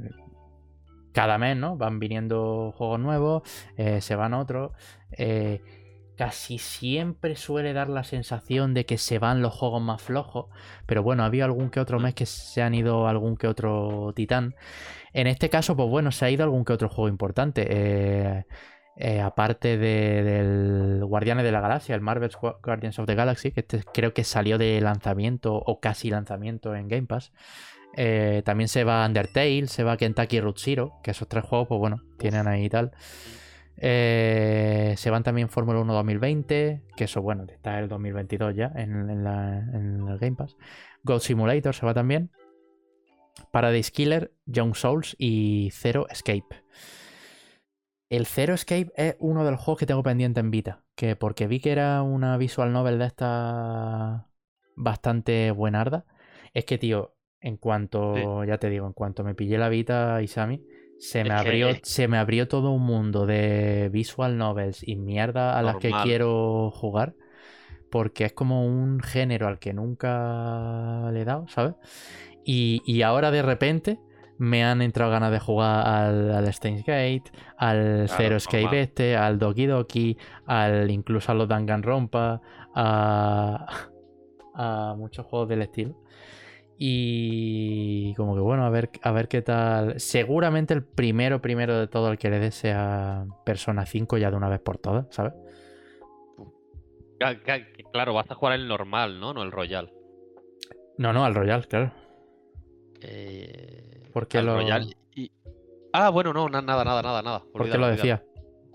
[1.14, 1.78] cada mes, ¿no?
[1.78, 3.44] Van viniendo juegos nuevos,
[3.78, 4.72] eh, se van otros.
[6.22, 10.46] Casi siempre suele dar la sensación de que se van los juegos más flojos.
[10.86, 14.54] Pero bueno, había algún que otro mes que se han ido algún que otro titán.
[15.14, 17.66] En este caso, pues bueno, se ha ido algún que otro juego importante.
[17.68, 18.46] eh,
[18.98, 23.52] eh, aparte de- del Guardianes de la Galaxia, el Marvel's Gua- Guardians of the Galaxy,
[23.52, 27.32] que este creo que salió de lanzamiento o casi lanzamiento en Game Pass.
[27.98, 31.80] Eh, también se va Undertale, se va Kentucky Route Zero, que esos tres juegos, pues
[31.80, 32.92] bueno, tienen ahí y tal.
[33.84, 39.10] Eh, se van también Fórmula 1 2020, que eso, bueno, está el 2022 ya en,
[39.10, 40.56] en la- en el Game Pass.
[41.04, 42.30] God Simulator se va también.
[43.52, 46.64] Paradise Killer, Young Souls y Zero Escape.
[48.10, 51.48] El Zero Escape es uno de los juegos que tengo pendiente en Vita, que porque
[51.48, 54.28] vi que era una visual novel de esta
[54.76, 56.06] bastante buenarda.
[56.54, 60.62] Es que, tío, en cuanto, ya te digo, en cuanto me pillé la Vita Isami,
[61.02, 65.58] se me que- abrió, se me abrió todo un mundo de visual novels y mierda
[65.58, 67.16] a las que quiero jugar.
[67.90, 71.76] Porque es como un género al que nunca le he dado, ¿sabes?
[72.46, 74.00] Y, y ahora de repente
[74.38, 77.24] me han entrado ganas de jugar al, al Steins Gate,
[77.58, 78.82] al Claro, Zero Escape normal.
[78.84, 82.42] este, al Doki Doki, al incluso a los Danganronpa,
[82.76, 83.68] a,
[84.56, 86.01] a muchos juegos del estilo.
[86.84, 90.00] Y como que bueno, a ver, a ver qué tal.
[90.00, 94.38] Seguramente el primero, primero de todo el que le dé sea Persona 5 ya de
[94.38, 95.34] una vez por todas, ¿sabes?
[97.94, 99.32] Claro, vas a jugar el normal, ¿no?
[99.32, 99.94] No el Royal.
[100.98, 101.92] No, no, al Royal, claro.
[103.00, 105.32] Eh, ¿Por qué al lo- Royal y-
[105.94, 107.40] Ah, bueno, no, na- nada, nada, nada, nada.
[107.42, 108.24] ¿Por qué Olvídalo, lo decía?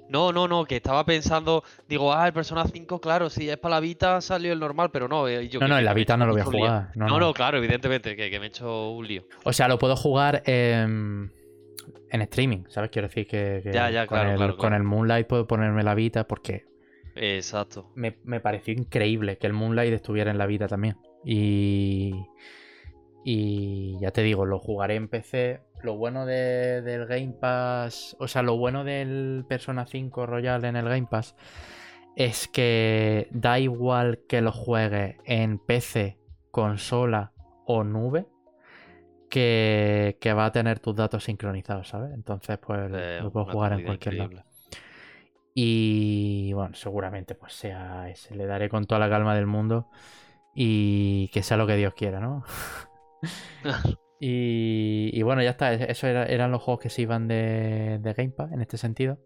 [0.09, 3.77] No, no, no, que estaba pensando, digo, ah, el Persona 5, claro, si es para
[3.77, 5.27] la Vita salió el normal, pero no.
[5.27, 6.91] eh, yo No, que- no, en la Vita no lo voy a jugar.
[6.95, 7.27] No, No, no.
[7.27, 9.25] no, claro, evidentemente, que, que me he hecho un lío.
[9.45, 11.33] O sea, lo puedo jugar en
[12.13, 12.91] streaming, ¿sabes?
[12.91, 14.77] Quiero decir que, que Ya, ya, con, claro, el, claro, con claro.
[14.77, 16.65] el Moonlight puedo ponerme la Vita porque
[17.15, 17.91] Exacto.
[17.95, 20.97] me, me pareció increíble que el Moonlight estuviera en la Vita también.
[21.25, 22.13] Y,
[23.25, 25.61] y ya te digo, lo jugaré en PC.
[25.87, 30.75] Lo bueno de- del Game Pass, o sea, lo bueno del Persona 5 Royal en
[30.77, 31.37] el Game Pass
[32.17, 36.19] es que da igual que lo juegues en PC,
[36.51, 37.33] consola
[37.67, 38.27] o nube,
[39.31, 42.13] que, que va a tener tus datos sincronizados, ¿sabes?
[42.15, 44.31] Entonces, pues Eh, lo puedo jugar en cualquier lado.
[44.33, 44.51] increíble.
[45.55, 48.35] Y bueno, seguramente pues sea ese.
[48.35, 49.89] Le daré con toda la calma del mundo
[50.55, 52.45] y que sea lo que Dios quiera, ¿no?
[54.21, 55.73] y, y bueno, ya está.
[55.75, 59.19] Esos eran los juegos que se iban de, de Game Pass en este sentido.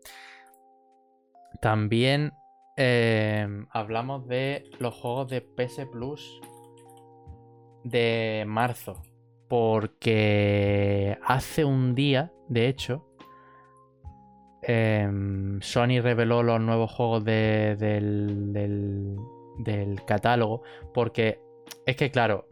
[1.61, 2.33] También
[2.77, 6.41] eh, hablamos de los juegos de PS Plus
[7.85, 9.03] de marzo.
[9.49, 13.09] Porque hace un día, de hecho,
[14.63, 19.17] em, Sony reveló los nuevos juegos de- del, del-
[19.59, 20.63] del catálogo.
[20.95, 21.41] Porque
[21.85, 22.47] es que, claro,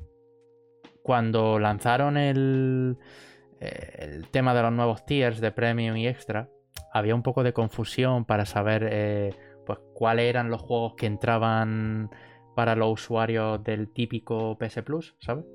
[1.09, 2.99] cuando lanzaron el,
[3.61, 6.51] eh, el tema de los nuevos tiers de Premium y Extra,
[6.93, 9.35] había un poco de confusión para saber eh,
[9.65, 12.11] pues, cuáles eran los juegos que entraban
[12.55, 15.47] para los usuarios del típico PS Plus, ¿sabes?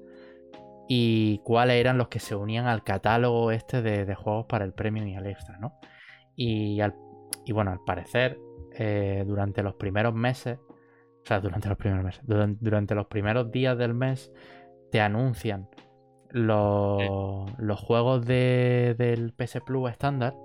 [0.89, 5.05] Y cuáles eran los que se unían al catálogo este de, juegos para el Premium
[5.05, 5.77] y el Extra, ¿no?
[6.35, 6.81] Y,
[7.51, 8.39] bueno, al parecer,
[8.71, 13.51] eh, durante los primeros meses, o sea, durante los primeros meses, duran- durante los primeros
[13.51, 14.31] días del mes,
[14.93, 15.67] te anuncian
[16.29, 17.01] los,
[17.57, 20.35] los juegos de- del PS Plus estándar.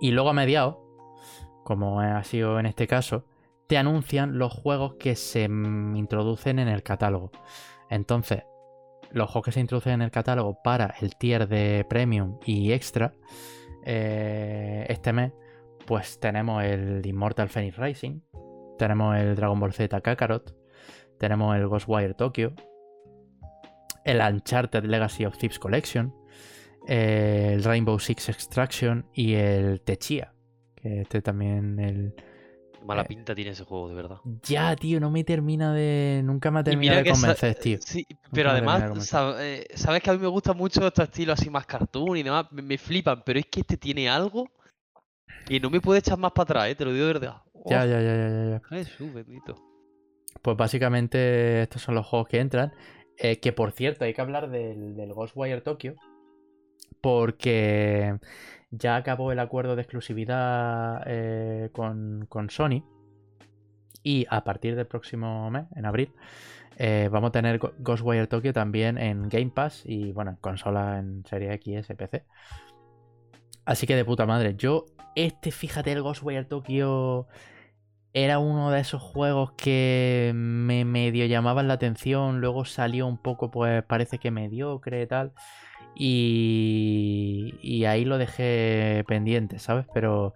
[0.00, 0.76] Y luego a mediados,
[1.64, 3.24] como ha sido en este caso,
[3.66, 7.32] te anuncian los juegos que se introducen en el catálogo.
[7.90, 8.44] Entonces,
[9.10, 13.12] los juegos que se introducen en el catálogo para el tier de Premium y Extra,
[13.84, 15.32] eh, este mes,
[15.84, 18.20] pues tenemos el Immortal Phoenix Racing,
[18.78, 20.54] tenemos el Dragon Ball Z Kakarot,
[21.18, 22.52] tenemos el Ghostwire Tokyo,
[24.04, 26.14] el Uncharted Legacy of Thieves Collection,
[26.86, 30.32] el Rainbow Six Extraction y el Techia.
[30.76, 32.14] Que este también el.
[32.84, 33.06] Mala Eh.
[33.08, 34.18] pinta tiene ese juego, de verdad.
[34.42, 36.20] Ya, tío, no me termina de.
[36.22, 37.78] Nunca me ha terminado de convencer, tío.
[37.80, 42.18] Sí, pero además, sabes que a mí me gusta mucho estos estilos así más cartoon
[42.18, 44.50] y demás, me, me flipan, pero es que este tiene algo
[45.46, 47.36] que no me puede echar más para atrás, eh, te lo digo de verdad.
[47.66, 48.62] Ya, Oh, ya, ya, ya, ya, ya.
[48.68, 49.56] Jesús bendito.
[50.42, 52.74] Pues básicamente estos son los juegos que entran.
[53.18, 55.94] Eh, que por cierto, hay que hablar del, del Ghostwire Tokyo.
[57.00, 58.18] Porque
[58.70, 62.82] ya acabó el acuerdo de exclusividad eh, con, con Sony.
[64.02, 66.12] Y a partir del próximo mes, en abril,
[66.78, 71.24] eh, vamos a tener Ghostwire Tokyo también en Game Pass y bueno, en consola en
[71.24, 72.24] Serie X, PC.
[73.64, 74.56] Así que de puta madre.
[74.56, 77.28] Yo, este, fíjate, el Ghostwire Tokyo
[78.14, 82.40] era uno de esos juegos que me medio llamaban la atención.
[82.40, 85.32] Luego salió un poco, pues parece que mediocre y tal.
[85.96, 89.86] Y, y ahí lo dejé pendiente, ¿sabes?
[89.92, 90.34] Pero,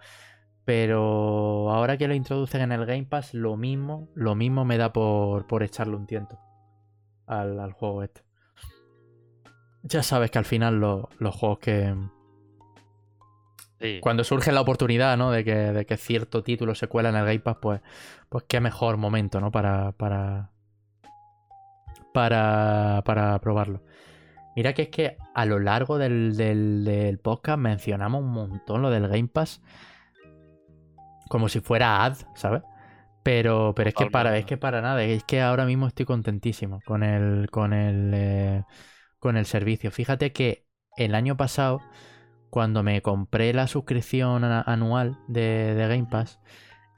[0.64, 4.92] pero ahora que lo introducen en el Game Pass, lo mismo, lo mismo me da
[4.92, 6.38] por, por echarle un tiento
[7.26, 8.22] al, al juego este.
[9.82, 11.94] Ya sabes que al final lo- los juegos que,
[13.80, 14.00] Sí.
[14.02, 15.30] cuando surge la oportunidad, ¿no?
[15.30, 17.80] De que, de que cierto título se cuela en el Game Pass, pues,
[18.28, 19.52] pues qué mejor momento, ¿no?
[19.52, 20.50] Para, para,
[22.12, 23.82] para, para probarlo.
[24.56, 28.90] Mira que es que a lo largo del, del, del podcast mencionamos un montón lo
[28.90, 29.62] del Game Pass
[31.28, 32.62] como si fuera ad, ¿sabes?
[33.22, 36.80] Pero, pero es que para, es que para nada, es que ahora mismo estoy contentísimo
[36.86, 38.64] con el, con el, eh,
[39.18, 39.90] con el servicio.
[39.90, 40.66] Fíjate que
[40.96, 41.80] el año pasado
[42.50, 46.38] cuando me compré la suscripción anual de, de Game Pass,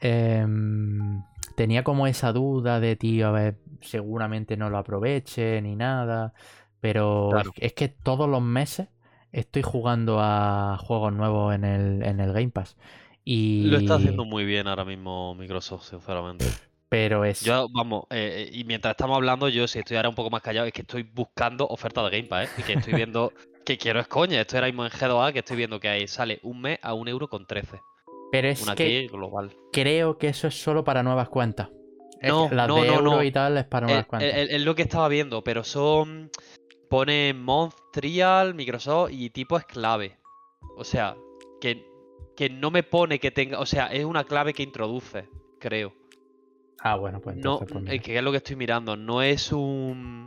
[0.00, 1.22] em,
[1.56, 6.32] tenía como esa duda de, tío, a ver, seguramente no lo aproveche ni nada,
[6.80, 7.52] pero Claro.
[7.56, 8.88] es que todos los meses
[9.32, 12.76] estoy jugando a juegos nuevos en el, en el Game Pass.
[13.24, 13.64] Y...
[13.66, 16.46] Lo está haciendo muy bien ahora mismo Microsoft, sinceramente.
[16.88, 17.42] Pero es...
[17.42, 20.42] Yo, vamos, eh, eh, y mientras estamos hablando, yo si estoy ahora un poco más
[20.42, 22.52] callado, es que estoy buscando ofertas de Game Pass, ¿eh?
[22.58, 23.32] Y que estoy viendo,
[23.70, 26.40] que quiero es coña, estoy ahora mismo en G2A, que estoy viendo que ahí sale
[26.42, 27.80] un mes a un euro con 13.
[28.32, 29.56] pero es Una que global.
[29.72, 31.68] creo que eso es solo para nuevas cuentas.
[32.20, 33.22] Es No, que las no, de no, euro no.
[33.22, 34.30] y tal es para Es nuevas cuentas.
[34.34, 36.30] es lo que estaba viendo, pero son.
[36.88, 40.18] Pone Month Trial, Microsoft y tipo es clave.
[40.76, 41.16] O sea,
[41.60, 41.86] que,
[42.36, 43.60] que no me pone que tenga.
[43.60, 45.28] O sea, es una clave que introduce,
[45.60, 45.92] creo.
[46.80, 48.02] Ah, bueno, pues No, entonces, pues eh, mira.
[48.02, 48.96] que es lo que estoy mirando.
[48.96, 50.26] No es un.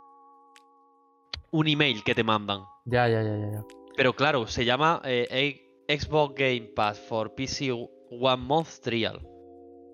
[1.56, 2.62] Un email que te mandan.
[2.84, 3.62] Ya, ya, ya, ya, ya.
[3.96, 9.20] Pero claro, se llama eh, Xbox Game Pass for PC One Month Trial.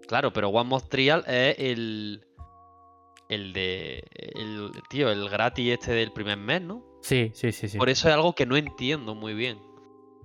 [0.09, 2.25] Claro, pero One Month Trial es el.
[3.29, 4.03] El de.
[4.17, 6.83] El, tío, el gratis este del primer mes, ¿no?
[7.03, 7.77] Sí, sí, sí, sí.
[7.79, 9.59] Por eso es algo que no entiendo muy bien.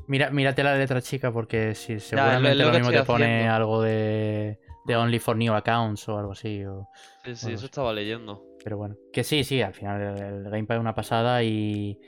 [0.08, 3.54] Mira, mírate la letra chica porque si lo- seguramente es lo mismo te pone haciendo.
[3.54, 6.64] algo de, de Only for New Accounts o algo así.
[6.64, 6.88] o-
[7.26, 7.66] Sí, sí, eso sí.
[7.66, 8.42] estaba leyendo.
[8.66, 12.00] Pero bueno, que sí, sí, al final el, el Game Pass es una pasada y,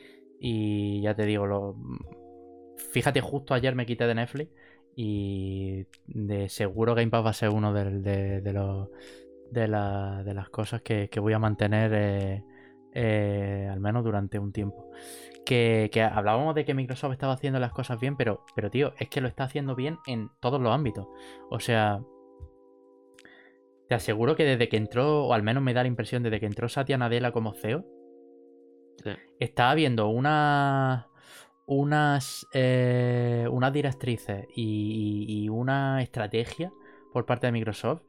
[0.42, 1.78] y ya te digo, lo,
[2.92, 4.52] fíjate, justo ayer me quité de Netflix
[4.96, 8.54] y de seguro Game Pass va a ser uno de, de- de
[9.52, 12.44] de, la- las cosas que, que voy a mantener eh,
[12.94, 14.92] eh, al menos durante un tiempo.
[15.46, 19.10] Que, que hablábamos de que Microsoft estaba haciendo las cosas bien, pero, pero tío, es
[19.10, 21.08] que lo está haciendo bien en todos los ámbitos.
[21.50, 22.02] O sea,
[23.88, 26.46] te aseguro que desde que entró, o al menos me da la impresión, desde que
[26.46, 27.86] entró Satya Nadella como CEO,
[29.40, 31.08] está habiendo una,
[31.66, 36.72] unas, eh, unas directrices y, una estrategia
[37.14, 38.04] por parte de Microsoft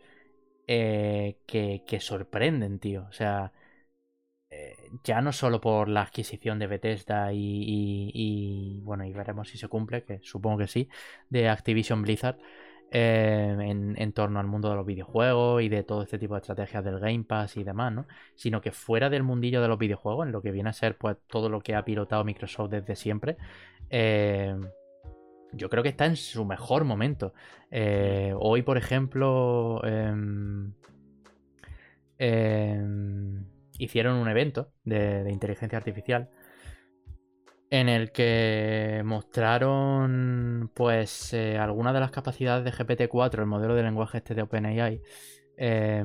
[0.67, 3.07] eh, que, que, sorprenden, tío.
[3.09, 3.53] O sea,
[4.51, 9.69] eh, ya no solo por la adquisición de Bethesda y, bueno, y veremos si se
[9.69, 10.89] cumple, que supongo que sí,
[11.29, 12.39] de Activision Blizzard
[12.91, 13.55] eh,
[13.97, 16.99] en, torno al mundo de los videojuegos y de todo este tipo de estrategias del
[16.99, 18.07] Game Pass y demás, ¿no?
[18.35, 21.17] Sino que fuera del mundillo de los videojuegos, en lo que viene a ser pues
[21.27, 23.37] todo lo que ha pilotado Microsoft desde siempre,
[23.91, 24.57] eh,
[25.53, 27.35] yo creo que está en su mejor momento.
[27.71, 30.73] hoy, por ejemplo, em,
[32.19, 33.45] em,
[33.79, 36.31] hicieron un evento de, inteligencia artificial
[37.71, 43.83] en el que mostraron pues eh, algunas de las capacidades de GPT-4, el modelo de
[43.83, 45.01] lenguaje este de OpenAI,
[45.57, 46.05] eh,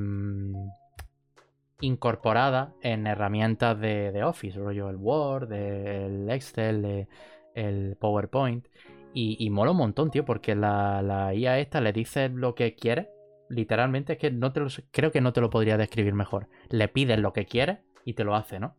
[1.80, 7.08] incorporada en herramientas de, Office, rollo el Word, el Excel,
[7.56, 8.68] el PowerPoint.
[9.16, 13.10] Y, mola un montón, tío, porque la, la IA esta le dice lo que quiere.
[13.48, 16.48] Literalmente es que no te lo, creo que no te lo podría describir mejor.
[16.70, 18.76] Le pides lo que quieres y te lo hace, ¿no?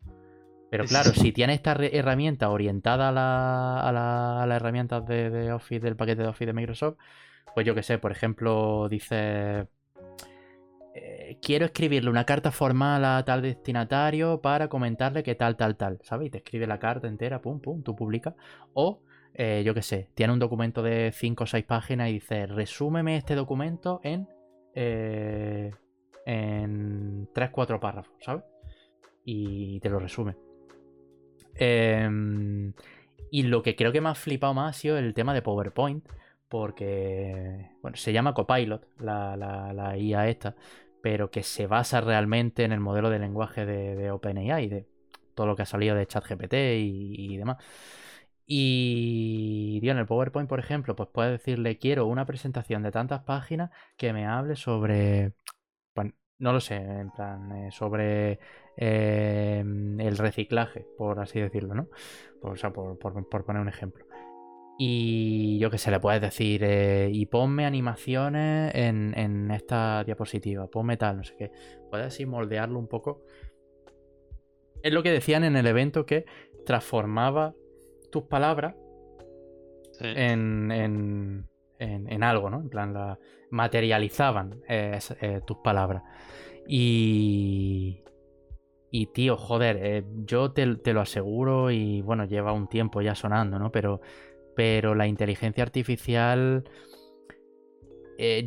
[0.69, 6.23] Pero claro, si tienes esta herramienta orientada a las la, herramientas de, Office, del paquete
[6.23, 6.97] de Office de Microsoft,
[7.53, 9.67] pues yo que sé, por ejemplo, dice,
[10.93, 15.99] eh, quiero escribirle una carta formal a tal destinatario para comentarle que tal, tal, tal,
[16.03, 16.27] ¿sabes?
[16.27, 18.33] Y te escribe la carta entera, pum, pum, tú publicas.
[18.73, 19.01] O,
[19.33, 23.17] eh, yo que sé, tiene un documento de 5 o 6 páginas y dice, resúmeme
[23.17, 24.27] este documento en,
[24.73, 25.71] eh,
[26.25, 28.43] en 3-4 párrafos, ¿sabes?
[29.25, 30.35] y te lo resume.
[31.55, 32.73] Em,
[33.31, 36.05] y lo que creo que me ha flipado más ha sido el tema de PowerPoint,
[36.49, 40.55] porque bueno, se llama Copilot, la, la, IA esta,
[41.01, 44.87] pero que se basa realmente en el modelo de lenguaje de, OpenAI, de
[45.33, 47.57] todo lo que ha salido de ChatGPT y, demás.
[48.47, 53.71] Y en el PowerPoint, por ejemplo, pues puedes decirle quiero una presentación de tantas páginas
[53.97, 55.33] que me hable sobre,
[56.39, 58.39] no lo sé, en plan, eh, sobre
[58.77, 61.87] Em, el reciclaje, por así decirlo, ¿no?
[62.41, 64.05] o sea, por, poner un ejemplo.
[64.77, 70.97] Y yo que sé, le puedes decir, eh, y ponme animaciones en, esta diapositiva, ponme
[70.97, 71.51] tal, no sé qué.
[71.89, 73.23] Puedes así moldearlo un poco.
[74.83, 76.25] Es lo que decían en el evento que
[76.65, 77.55] transformaba
[78.11, 78.75] tus palabras
[80.01, 81.47] en, en,
[81.79, 82.59] en, algo, ¿no?
[82.59, 83.17] En plan, la,
[83.55, 86.03] materializaban eh, eh, tus palabras.
[86.67, 88.03] Y,
[88.91, 93.57] y tío, joder, eh, yo te, lo aseguro y bueno, lleva un tiempo ya sonando,
[93.57, 93.71] ¿no?
[93.71, 94.01] Pero,
[94.55, 96.69] pero la inteligencia artificial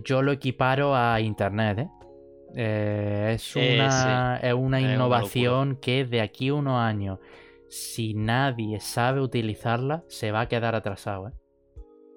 [0.03, 1.89] yo lo equiparo a Internet, ¿eh?
[2.55, 7.19] eh es, una, es una innovación que de aquí a unos años,
[7.69, 11.33] si nadie sabe utilizarla, se va a quedar atrasado, ¿eh?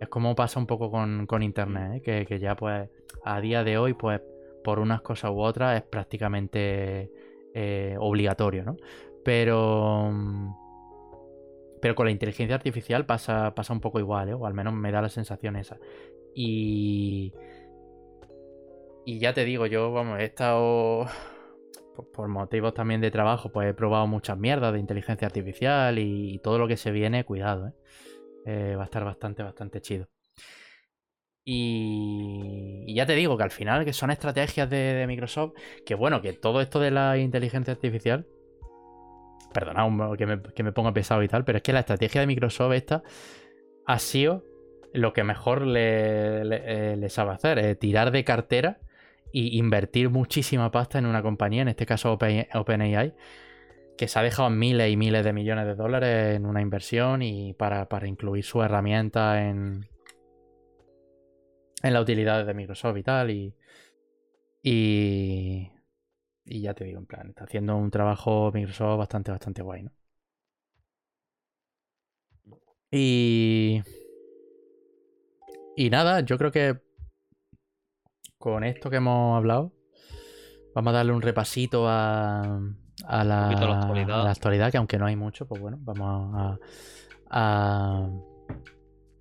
[0.02, 2.90] Es como pasa un poco con, Internet, que, que ya pues
[3.24, 4.20] a día de hoy, pues
[4.64, 7.12] por unas cosas u otras es prácticamente
[7.54, 8.78] eh, obligatorio, ¿no?
[9.24, 10.12] Pero.
[11.82, 14.34] Pero con la inteligencia artificial pasa, pasa un poco igual, ¿eh?
[14.34, 15.78] O al menos me da la sensación esa.
[16.34, 17.34] Y.
[19.06, 21.06] Y ya te digo, yo, vamos, he estado.
[22.14, 26.58] Por, motivos también de trabajo, pues he probado muchas mierdas de inteligencia artificial y, todo
[26.58, 27.74] lo que se viene, cuidado, ¿eh?
[28.46, 28.76] ¿Eh?
[28.76, 30.08] va a estar bastante, bastante chido.
[31.44, 35.54] Y, ya te digo que al final que son estrategias de, Microsoft,
[35.86, 38.28] que bueno, que todo esto de la inteligencia artificial,
[39.54, 42.28] perdonad que me, que me ponga pesado y tal, pero es que la estrategia de
[42.28, 43.04] Microsoft esta
[43.86, 44.44] ha sido
[44.94, 48.80] lo que mejor le, eh, sabe hacer, es tirar de cartera
[49.34, 53.14] e invertir muchísima pasta en una compañía, en este caso OpenAI,
[53.98, 57.54] que se ha dejado miles y miles de millones de dólares en una inversión y
[57.54, 59.88] para, para incluir su herramienta en,
[61.84, 63.32] en la utilidad de Microsoft y tal.
[63.32, 63.56] Y,
[64.64, 65.72] y,
[66.46, 69.92] y ya te digo, en plan, está haciendo un trabajo Microsoft bastante, bastante guay, ¿no?
[72.92, 73.82] Y.
[75.76, 76.82] Y nada, yo creo que
[78.38, 79.72] con esto que hemos hablado,
[80.76, 82.60] vamos a darle un repasito a,
[83.08, 83.50] a, la,
[84.30, 84.72] actualidad.
[84.72, 86.60] que aunque no hay mucho, pues bueno, vamos
[87.30, 88.08] a,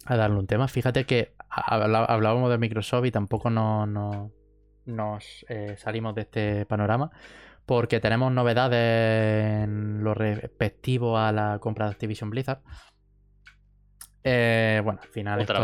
[0.09, 0.69] darle un tema.
[0.69, 3.87] Fíjate que hablábamos de Microsoft y tampoco no,
[4.87, 7.11] nos eh, salimos de este panorama
[7.67, 12.61] porque tenemos novedades en lo respectivo a la compra de Activision Blizzard.
[14.25, 15.55] Eh, bueno, al final esto,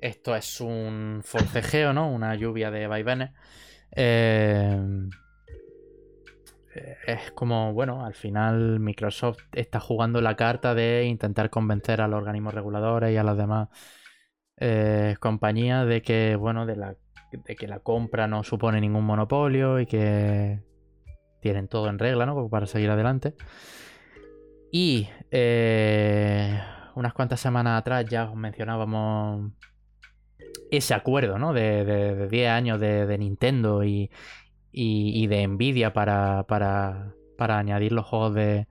[0.00, 2.10] esto, es un forcejeo, ¿no?
[2.10, 3.30] Una lluvia de vaivenes.
[3.92, 4.78] Eh,
[7.06, 12.18] es como, bueno, al final Microsoft está jugando la carta de intentar convencer a los
[12.18, 13.68] organismos reguladores y a las demás
[14.58, 16.96] eh, compañías de que, bueno, de, la,
[17.32, 20.62] de que la compra no supone ningún monopolio y que
[21.40, 22.48] tienen todo en regla, ¿no?
[22.48, 23.34] Para seguir adelante.
[24.72, 26.60] Y eh,
[26.94, 29.52] unas cuantas semanas atrás ya os mencionábamos
[30.70, 31.52] ese acuerdo, ¿no?
[31.52, 34.10] De, 10 años de, Nintendo y,
[34.78, 38.68] y, de Nvidia para, para, para, añadir los juegos de,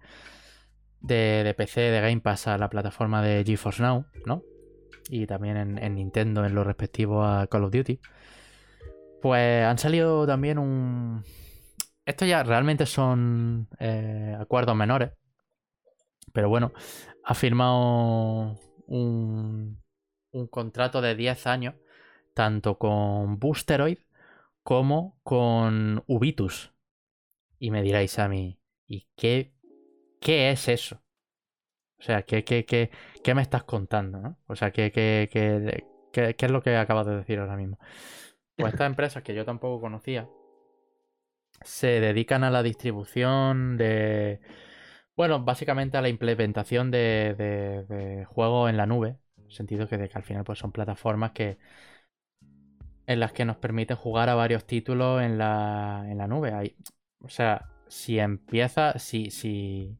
[1.02, 4.44] de, PC de Game Pass a la plataforma de GeForce Now, ¿no?
[5.10, 8.00] Y también en, Nintendo en lo respectivo a Call of Duty.
[9.22, 11.24] Pues han salido también un...
[12.06, 15.12] Estos ya realmente son eh, acuerdos menores.
[16.34, 16.72] Pero bueno,
[17.24, 19.82] ha firmado un,
[20.32, 21.76] un contrato de 10 años
[22.36, 23.98] tanto con Boosteroid
[24.66, 26.74] como con Ubitus.
[27.60, 29.54] Y me diréis a mí, ¿y qué,
[30.20, 31.04] qué es eso?
[32.00, 32.90] O sea, ¿qué, qué, qué,
[33.24, 34.20] qué me estás contando?
[34.20, 34.40] ¿no?
[34.48, 37.78] O sea, ¿qué, qué, qué, es lo que acabas de decir ahora mismo?
[38.56, 40.28] Pues estas empresas que yo tampoco conocía
[41.62, 44.42] se dedican a la distribución de...
[45.16, 47.36] Bueno, básicamente a la implementación de,
[47.88, 49.20] de, juegos en la nube.
[49.38, 51.60] En el sentido que, que al final pues, son plataformas que
[53.08, 56.54] en las que nos permite jugar a varios títulos en la, en la nube.
[56.54, 56.76] Hay,
[57.20, 59.96] o sea, si empieza, si, si,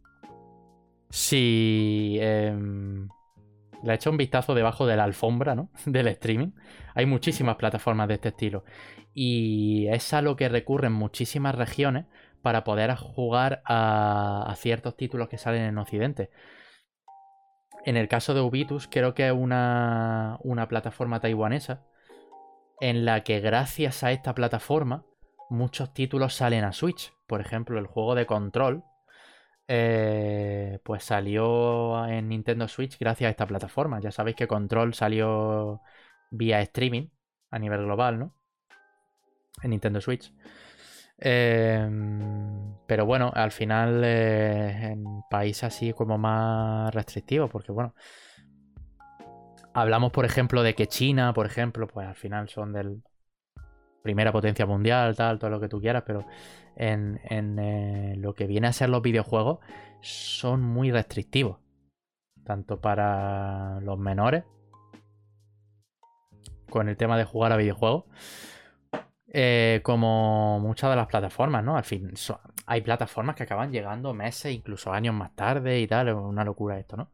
[1.10, 3.08] si em,
[3.84, 5.70] le echo un vistazo debajo de la alfombra, ¿no?
[5.86, 6.52] Del streaming.
[6.96, 8.64] Hay muchísimas plataformas de este estilo.
[9.14, 12.06] Y es a lo que recurren muchísimas regiones
[12.42, 16.32] para poder jugar a, a ciertos títulos que salen en Occidente.
[17.86, 21.86] En el caso de Ubitus, creo que es una, una plataforma taiwanesa
[22.82, 25.06] en la que gracias a esta plataforma
[25.50, 27.14] muchos títulos salen a Switch.
[27.28, 28.84] Por ejemplo, el juego de Control,
[29.68, 34.00] eh, pues salió en Nintendo Switch gracias a esta plataforma.
[34.00, 35.82] Ya sabéis que Control salió
[36.32, 37.08] vía streaming
[37.52, 38.34] a nivel global, ¿no?
[39.64, 40.32] En Nintendo Switch.
[41.18, 47.96] Em, pero bueno, al final eh, en países así como más restrictivos, porque bueno,
[49.76, 53.04] Hablamos, por ejemplo, de que China, por ejemplo, pues al final son del
[54.02, 56.26] primera potencia mundial, tal, todo lo que tú quieras, pero
[56.78, 57.20] en,
[57.60, 59.60] eh, lo que viene a ser los videojuegos
[60.00, 61.58] son muy restrictivos.
[62.46, 64.46] Tanto para los menores,
[66.70, 68.06] con el tema de jugar a videojuegos,
[69.28, 71.76] eh, como muchas de las plataformas, ¿no?
[71.76, 72.14] Al fin,
[72.66, 76.80] hay plataformas que acaban llegando meses, incluso años más tarde y tal, es una locura
[76.80, 77.10] esto, ¿no?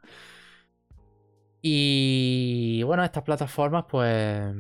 [1.62, 4.56] Y bueno, estas plataformas, pues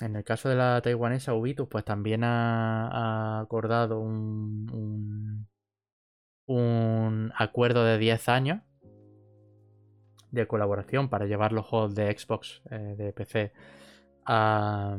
[0.00, 5.46] en el caso de la taiwanesa Ubitus, pues también ha, acordado un,
[6.46, 8.60] un, acuerdo de 10 años
[10.30, 13.52] de colaboración para llevar los juegos de Xbox, eh, de PC,
[14.26, 14.96] a,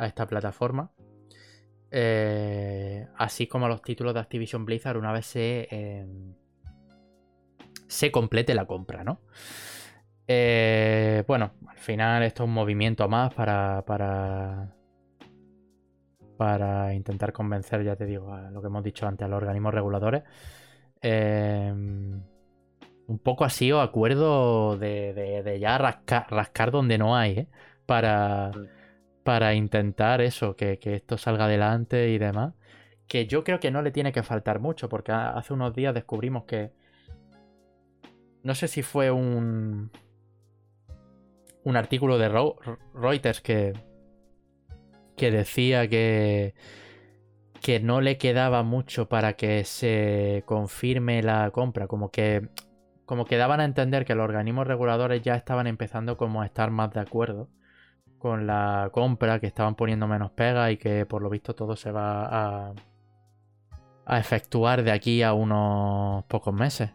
[0.00, 0.92] esta plataforma.
[1.92, 6.06] Eh, así como los títulos de Activision Blizzard una vez se, eh,
[7.88, 9.20] se complete la compra, ¿no?
[10.32, 14.76] Eh, bueno, al final esto es un movimiento más para, para,
[16.36, 19.74] para intentar convencer, ya te digo, a lo que hemos dicho antes, a los organismos
[19.74, 20.22] reguladores.
[21.02, 27.48] Eh, un poco así o acuerdo de, ya rascar, donde no hay, ¿eh?
[27.84, 28.52] para,
[29.24, 32.54] para intentar eso, que, que, esto salga adelante y demás.
[33.08, 36.44] Que yo creo que no le tiene que faltar mucho, porque hace unos días descubrimos
[36.44, 36.70] que...
[38.44, 39.90] No sé si fue un,
[41.64, 42.28] un artículo de
[42.94, 43.72] Reuters que,
[45.16, 46.54] que decía que,
[47.60, 52.48] que no le quedaba mucho para que se confirme la compra, como que
[53.10, 56.92] como daban a entender que los organismos reguladores ya estaban empezando como a estar más
[56.92, 57.48] de acuerdo
[58.20, 61.90] con la compra, que estaban poniendo menos pega y que por lo visto todo se
[61.90, 62.72] va a,
[64.06, 66.92] a efectuar de aquí a unos pocos meses.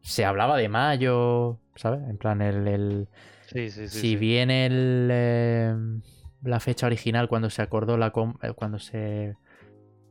[0.00, 2.00] Se hablaba de mayo, ¿sabes?
[2.08, 3.08] En plan, el,
[3.52, 6.02] si bien el, em,
[6.42, 9.36] la fecha original cuando se acordó la eh, cuando se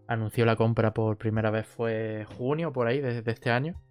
[0.08, 3.82] anunció la compra por primera vez fue junio por ahí de, este año,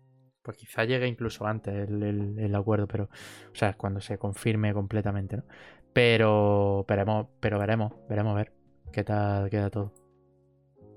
[0.43, 5.45] pues quizá llegue incluso antes el, acuerdo, pero o sea cuando se confirme completamente, ¿no?
[5.93, 8.53] Pero veremos, pero veremos, veremos a ver
[8.93, 9.93] qué tal queda todo.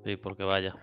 [0.04, 0.76] Sí, porque vaya,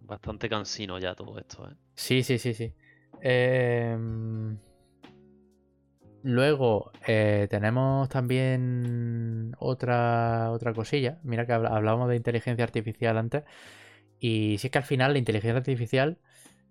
[0.00, 1.74] bastante cansino ya todo esto, ¿eh?
[1.94, 2.74] Sí, sí, sí, sí.
[3.20, 3.96] Eh...
[6.24, 11.18] Luego eh, tenemos también otra, otra cosilla.
[11.24, 13.44] Mira que hablábamos de inteligencia artificial antes.
[14.20, 16.18] Y si es que al final la inteligencia artificial.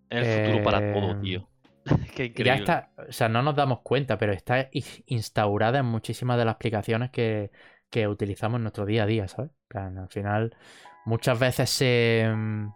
[0.09, 1.47] Es el futuro para todo, eh, tío.
[2.15, 2.43] Qué increíble.
[2.45, 4.69] Ya está, o sea, no nos damos cuenta, pero está
[5.05, 7.51] instaurada en muchísimas de las aplicaciones que,
[7.89, 9.51] que utilizamos en nuestro día a día, ¿sabes?
[9.67, 10.55] Plan, al final,
[11.05, 12.31] muchas veces se.
[12.33, 12.67] mm,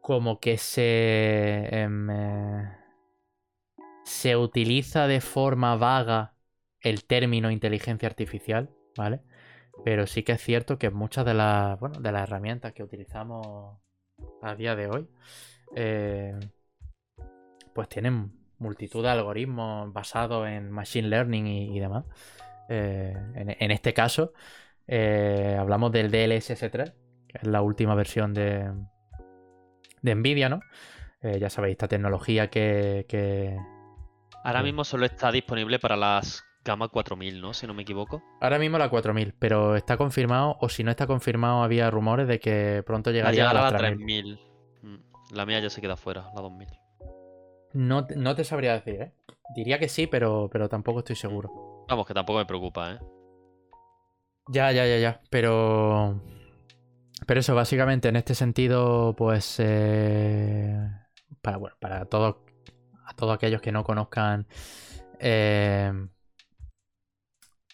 [0.00, 1.68] Como que se.
[1.70, 2.79] em, eh,
[4.10, 6.34] se utiliza de forma vaga
[6.80, 9.20] el término inteligencia artificial, ¿vale?
[9.84, 13.78] Pero sí que es cierto que muchas de las, bueno, de las herramientas que utilizamos
[14.42, 15.08] a día de hoy,
[15.76, 16.38] eh,
[17.72, 22.04] pues tienen multitud de algoritmos basados en machine learning y, demás.
[22.68, 24.32] Eh, en, este caso,
[24.88, 26.94] eh, hablamos del DLSS3,
[27.28, 28.72] que es la última versión de,
[30.02, 30.60] de Nvidia, ¿no?
[31.22, 33.06] Ya sabéis, esta tecnología que-
[34.44, 37.54] Ahora mismo solo está disponible para las gama 4000, ¿no?
[37.54, 38.22] Si no me equivoco.
[38.40, 42.38] Ahora mismo la 4000, pero está confirmado, o si no está confirmado, había rumores de
[42.40, 44.38] que pronto llegaría llegar a a las la 3000.
[44.38, 44.40] 3000.
[44.82, 46.68] Mm, La mía ya se queda fuera, la 2000.
[47.72, 49.12] No, te- no te sabría decir, ¿eh?
[49.54, 51.86] Diría que sí, pero, pero tampoco estoy seguro.
[51.88, 52.98] Vamos, que tampoco me preocupa, ¿eh?
[54.48, 55.20] Ya, ya, ya, ya.
[55.30, 56.20] Pero.
[57.26, 59.56] Pero eso, básicamente, en este sentido, pues.
[59.58, 60.90] eh,
[61.42, 62.36] para, bueno, para todos.
[63.10, 64.46] A todos aquellos que no conozcan.
[65.18, 65.92] eh,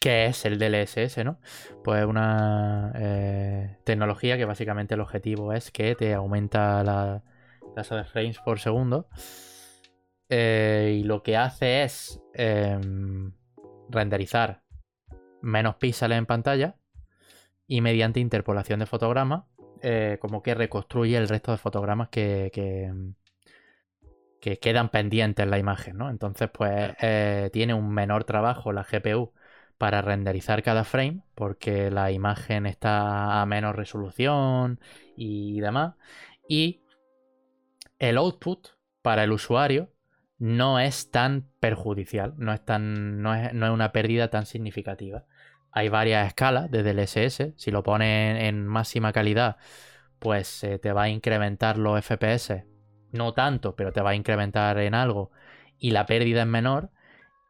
[0.01, 1.41] ¿Qué es el DLSS, no?
[1.85, 7.23] Pues una eh, tecnología que básicamente el objetivo es que te aumenta la
[7.75, 9.09] tasa de frames por segundo.
[10.29, 13.33] eh, y lo que hace es em,
[13.91, 14.63] renderizar
[15.43, 16.77] menos píxeles en pantalla
[17.67, 19.45] y mediante interpolación de fotogramas,
[20.21, 22.51] como que reconstruye el resto de fotogramas que,
[24.47, 26.09] que quedan pendientes en la imagen, ¿no?
[26.09, 29.33] Entonces, pues eh, tiene un menor trabajo la GPU
[29.77, 34.79] para renderizar cada frame, porque la imagen está a menos resolución
[35.17, 35.95] y demás.
[36.49, 36.81] Y
[37.99, 38.69] el output
[39.03, 39.91] para el usuario
[40.39, 45.25] no es tan perjudicial, no es, tan, no es, no es una pérdida tan significativa.
[45.73, 47.55] Hay varias escalas de DLSS.
[47.57, 49.57] Si lo pones en máxima calidad,
[50.21, 52.76] pues eh, te va a incrementar los FPS.
[53.17, 55.31] No tanto, pero te va a incrementar en algo.
[55.79, 56.91] Y la pérdida es menor.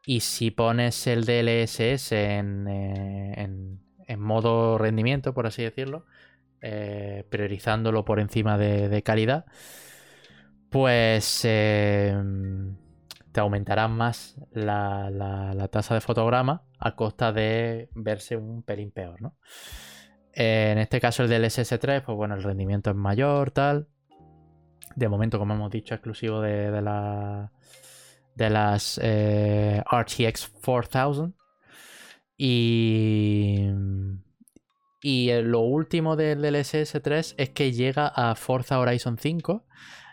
[0.05, 6.05] Y si pones el DLSS en, eh, en- en modo rendimiento, por así decirlo,
[6.61, 9.45] eh, priorizándolo por encima de, calidad,
[10.69, 12.13] pues eh,
[13.31, 18.91] te aumentará más la, la- la tasa de fotograma a costa de verse un pelín
[18.91, 19.35] peor, ¿no?
[20.33, 23.87] Eh, en este caso el del SS3, pues bueno, el rendimiento es mayor, tal.
[24.97, 27.51] De momento, como hemos dicho, exclusivo de, de la-
[28.35, 31.33] de las eh, RTX 4000.
[32.37, 33.67] Y,
[35.01, 39.65] y eh, lo último del DLSS 3 es que llega a Forza Horizon 5,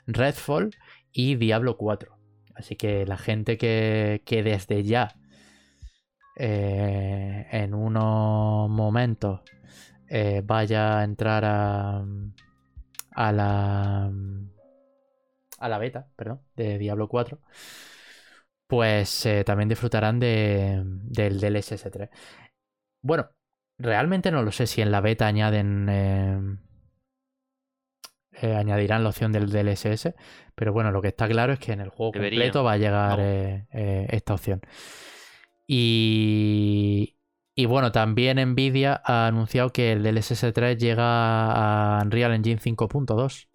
[0.06, 0.70] Redfall
[1.12, 2.18] y Diablo 4.
[2.54, 5.16] Así que la gente que, que desde ya,
[6.36, 9.40] eh, en unos momentos,
[10.44, 12.04] vaya a entrar a,
[13.12, 14.10] a la
[15.64, 17.40] a la beta, perdón, de Diablo 4,
[18.66, 22.10] pues eh, también disfrutarán de, del DLSS 3.
[23.02, 23.30] Bueno,
[23.78, 26.38] realmente no lo sé si en la beta añaden eh,
[28.42, 30.14] eh, añadirán la opción del DLSS,
[30.54, 33.20] pero bueno, lo que está claro es que en el juego completo va a llegar
[33.70, 34.60] esta opción.
[35.66, 37.16] Y,
[37.54, 43.48] y bueno, también Nvidia ha anunciado que el DLSS 3 llega a Unreal Engine 5.2.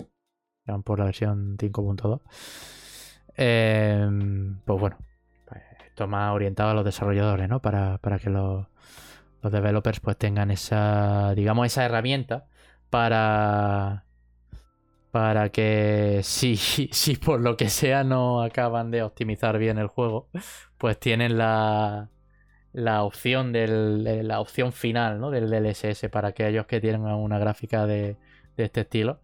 [0.83, 2.21] Por la versión 5.2.
[3.37, 4.07] Eh,
[4.65, 4.97] pues bueno,
[5.47, 7.61] pues esto más orientado a los desarrolladores, ¿no?
[7.61, 8.67] Para, para que los,
[9.41, 12.45] los developers pues tengan esa, digamos, esa herramienta
[12.89, 14.05] para
[15.11, 20.29] para que si, si por lo que sea no acaban de optimizar bien el juego,
[20.77, 22.09] pues tienen la,
[22.73, 25.31] la opción del, de la opción final ¿no?
[25.31, 28.17] del DLSS para aquellos que tienen una gráfica de,
[28.57, 29.21] de este estilo,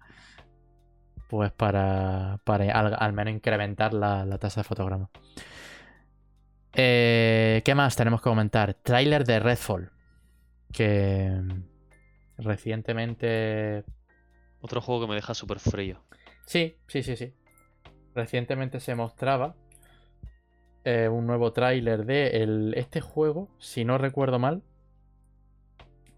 [1.28, 5.10] pues para, para al, al menos incrementar la, la tasa de fotogramas.
[6.74, 8.74] Eh, ¿Qué más tenemos que comentar?
[8.76, 9.92] Trailer de Redfall.
[10.72, 11.32] Que
[12.38, 13.84] recientemente
[14.60, 16.04] Otro juego que me deja súper frío.
[16.46, 17.34] Sí, sí, sí, sí.
[18.14, 19.56] Recientemente se mostraba
[20.84, 24.64] eh, un nuevo tráiler de el- este juego, si no recuerdo mal,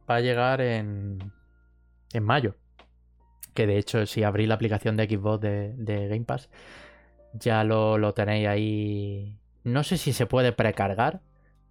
[0.10, 1.32] va a llegar en,
[2.14, 2.56] en mayo.
[3.58, 6.48] Que de hecho, si abrís la aplicación de Xbox de, de Game Pass,
[7.34, 11.22] ya lo, lo tenéis ahí No sé si se puede precargar,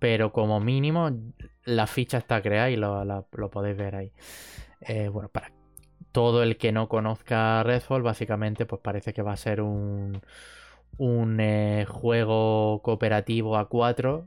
[0.00, 1.12] pero como mínimo
[1.64, 4.12] la ficha está creada y lo, lo podéis ver ahí.
[4.80, 5.52] Eh, bueno, para
[6.10, 10.20] todo el que no conozca Redfall, básicamente, pues parece que va a ser un,
[10.98, 14.26] un eh, juego cooperativo a 4,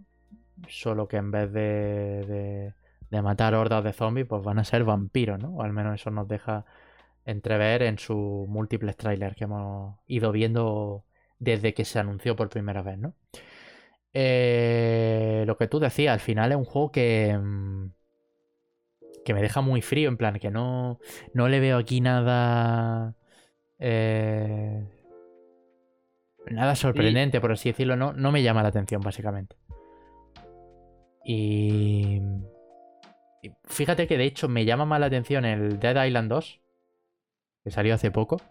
[0.70, 2.74] solo que en vez de,
[3.10, 5.50] de, matar hordas de zombies, pues van a ser vampiros, ¿no?
[5.56, 6.66] O al menos eso nos deja
[7.30, 11.06] entrever en sus múltiples trailers que hemos ido viendo
[11.38, 13.14] desde que se anunció por primera vez, ¿no?
[14.14, 17.92] Eh, lo que tú decías, al final es un juego que, mm,
[19.24, 21.00] que me deja muy frío, en plan, que no,
[21.34, 23.16] no le veo aquí nada...
[23.78, 24.84] Eh,
[26.48, 29.56] nada sorprendente, por así decirlo, no, no me llama la atención, básicamente.
[31.24, 32.22] Y...
[33.66, 36.60] Fíjate que de hecho me llama más la atención el Dead Island 2,
[37.70, 38.42] que salió hace poco,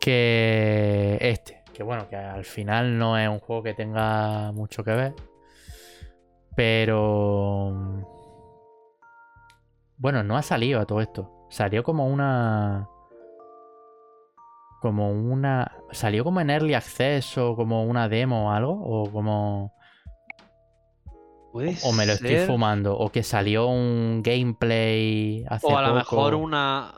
[0.00, 1.62] que este.
[1.74, 5.14] Que bueno, que al final no es un juego que tenga mucho que ver.
[6.54, 8.06] Pero...
[9.98, 11.46] Bueno, no ha salido a todo esto.
[11.50, 12.88] Salió como una
[14.80, 15.72] como una.
[15.90, 18.72] ¿Salió como en Early Access o como una demo o algo?
[18.72, 19.75] ¿O como.?
[21.82, 22.96] O me lo estoy fumando.
[22.96, 26.92] O que salió un gameplay hace O a lo mejor una.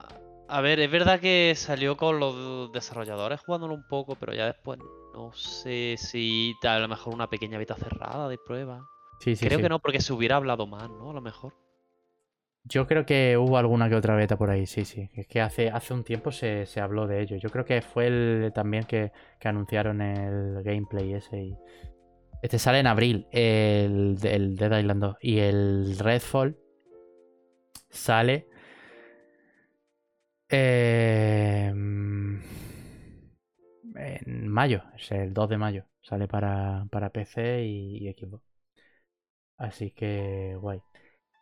[0.49, 4.79] A ver, es verdad que salió con los desarrolladores jugándolo un poco, pero ya después
[5.13, 8.87] no sé si a lo mejor una pequeña beta cerrada de prueba.
[9.21, 11.11] Sí, sí, Creo que no, porque se hubiera hablado más, ¿no?
[11.11, 11.55] A lo mejor.
[12.65, 15.09] Yo creo que hubo alguna que otra beta por ahí, sí, sí.
[15.15, 17.37] Es que hace, hace un tiempo se, habló de ello.
[17.37, 19.11] Yo creo que fue el también que,
[19.43, 21.57] anunciaron el gameplay ese.
[22.43, 25.17] Este sale en abril, el, Dead Island 2.
[25.21, 26.57] Y el Redfall
[27.91, 28.49] sale.
[30.49, 32.41] Em,
[33.97, 35.85] en mayo, es el 2 de mayo.
[36.01, 38.45] Sale para, para PC y, y Xbox.
[39.59, 40.81] Así que guay.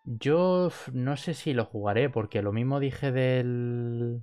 [0.07, 4.22] Yo no sé si lo jugaré, porque lo mismo dije del.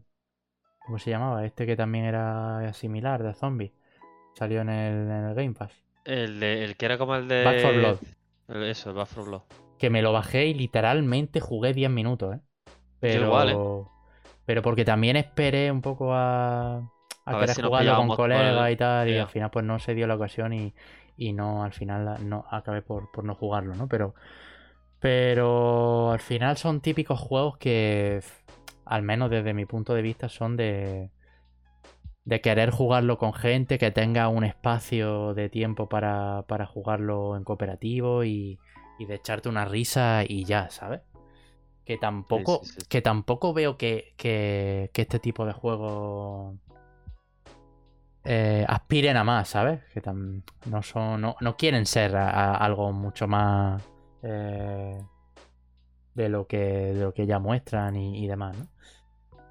[0.85, 1.45] ¿Cómo se llamaba?
[1.45, 3.73] Este que también era similar, de zombie.
[4.35, 5.73] Salió en el, Game Pass.
[6.05, 7.43] El, el que era como el de.
[7.43, 7.97] Back for Blood.
[8.63, 9.41] Eso, el Back for Blood.
[9.77, 12.39] Que me lo bajé y literalmente jugué 10 minutos, ¿eh?
[12.99, 13.49] Pero.
[13.49, 13.89] ¿eh?
[14.45, 16.89] Pero porque también esperé un poco a.
[17.25, 19.09] A, querer jugarlo con colegas y tal.
[19.09, 20.73] Y al final, pues no se dio la ocasión y,
[21.15, 23.87] y no, al final no acabé por, por no jugarlo, ¿no?
[23.87, 24.13] Pero.
[24.99, 28.21] Pero al final son típicos juegos que,
[28.85, 31.09] al menos desde mi punto de vista, son de,
[32.25, 37.43] de querer jugarlo con gente, que tenga un espacio de tiempo para, para jugarlo en
[37.43, 38.59] cooperativo y,
[38.99, 41.01] y, de echarte una risa y ya, ¿sabes?
[41.85, 46.55] Que tampoco, Que tampoco veo que, que, que, este tipo de juegos
[48.23, 49.81] eh, aspiren a más, ¿sabes?
[49.93, 50.01] Que
[50.65, 53.83] no, son, no, no quieren ser algo mucho más
[54.21, 54.97] eh,
[56.13, 58.67] de, lo que, de lo que ya muestran y, demás, ¿no?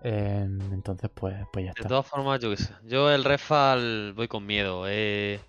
[0.05, 1.85] Em, entonces, pues, pues ya está.
[1.85, 2.75] De todas formas, yo qué sé.
[2.85, 4.85] Yo el Refal voy con miedo.
[4.89, 5.41] Eh,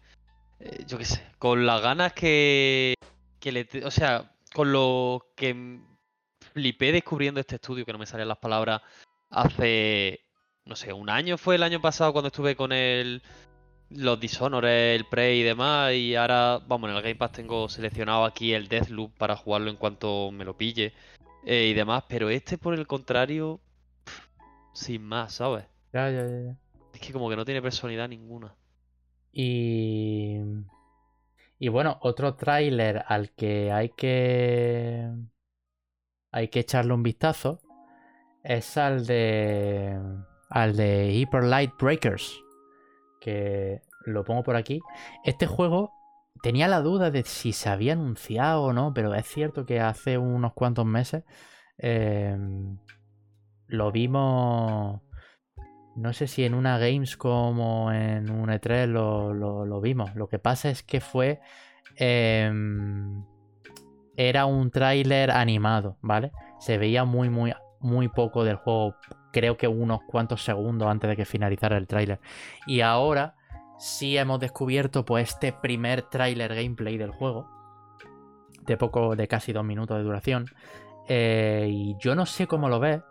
[0.60, 1.24] eh, yo qué sé.
[1.40, 2.94] Con las ganas que,
[3.40, 3.68] que le.
[3.84, 5.80] O sea, con lo que
[6.54, 8.82] flipé descubriendo este estudio, que no me salían las palabras,
[9.30, 10.22] hace.
[10.66, 13.22] No sé, un año fue el año pasado cuando estuve con el
[13.90, 15.94] los Dishonored, el Prey y demás.
[15.94, 19.78] Y ahora, vamos, en el Game Pass tengo seleccionado aquí el Deathloop para jugarlo en
[19.78, 20.94] cuanto me lo pille
[21.46, 22.04] eh, y demás.
[22.08, 23.60] Pero este, por el contrario,
[24.74, 25.66] sin más, ¿sabes?
[25.94, 26.58] Ya, ya, ya,
[26.94, 28.56] Es que como que no tiene personalidad ninguna.
[29.32, 30.40] Y.
[31.60, 35.10] Y bueno, otro tráiler al que hay que.
[36.32, 37.62] Hay que echarle un vistazo.
[38.44, 40.00] Es al de.
[40.50, 42.44] Al de Hyper Light Breakers
[43.24, 44.82] que lo pongo por aquí.
[45.24, 45.94] Este juego
[46.42, 50.18] tenía la duda de si se había anunciado o no, pero es cierto que hace
[50.18, 51.24] unos cuantos meses
[51.78, 52.78] em,
[53.74, 55.02] lo vimos.
[55.96, 60.16] No sé si en una Gamescom o en un E3 lo, lo, vimos.
[60.16, 61.40] Lo que pasa es que fue.
[61.96, 63.24] Em,
[64.16, 66.32] era un tráiler animado, ¿vale?
[66.60, 68.96] Se veía muy, muy, muy poco del juego
[69.32, 72.20] creo que unos cuantos segundos antes de que finalizara el tráiler.
[72.68, 73.36] Y ahora
[73.80, 77.50] sí hemos descubierto pues este primer tráiler gameplay del juego.
[78.68, 80.46] De poco, de casi dos minutos de duración.
[81.10, 83.02] Eh, y yo no sé cómo lo ves.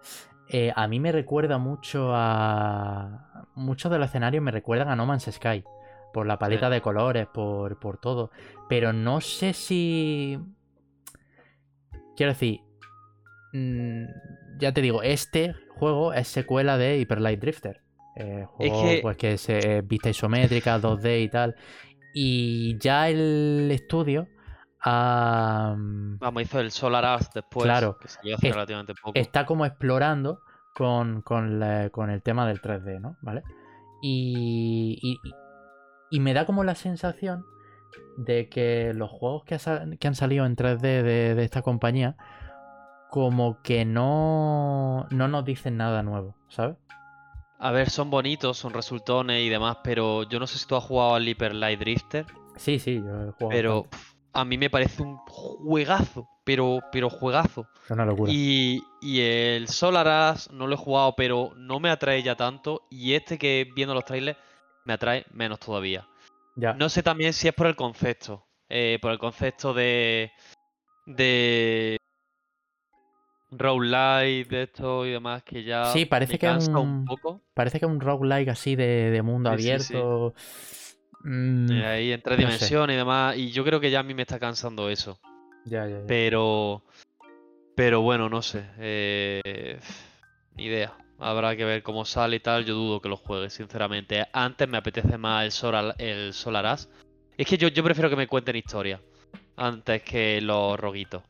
[0.54, 3.46] Eh, a mí me recuerda mucho a.
[3.54, 5.64] Muchos de los escenarios me recuerdan a No Man's Sky.
[6.12, 8.30] Por la paleta de colores, por, por todo.
[8.68, 10.38] Pero no sé si.
[12.16, 12.60] Quiero decir.
[13.54, 14.04] Mm,
[14.58, 17.80] ya te digo, este juego es secuela de Hyper Light Drifter.
[18.16, 18.98] Eh, juego que...
[19.00, 19.48] pues que es
[19.88, 21.56] vista isométrica, 2D y tal.
[22.12, 24.28] Y ya el estudio
[24.84, 27.98] ha, Vamos, hizo el Solar Ash después, Claro.
[27.98, 29.18] que salió hace Es- relativamente poco.
[29.18, 30.40] está como explorando
[30.74, 33.16] con, con la- con el tema del 3D, ¿no?
[33.22, 33.42] ¿Vale?
[34.00, 35.20] Y, y,
[36.10, 37.44] y me da como la sensación
[38.16, 41.62] de que los juegos que, ha sal- que han salido en 3D de, de esta
[41.62, 42.16] compañía
[43.10, 46.76] como que no, no nos dicen nada nuevo, ¿sabes?
[47.58, 50.82] A ver, son bonitos, son resultones y demás, pero yo no sé si tú has
[50.84, 52.26] jugado al Hyper Light Drifter,
[52.56, 54.11] Sí, sí, yo he jugado pero bastante.
[54.32, 57.66] A mí me parece un juegazo, pero, pero juegazo.
[57.84, 58.32] Es una locura.
[58.34, 62.82] Y, y el Solar Ash no lo he jugado, pero no me atrae ya tanto.
[62.90, 64.38] Y este que viendo los trailers
[64.84, 66.06] me atrae menos todavía.
[66.56, 66.74] Ya.
[66.74, 68.46] No sé también si es por el concepto.
[68.68, 70.30] eh, por el concepto de.
[71.06, 71.98] de.
[73.50, 75.84] Roguelite, de esto y demás, que ya.
[75.92, 77.42] Sí, parece me que es un un- poco.
[77.52, 79.94] Parece que es un roguelike así de, de mundo Sí, sí, sí.
[81.24, 82.46] Mm, eh, ahí en tres no sé.
[82.52, 83.36] dimensiones y demás.
[83.36, 85.18] Y yo creo que ya a mí me está cansando eso.
[85.64, 86.06] ya, ya, ya.
[86.06, 86.82] Pero.
[87.74, 88.64] Pero bueno, no sé.
[88.78, 89.78] eh,
[90.56, 90.92] ni idea.
[91.18, 92.64] Habrá que ver cómo sale y tal.
[92.64, 94.26] Yo dudo que lo juegue, sinceramente.
[94.32, 96.84] Antes me apetece más el Solar, el Solar Ash.
[97.38, 99.00] Es que yo, yo prefiero que me cuenten historia.
[99.56, 101.22] Antes que los roguitos.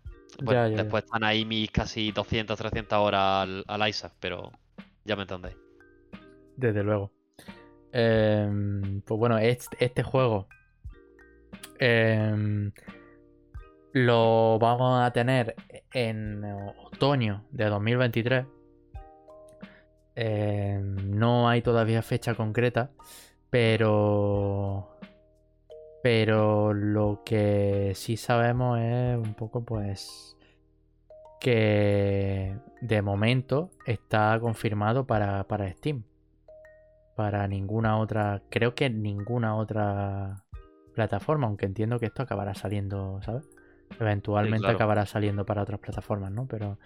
[0.45, 0.83] Pues Ya, ya, ya.
[0.83, 4.15] después están ahí mis casi 200, 300 horas al, al Isaac.
[4.19, 4.51] Pero
[5.05, 5.57] ya me entendéis.
[6.57, 7.13] Desde luego.
[7.93, 10.49] Em, pues bueno, este, este juego
[11.79, 12.73] em,
[13.93, 15.55] lo vamos a tener
[15.93, 18.47] en otoño de 2023.
[20.15, 22.91] Em, no hay todavía fecha concreta,
[23.51, 24.89] pero
[26.03, 30.37] pero lo que sí sabemos es un poco pues
[31.41, 36.05] que de momento está confirmado para, para Steam
[37.17, 40.45] para ninguna otra, creo que ninguna otra
[40.95, 43.49] plataforma, aunque entiendo que esto acabará saliendo, ¿sabes?
[44.01, 44.77] Eventualmente claro.
[44.77, 46.47] acabará saliendo para otras plataformas, ¿no?
[46.47, 46.79] Pero,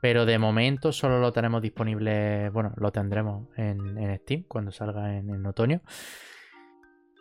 [0.00, 5.16] pero de momento solo lo tenemos disponible, bueno, lo tendremos en, en Steam cuando salga
[5.16, 5.80] en, en otoño.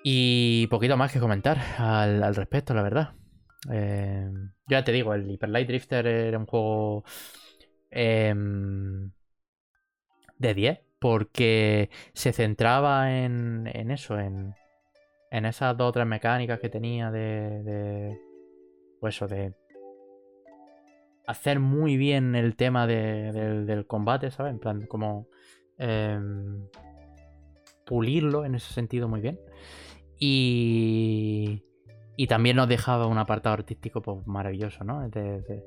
[0.04, 3.14] Y poquito más que comentar al, al respecto, la verdad.
[3.72, 4.30] Eh,
[4.68, 7.04] ya te digo, el Hyper Light Drifter era un juego
[7.90, 9.12] em,
[10.38, 14.54] de 10 porque se centraba en, en eso, en,
[15.32, 18.20] en esas dos o tres mecánicas que tenía de, de
[19.00, 19.54] pues eso, de
[21.28, 23.32] hacer muy bien el tema de-
[23.66, 24.54] del, combate, ¿sabes?
[24.54, 25.28] En plan, como
[25.78, 26.68] em,
[27.86, 29.40] pulirlo en ese sentido muy bien.
[30.20, 31.64] Y,
[32.18, 35.08] y también nos dejaba un apartado artístico pues, maravilloso, ¿no?
[35.10, 35.64] De-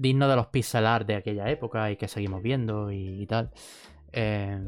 [0.00, 3.50] digno de los pixel art de aquella época y que seguimos viendo y, y tal.
[4.12, 4.58] Eh,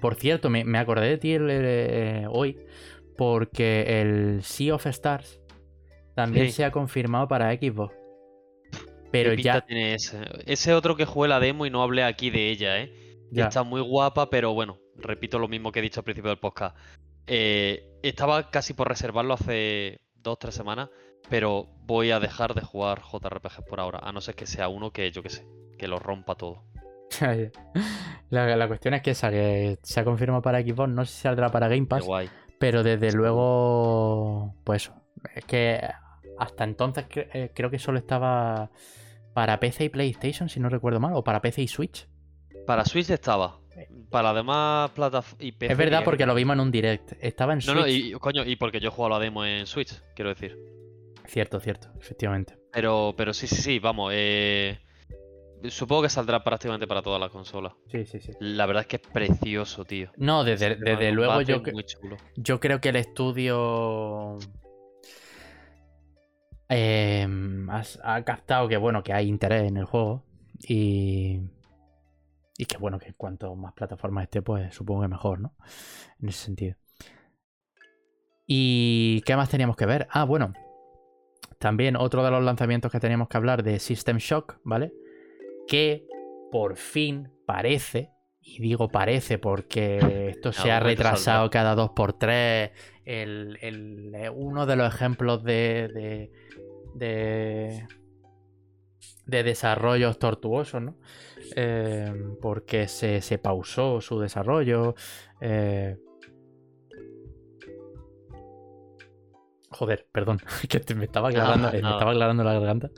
[0.00, 2.58] por cierto, me, me acordé de ti el- eh, hoy
[3.16, 5.40] porque el Sea of Stars
[6.14, 6.52] también Sí.
[6.52, 7.94] se ha confirmado para Xbox.
[7.94, 10.18] ¿Qué Pero ya, tiene ese?
[10.46, 12.92] Ese otro que jugué la demo y no hablé aquí de ella, ¿eh?
[13.30, 13.46] ya.
[13.48, 16.76] Está muy guapa, pero bueno, repito lo mismo que he dicho al principio del podcast.
[17.26, 20.90] Eh, estaba casi por reservarlo hace dos, tres semanas,
[21.28, 24.90] pero voy a dejar de jugar JRPG por ahora, a no ser que sea uno
[24.92, 25.46] que yo que sé,
[25.78, 26.64] que lo rompa todo.
[28.30, 31.20] la, la cuestión es que esa que se ha confirmado para Xbox, no sé si
[31.22, 32.28] saldrá para Game Qué Pass, guay.
[32.58, 34.92] pero desde luego, pues
[35.34, 35.80] es que
[36.38, 38.70] hasta entonces cre- eh, creo que solo estaba
[39.34, 42.06] para PC y PlayStation, si no recuerdo mal, o para PC y Switch.
[42.66, 43.58] Para Switch estaba.
[44.10, 46.36] Para las demás plataformas y PC es verdad porque que lo no.
[46.36, 47.12] vimos en un direct.
[47.20, 47.76] Estaba en No, Switch.
[47.76, 50.58] no, y coño, y porque yo he jugado la demo en Switch, quiero decir.
[51.28, 52.58] Cierto, cierto, efectivamente.
[52.72, 54.12] Pero, pero sí, sí, sí, vamos.
[54.14, 54.78] eh,
[55.68, 57.72] Supongo que saldrá prácticamente para todas las consolas.
[57.90, 58.32] Sí, sí, sí.
[58.40, 60.10] La verdad es que es precioso, tío.
[60.16, 62.16] No, desde, desde luego yo, que- Muy chulo.
[62.36, 64.38] yo creo que el estudio
[66.68, 67.26] eh,
[67.70, 70.24] has- ha, captado que bueno que hay interés en el juego
[70.60, 71.40] y
[72.56, 75.54] y que bueno que cuanto más plataformas esté pues supongo que mejor, ¿no?
[76.20, 76.76] En ese sentido.
[78.46, 80.06] ¿Y qué más teníamos que ver?
[80.10, 80.52] Ah, bueno.
[81.58, 84.92] También otro de los lanzamientos que teníamos que hablar de System Shock, ¿vale?
[85.66, 86.06] Que
[86.52, 88.10] por fin parece,
[88.40, 92.70] y digo parece porque esto se ha retrasado cada 2x3.
[93.04, 96.30] El, el- uno de los ejemplos de, de,
[96.94, 97.86] de,
[99.26, 100.96] de desarrollos tortuosos, ¿no?
[101.56, 104.94] Eh, porque se, se pausó su desarrollo.
[105.40, 105.96] eh,
[109.70, 112.90] Joder, perdón, que te- me estaba aclarando, eh, me estaba aclarando la garganta.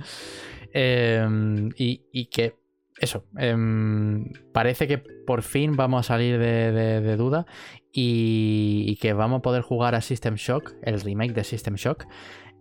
[0.72, 2.54] Eh, y, y que,
[3.00, 7.46] eso, em, parece que por fin vamos a salir de, de- de duda
[7.92, 12.04] y, y que vamos a poder jugar a System Shock, el remake de System Shock,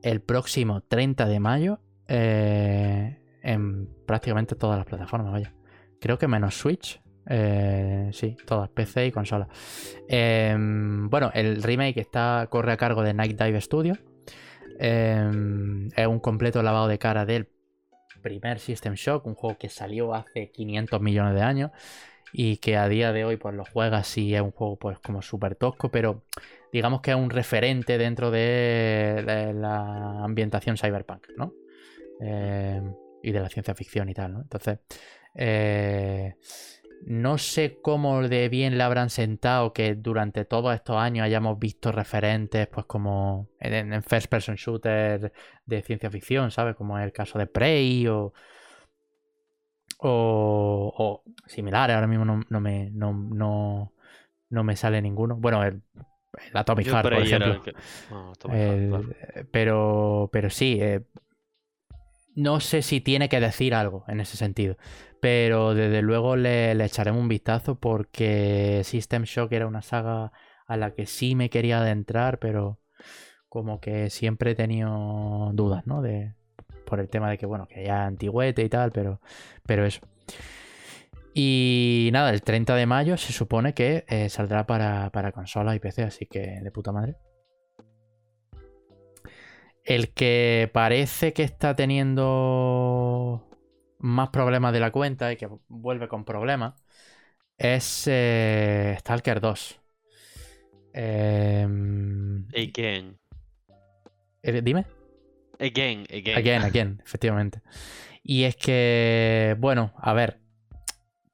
[0.01, 5.53] el próximo 30 de mayo eh, en prácticamente todas las plataformas, vaya.
[6.01, 7.01] Creo que menos Switch.
[7.29, 9.47] Eh, sí, todas, PC y consola.
[10.07, 13.97] Em, bueno, el remake está, corre a cargo de Night Dive Studio.
[14.79, 17.47] Em, es un completo lavado de cara del
[18.21, 21.71] primer System Shock, un juego que salió hace 500 millones de años
[22.33, 25.21] y que a día de hoy pues lo juegas y es un juego pues como
[25.21, 26.23] súper tosco, pero
[26.71, 31.53] digamos que es un referente dentro de, la ambientación cyberpunk, ¿no?
[32.21, 32.81] Eh,
[33.23, 34.41] y de la ciencia ficción y tal, ¿no?
[34.41, 34.79] Entonces,
[35.35, 36.35] eh,
[37.05, 41.91] no sé cómo de bien le habrán sentado que durante todos estos años hayamos visto
[41.91, 45.31] referentes, pues como en, first person shooter
[45.65, 46.75] de ciencia ficción, ¿sabes?
[46.75, 48.33] Como es el caso de Prey o,
[49.99, 51.95] o, similares.
[51.95, 53.91] Ahora mismo no, me, no,
[54.49, 55.35] me sale ninguno.
[55.35, 55.81] Bueno, el,
[56.53, 57.61] Atomic Heart, por ejemplo.
[59.51, 61.01] pero, pero sí, eh,
[62.39, 64.77] no sé si tiene que decir algo en ese sentido.
[65.21, 70.31] Pero desde luego le, echaremos un vistazo porque System Shock era una saga
[70.65, 72.79] a la que sí me quería adentrar, pero
[73.49, 76.01] como que siempre he tenido dudas, ¿no?
[76.01, 76.35] De,
[76.85, 79.19] por el tema de que, bueno, que ya antigüete y tal, pero,
[79.65, 80.01] pero eso.
[81.33, 85.33] Y nada, el 30 de mayo se supone que eh, saldrá para, para
[85.75, 87.17] y PC, así que de puta madre.
[89.89, 93.43] El que parece que está teniendo
[93.97, 96.75] más problemas de la cuenta y que vuelve con problemas
[97.57, 99.81] es eh, Stalker 2.
[100.93, 103.17] Em, again.
[104.43, 104.85] Eh, dime.
[105.59, 106.37] Again, again.
[106.37, 107.63] Again, again, efectivamente.
[108.21, 110.39] Y es que, bueno, a ver,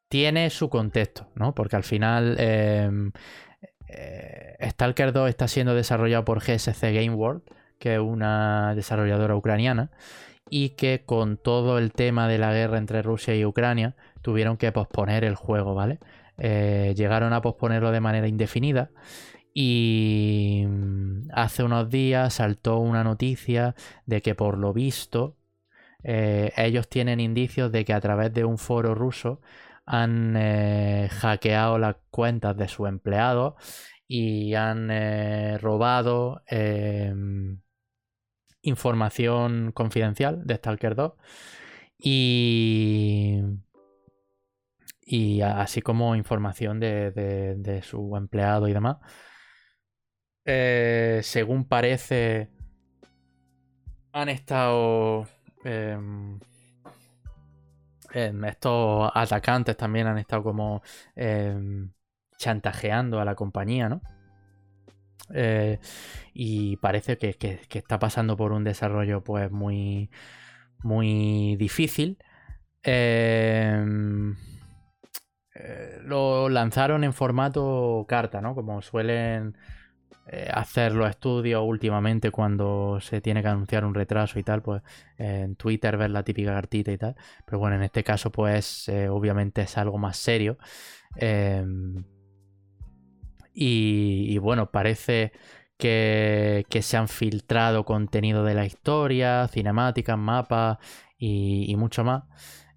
[0.07, 1.53] tiene su contexto, ¿no?
[1.53, 3.11] Porque al final em,
[3.89, 7.43] eh, Stalker 2 está siendo desarrollado por GSC Game World,
[7.79, 9.91] que es una desarrolladora ucraniana,
[10.49, 14.71] y que con todo el tema de la guerra entre Rusia y Ucrania tuvieron que
[14.71, 15.99] posponer el juego, ¿vale?
[16.37, 18.91] Eh, llegaron a posponerlo de manera indefinida
[19.53, 23.75] y mm, hace unos días saltó una noticia
[24.05, 25.37] de que por lo visto
[26.03, 29.41] eh, ellos tienen indicios de que a través de un foro ruso
[29.85, 33.53] han eh, hackeado las cuentas de sus empleados
[34.07, 34.89] y han
[35.59, 36.43] robado
[38.65, 41.13] información confidencial de Stalker 2
[41.97, 43.41] y,
[45.01, 48.97] y así como información de, su empleado y demás.
[50.45, 52.49] Eh, según parece,
[54.11, 55.27] han estado...
[55.63, 56.39] Em,
[58.13, 60.83] em, estos atacantes también han estado como
[61.15, 61.91] em,
[62.37, 64.01] chantajeando a la compañía, ¿no?
[65.33, 65.79] Eh,
[66.33, 67.35] y parece que,
[67.73, 70.09] está pasando por un desarrollo pues muy,
[70.83, 72.17] muy difícil.
[72.83, 74.35] Em,
[75.55, 78.55] eh, lo lanzaron en formato carta, ¿no?
[78.55, 79.57] Como suelen
[80.27, 84.81] eh, hacer los estudios últimamente cuando se tiene que anunciar un retraso y tal, pues
[85.17, 87.15] en Twitter ver la típica cartita y tal.
[87.45, 90.57] Pero bueno, en este caso pues obviamente es algo más serio.
[93.57, 95.31] Y, bueno, parece
[95.77, 100.77] que, se han filtrado contenido de la historia, cinemáticas, mapas
[101.17, 102.23] y, mucho más.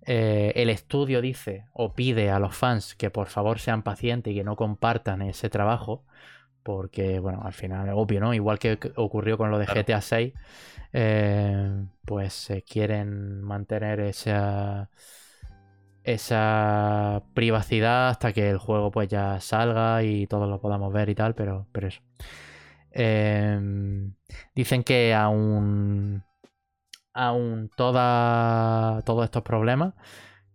[0.07, 4.37] Eh, el estudio dice o pide a los fans que por favor sean pacientes y
[4.37, 6.05] que no compartan ese trabajo.
[6.63, 8.35] Porque, bueno, al final es obvio, ¿no?
[8.35, 10.35] Igual que ocurrió con lo de GTA 6,
[10.93, 14.91] eh, pues quieren mantener esa
[16.15, 21.15] esa privacidad hasta que el juego pues ya salga y todos lo podamos ver y
[21.15, 22.01] tal, pero, pero eso.
[22.93, 24.15] Em,
[24.55, 26.25] dicen que aún,
[27.15, 29.95] aún toda, todos estos problemas,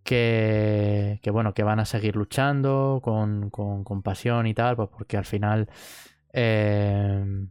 [0.04, 5.16] que, que, bueno, que van a seguir luchando con, con, pasión y tal, pues porque
[5.16, 5.68] al final...
[6.32, 7.50] Em,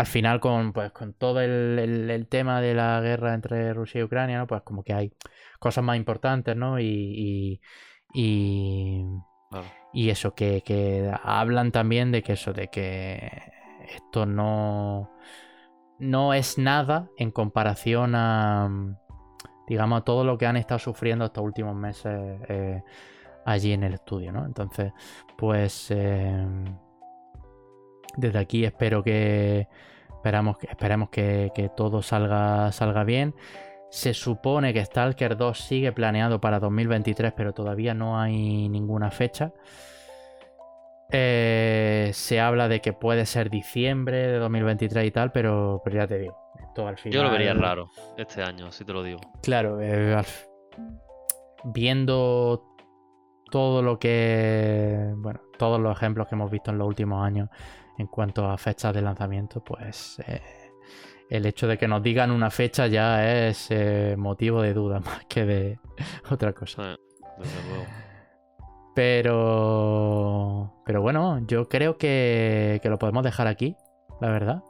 [0.00, 4.38] al final con, pues, con todo el, tema de la guerra entre Rusia y Ucrania,
[4.38, 4.46] ¿no?
[4.46, 5.12] Pues como que hay
[5.58, 6.80] cosas más importantes, ¿no?
[6.80, 7.60] Y,
[8.14, 9.04] y,
[9.92, 13.30] y, eso, que, hablan también de que eso, de que
[13.94, 15.10] esto no,
[15.98, 18.70] no es nada en comparación a,
[19.68, 22.82] digamos, a todo lo que han estado sufriendo estos últimos meses eh,
[23.44, 24.46] allí en el estudio, ¿no?
[24.46, 24.94] Entonces,
[25.36, 25.90] pues...
[25.90, 26.46] Eh,
[28.16, 29.68] desde aquí espero que
[30.20, 33.34] esperamos, esperemos que, todo salga, salga bien.
[33.90, 39.52] Se supone que Stalker 2 sigue planeado para 2023, pero todavía no hay ninguna fecha.
[41.10, 46.06] Eh, se habla de que puede ser diciembre de 2023 y tal, pero, pero ya
[46.06, 47.16] te digo, esto al final...
[47.16, 49.18] Yo lo vería raro este año, si te lo digo.
[49.42, 50.26] Claro, eh, al
[51.64, 52.76] viendo
[53.50, 55.12] todo lo que...
[55.16, 57.48] Bueno, todos los ejemplos que hemos visto en los últimos años
[58.00, 60.40] en cuanto a fechas de lanzamiento, pues eh,
[61.28, 65.26] el hecho de que nos digan una fecha ya es eh, motivo de duda más
[65.26, 65.78] que de
[66.30, 66.96] otra cosa.
[68.94, 70.82] Pero.
[70.84, 73.76] Pero bueno, yo creo que, que lo podemos dejar aquí,
[74.20, 74.62] la verdad.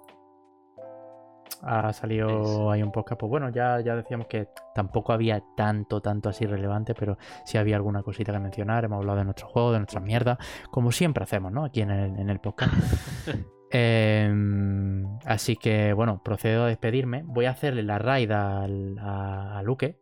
[1.62, 3.18] Ha salido ahí un podcast.
[3.20, 7.76] Pues bueno, ya, ya decíamos que tampoco había tanto, tanto así relevante, pero sí había
[7.76, 8.84] alguna cosita que mencionar.
[8.84, 10.38] Hemos hablado de nuestros juegos, de nuestras mierdas,
[10.70, 11.64] como siempre hacemos, ¿no?
[11.64, 12.72] Aquí en el, en el podcast.
[13.72, 17.22] Em, así que bueno, procedo a despedirme.
[17.24, 20.00] Voy a hacerle la raid al- a, a Luque.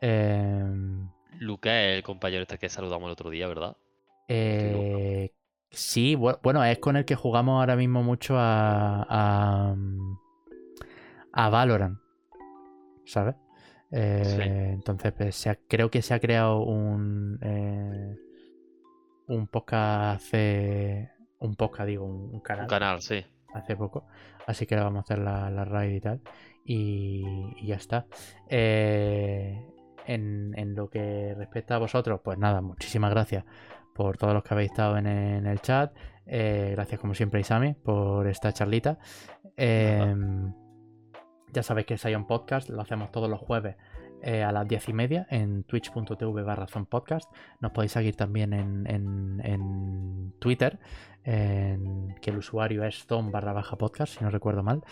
[0.00, 1.08] Em,
[1.40, 3.76] Luca es el compañero este que saludamos el otro día, ¿verdad?
[4.28, 5.32] Eh,
[5.70, 9.74] sí, bu- bueno, es con el que jugamos ahora mismo mucho a, a,
[11.36, 11.98] a Valorant,
[13.04, 13.34] ¿sabes?
[13.90, 14.42] Eh, Sí.
[14.42, 18.16] Entonces, pues, se ha- creo que se ha creado un, eh,
[19.28, 21.10] un podcast hace...
[21.38, 23.22] Un podcast, digo, un, un canal Un canal, sí.
[23.52, 24.06] hace poco.
[24.46, 26.20] Así que le vamos a hacer la, la raid y tal.
[26.64, 27.22] Y,
[27.58, 28.06] y ya está.
[28.48, 29.62] Eh,
[30.06, 33.44] en, en lo que respecta a vosotros, pues nada, muchísimas gracias
[33.94, 35.94] por todos los que habéis estado en, en el chat.
[36.26, 38.98] Gracias como siempre Isami por esta charlita.
[39.56, 40.14] Eh,
[41.54, 43.76] ya sabéis que Sion Podcast lo hacemos todos los jueves
[44.22, 47.30] eh, a las 10 y media en twitch.tv barra podcast.
[47.60, 50.78] Nos podéis seguir también en, en- en Twitter,
[51.24, 54.82] que el usuario es zon barra baja podcast, si no recuerdo mal.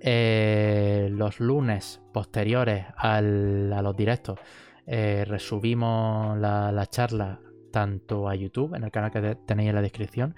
[0.00, 4.38] Eh, los lunes posteriores a los directos
[4.86, 7.40] eh, resubimos la, la charla
[7.72, 10.34] tanto a YouTube, en el canal que te- tenéis en la descripción,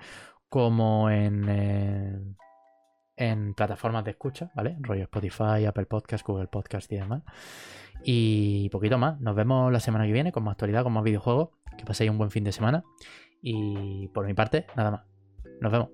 [0.48, 2.18] como en, eh,
[3.18, 4.76] en plataformas de escucha, ¿vale?
[4.80, 7.22] Rollo Spotify, Apple Podcast, Google Podcast y demás.
[8.04, 9.20] Y poquito más.
[9.20, 11.50] Nos vemos la semana que viene con más actualidad, con más videojuegos.
[11.76, 12.84] Que paséis un buen fin de semana.
[13.42, 15.02] Y por mi parte, nada más.
[15.60, 15.88] Nos vemos.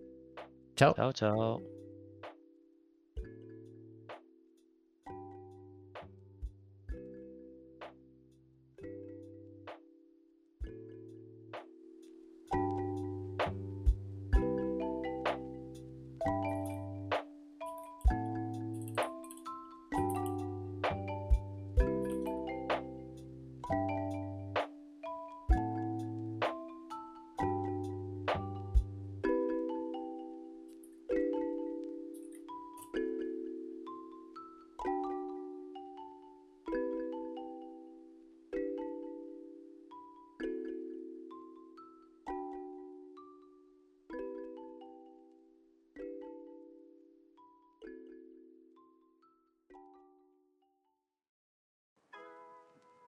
[0.77, 0.95] Chao.
[0.95, 1.74] Chao, chao.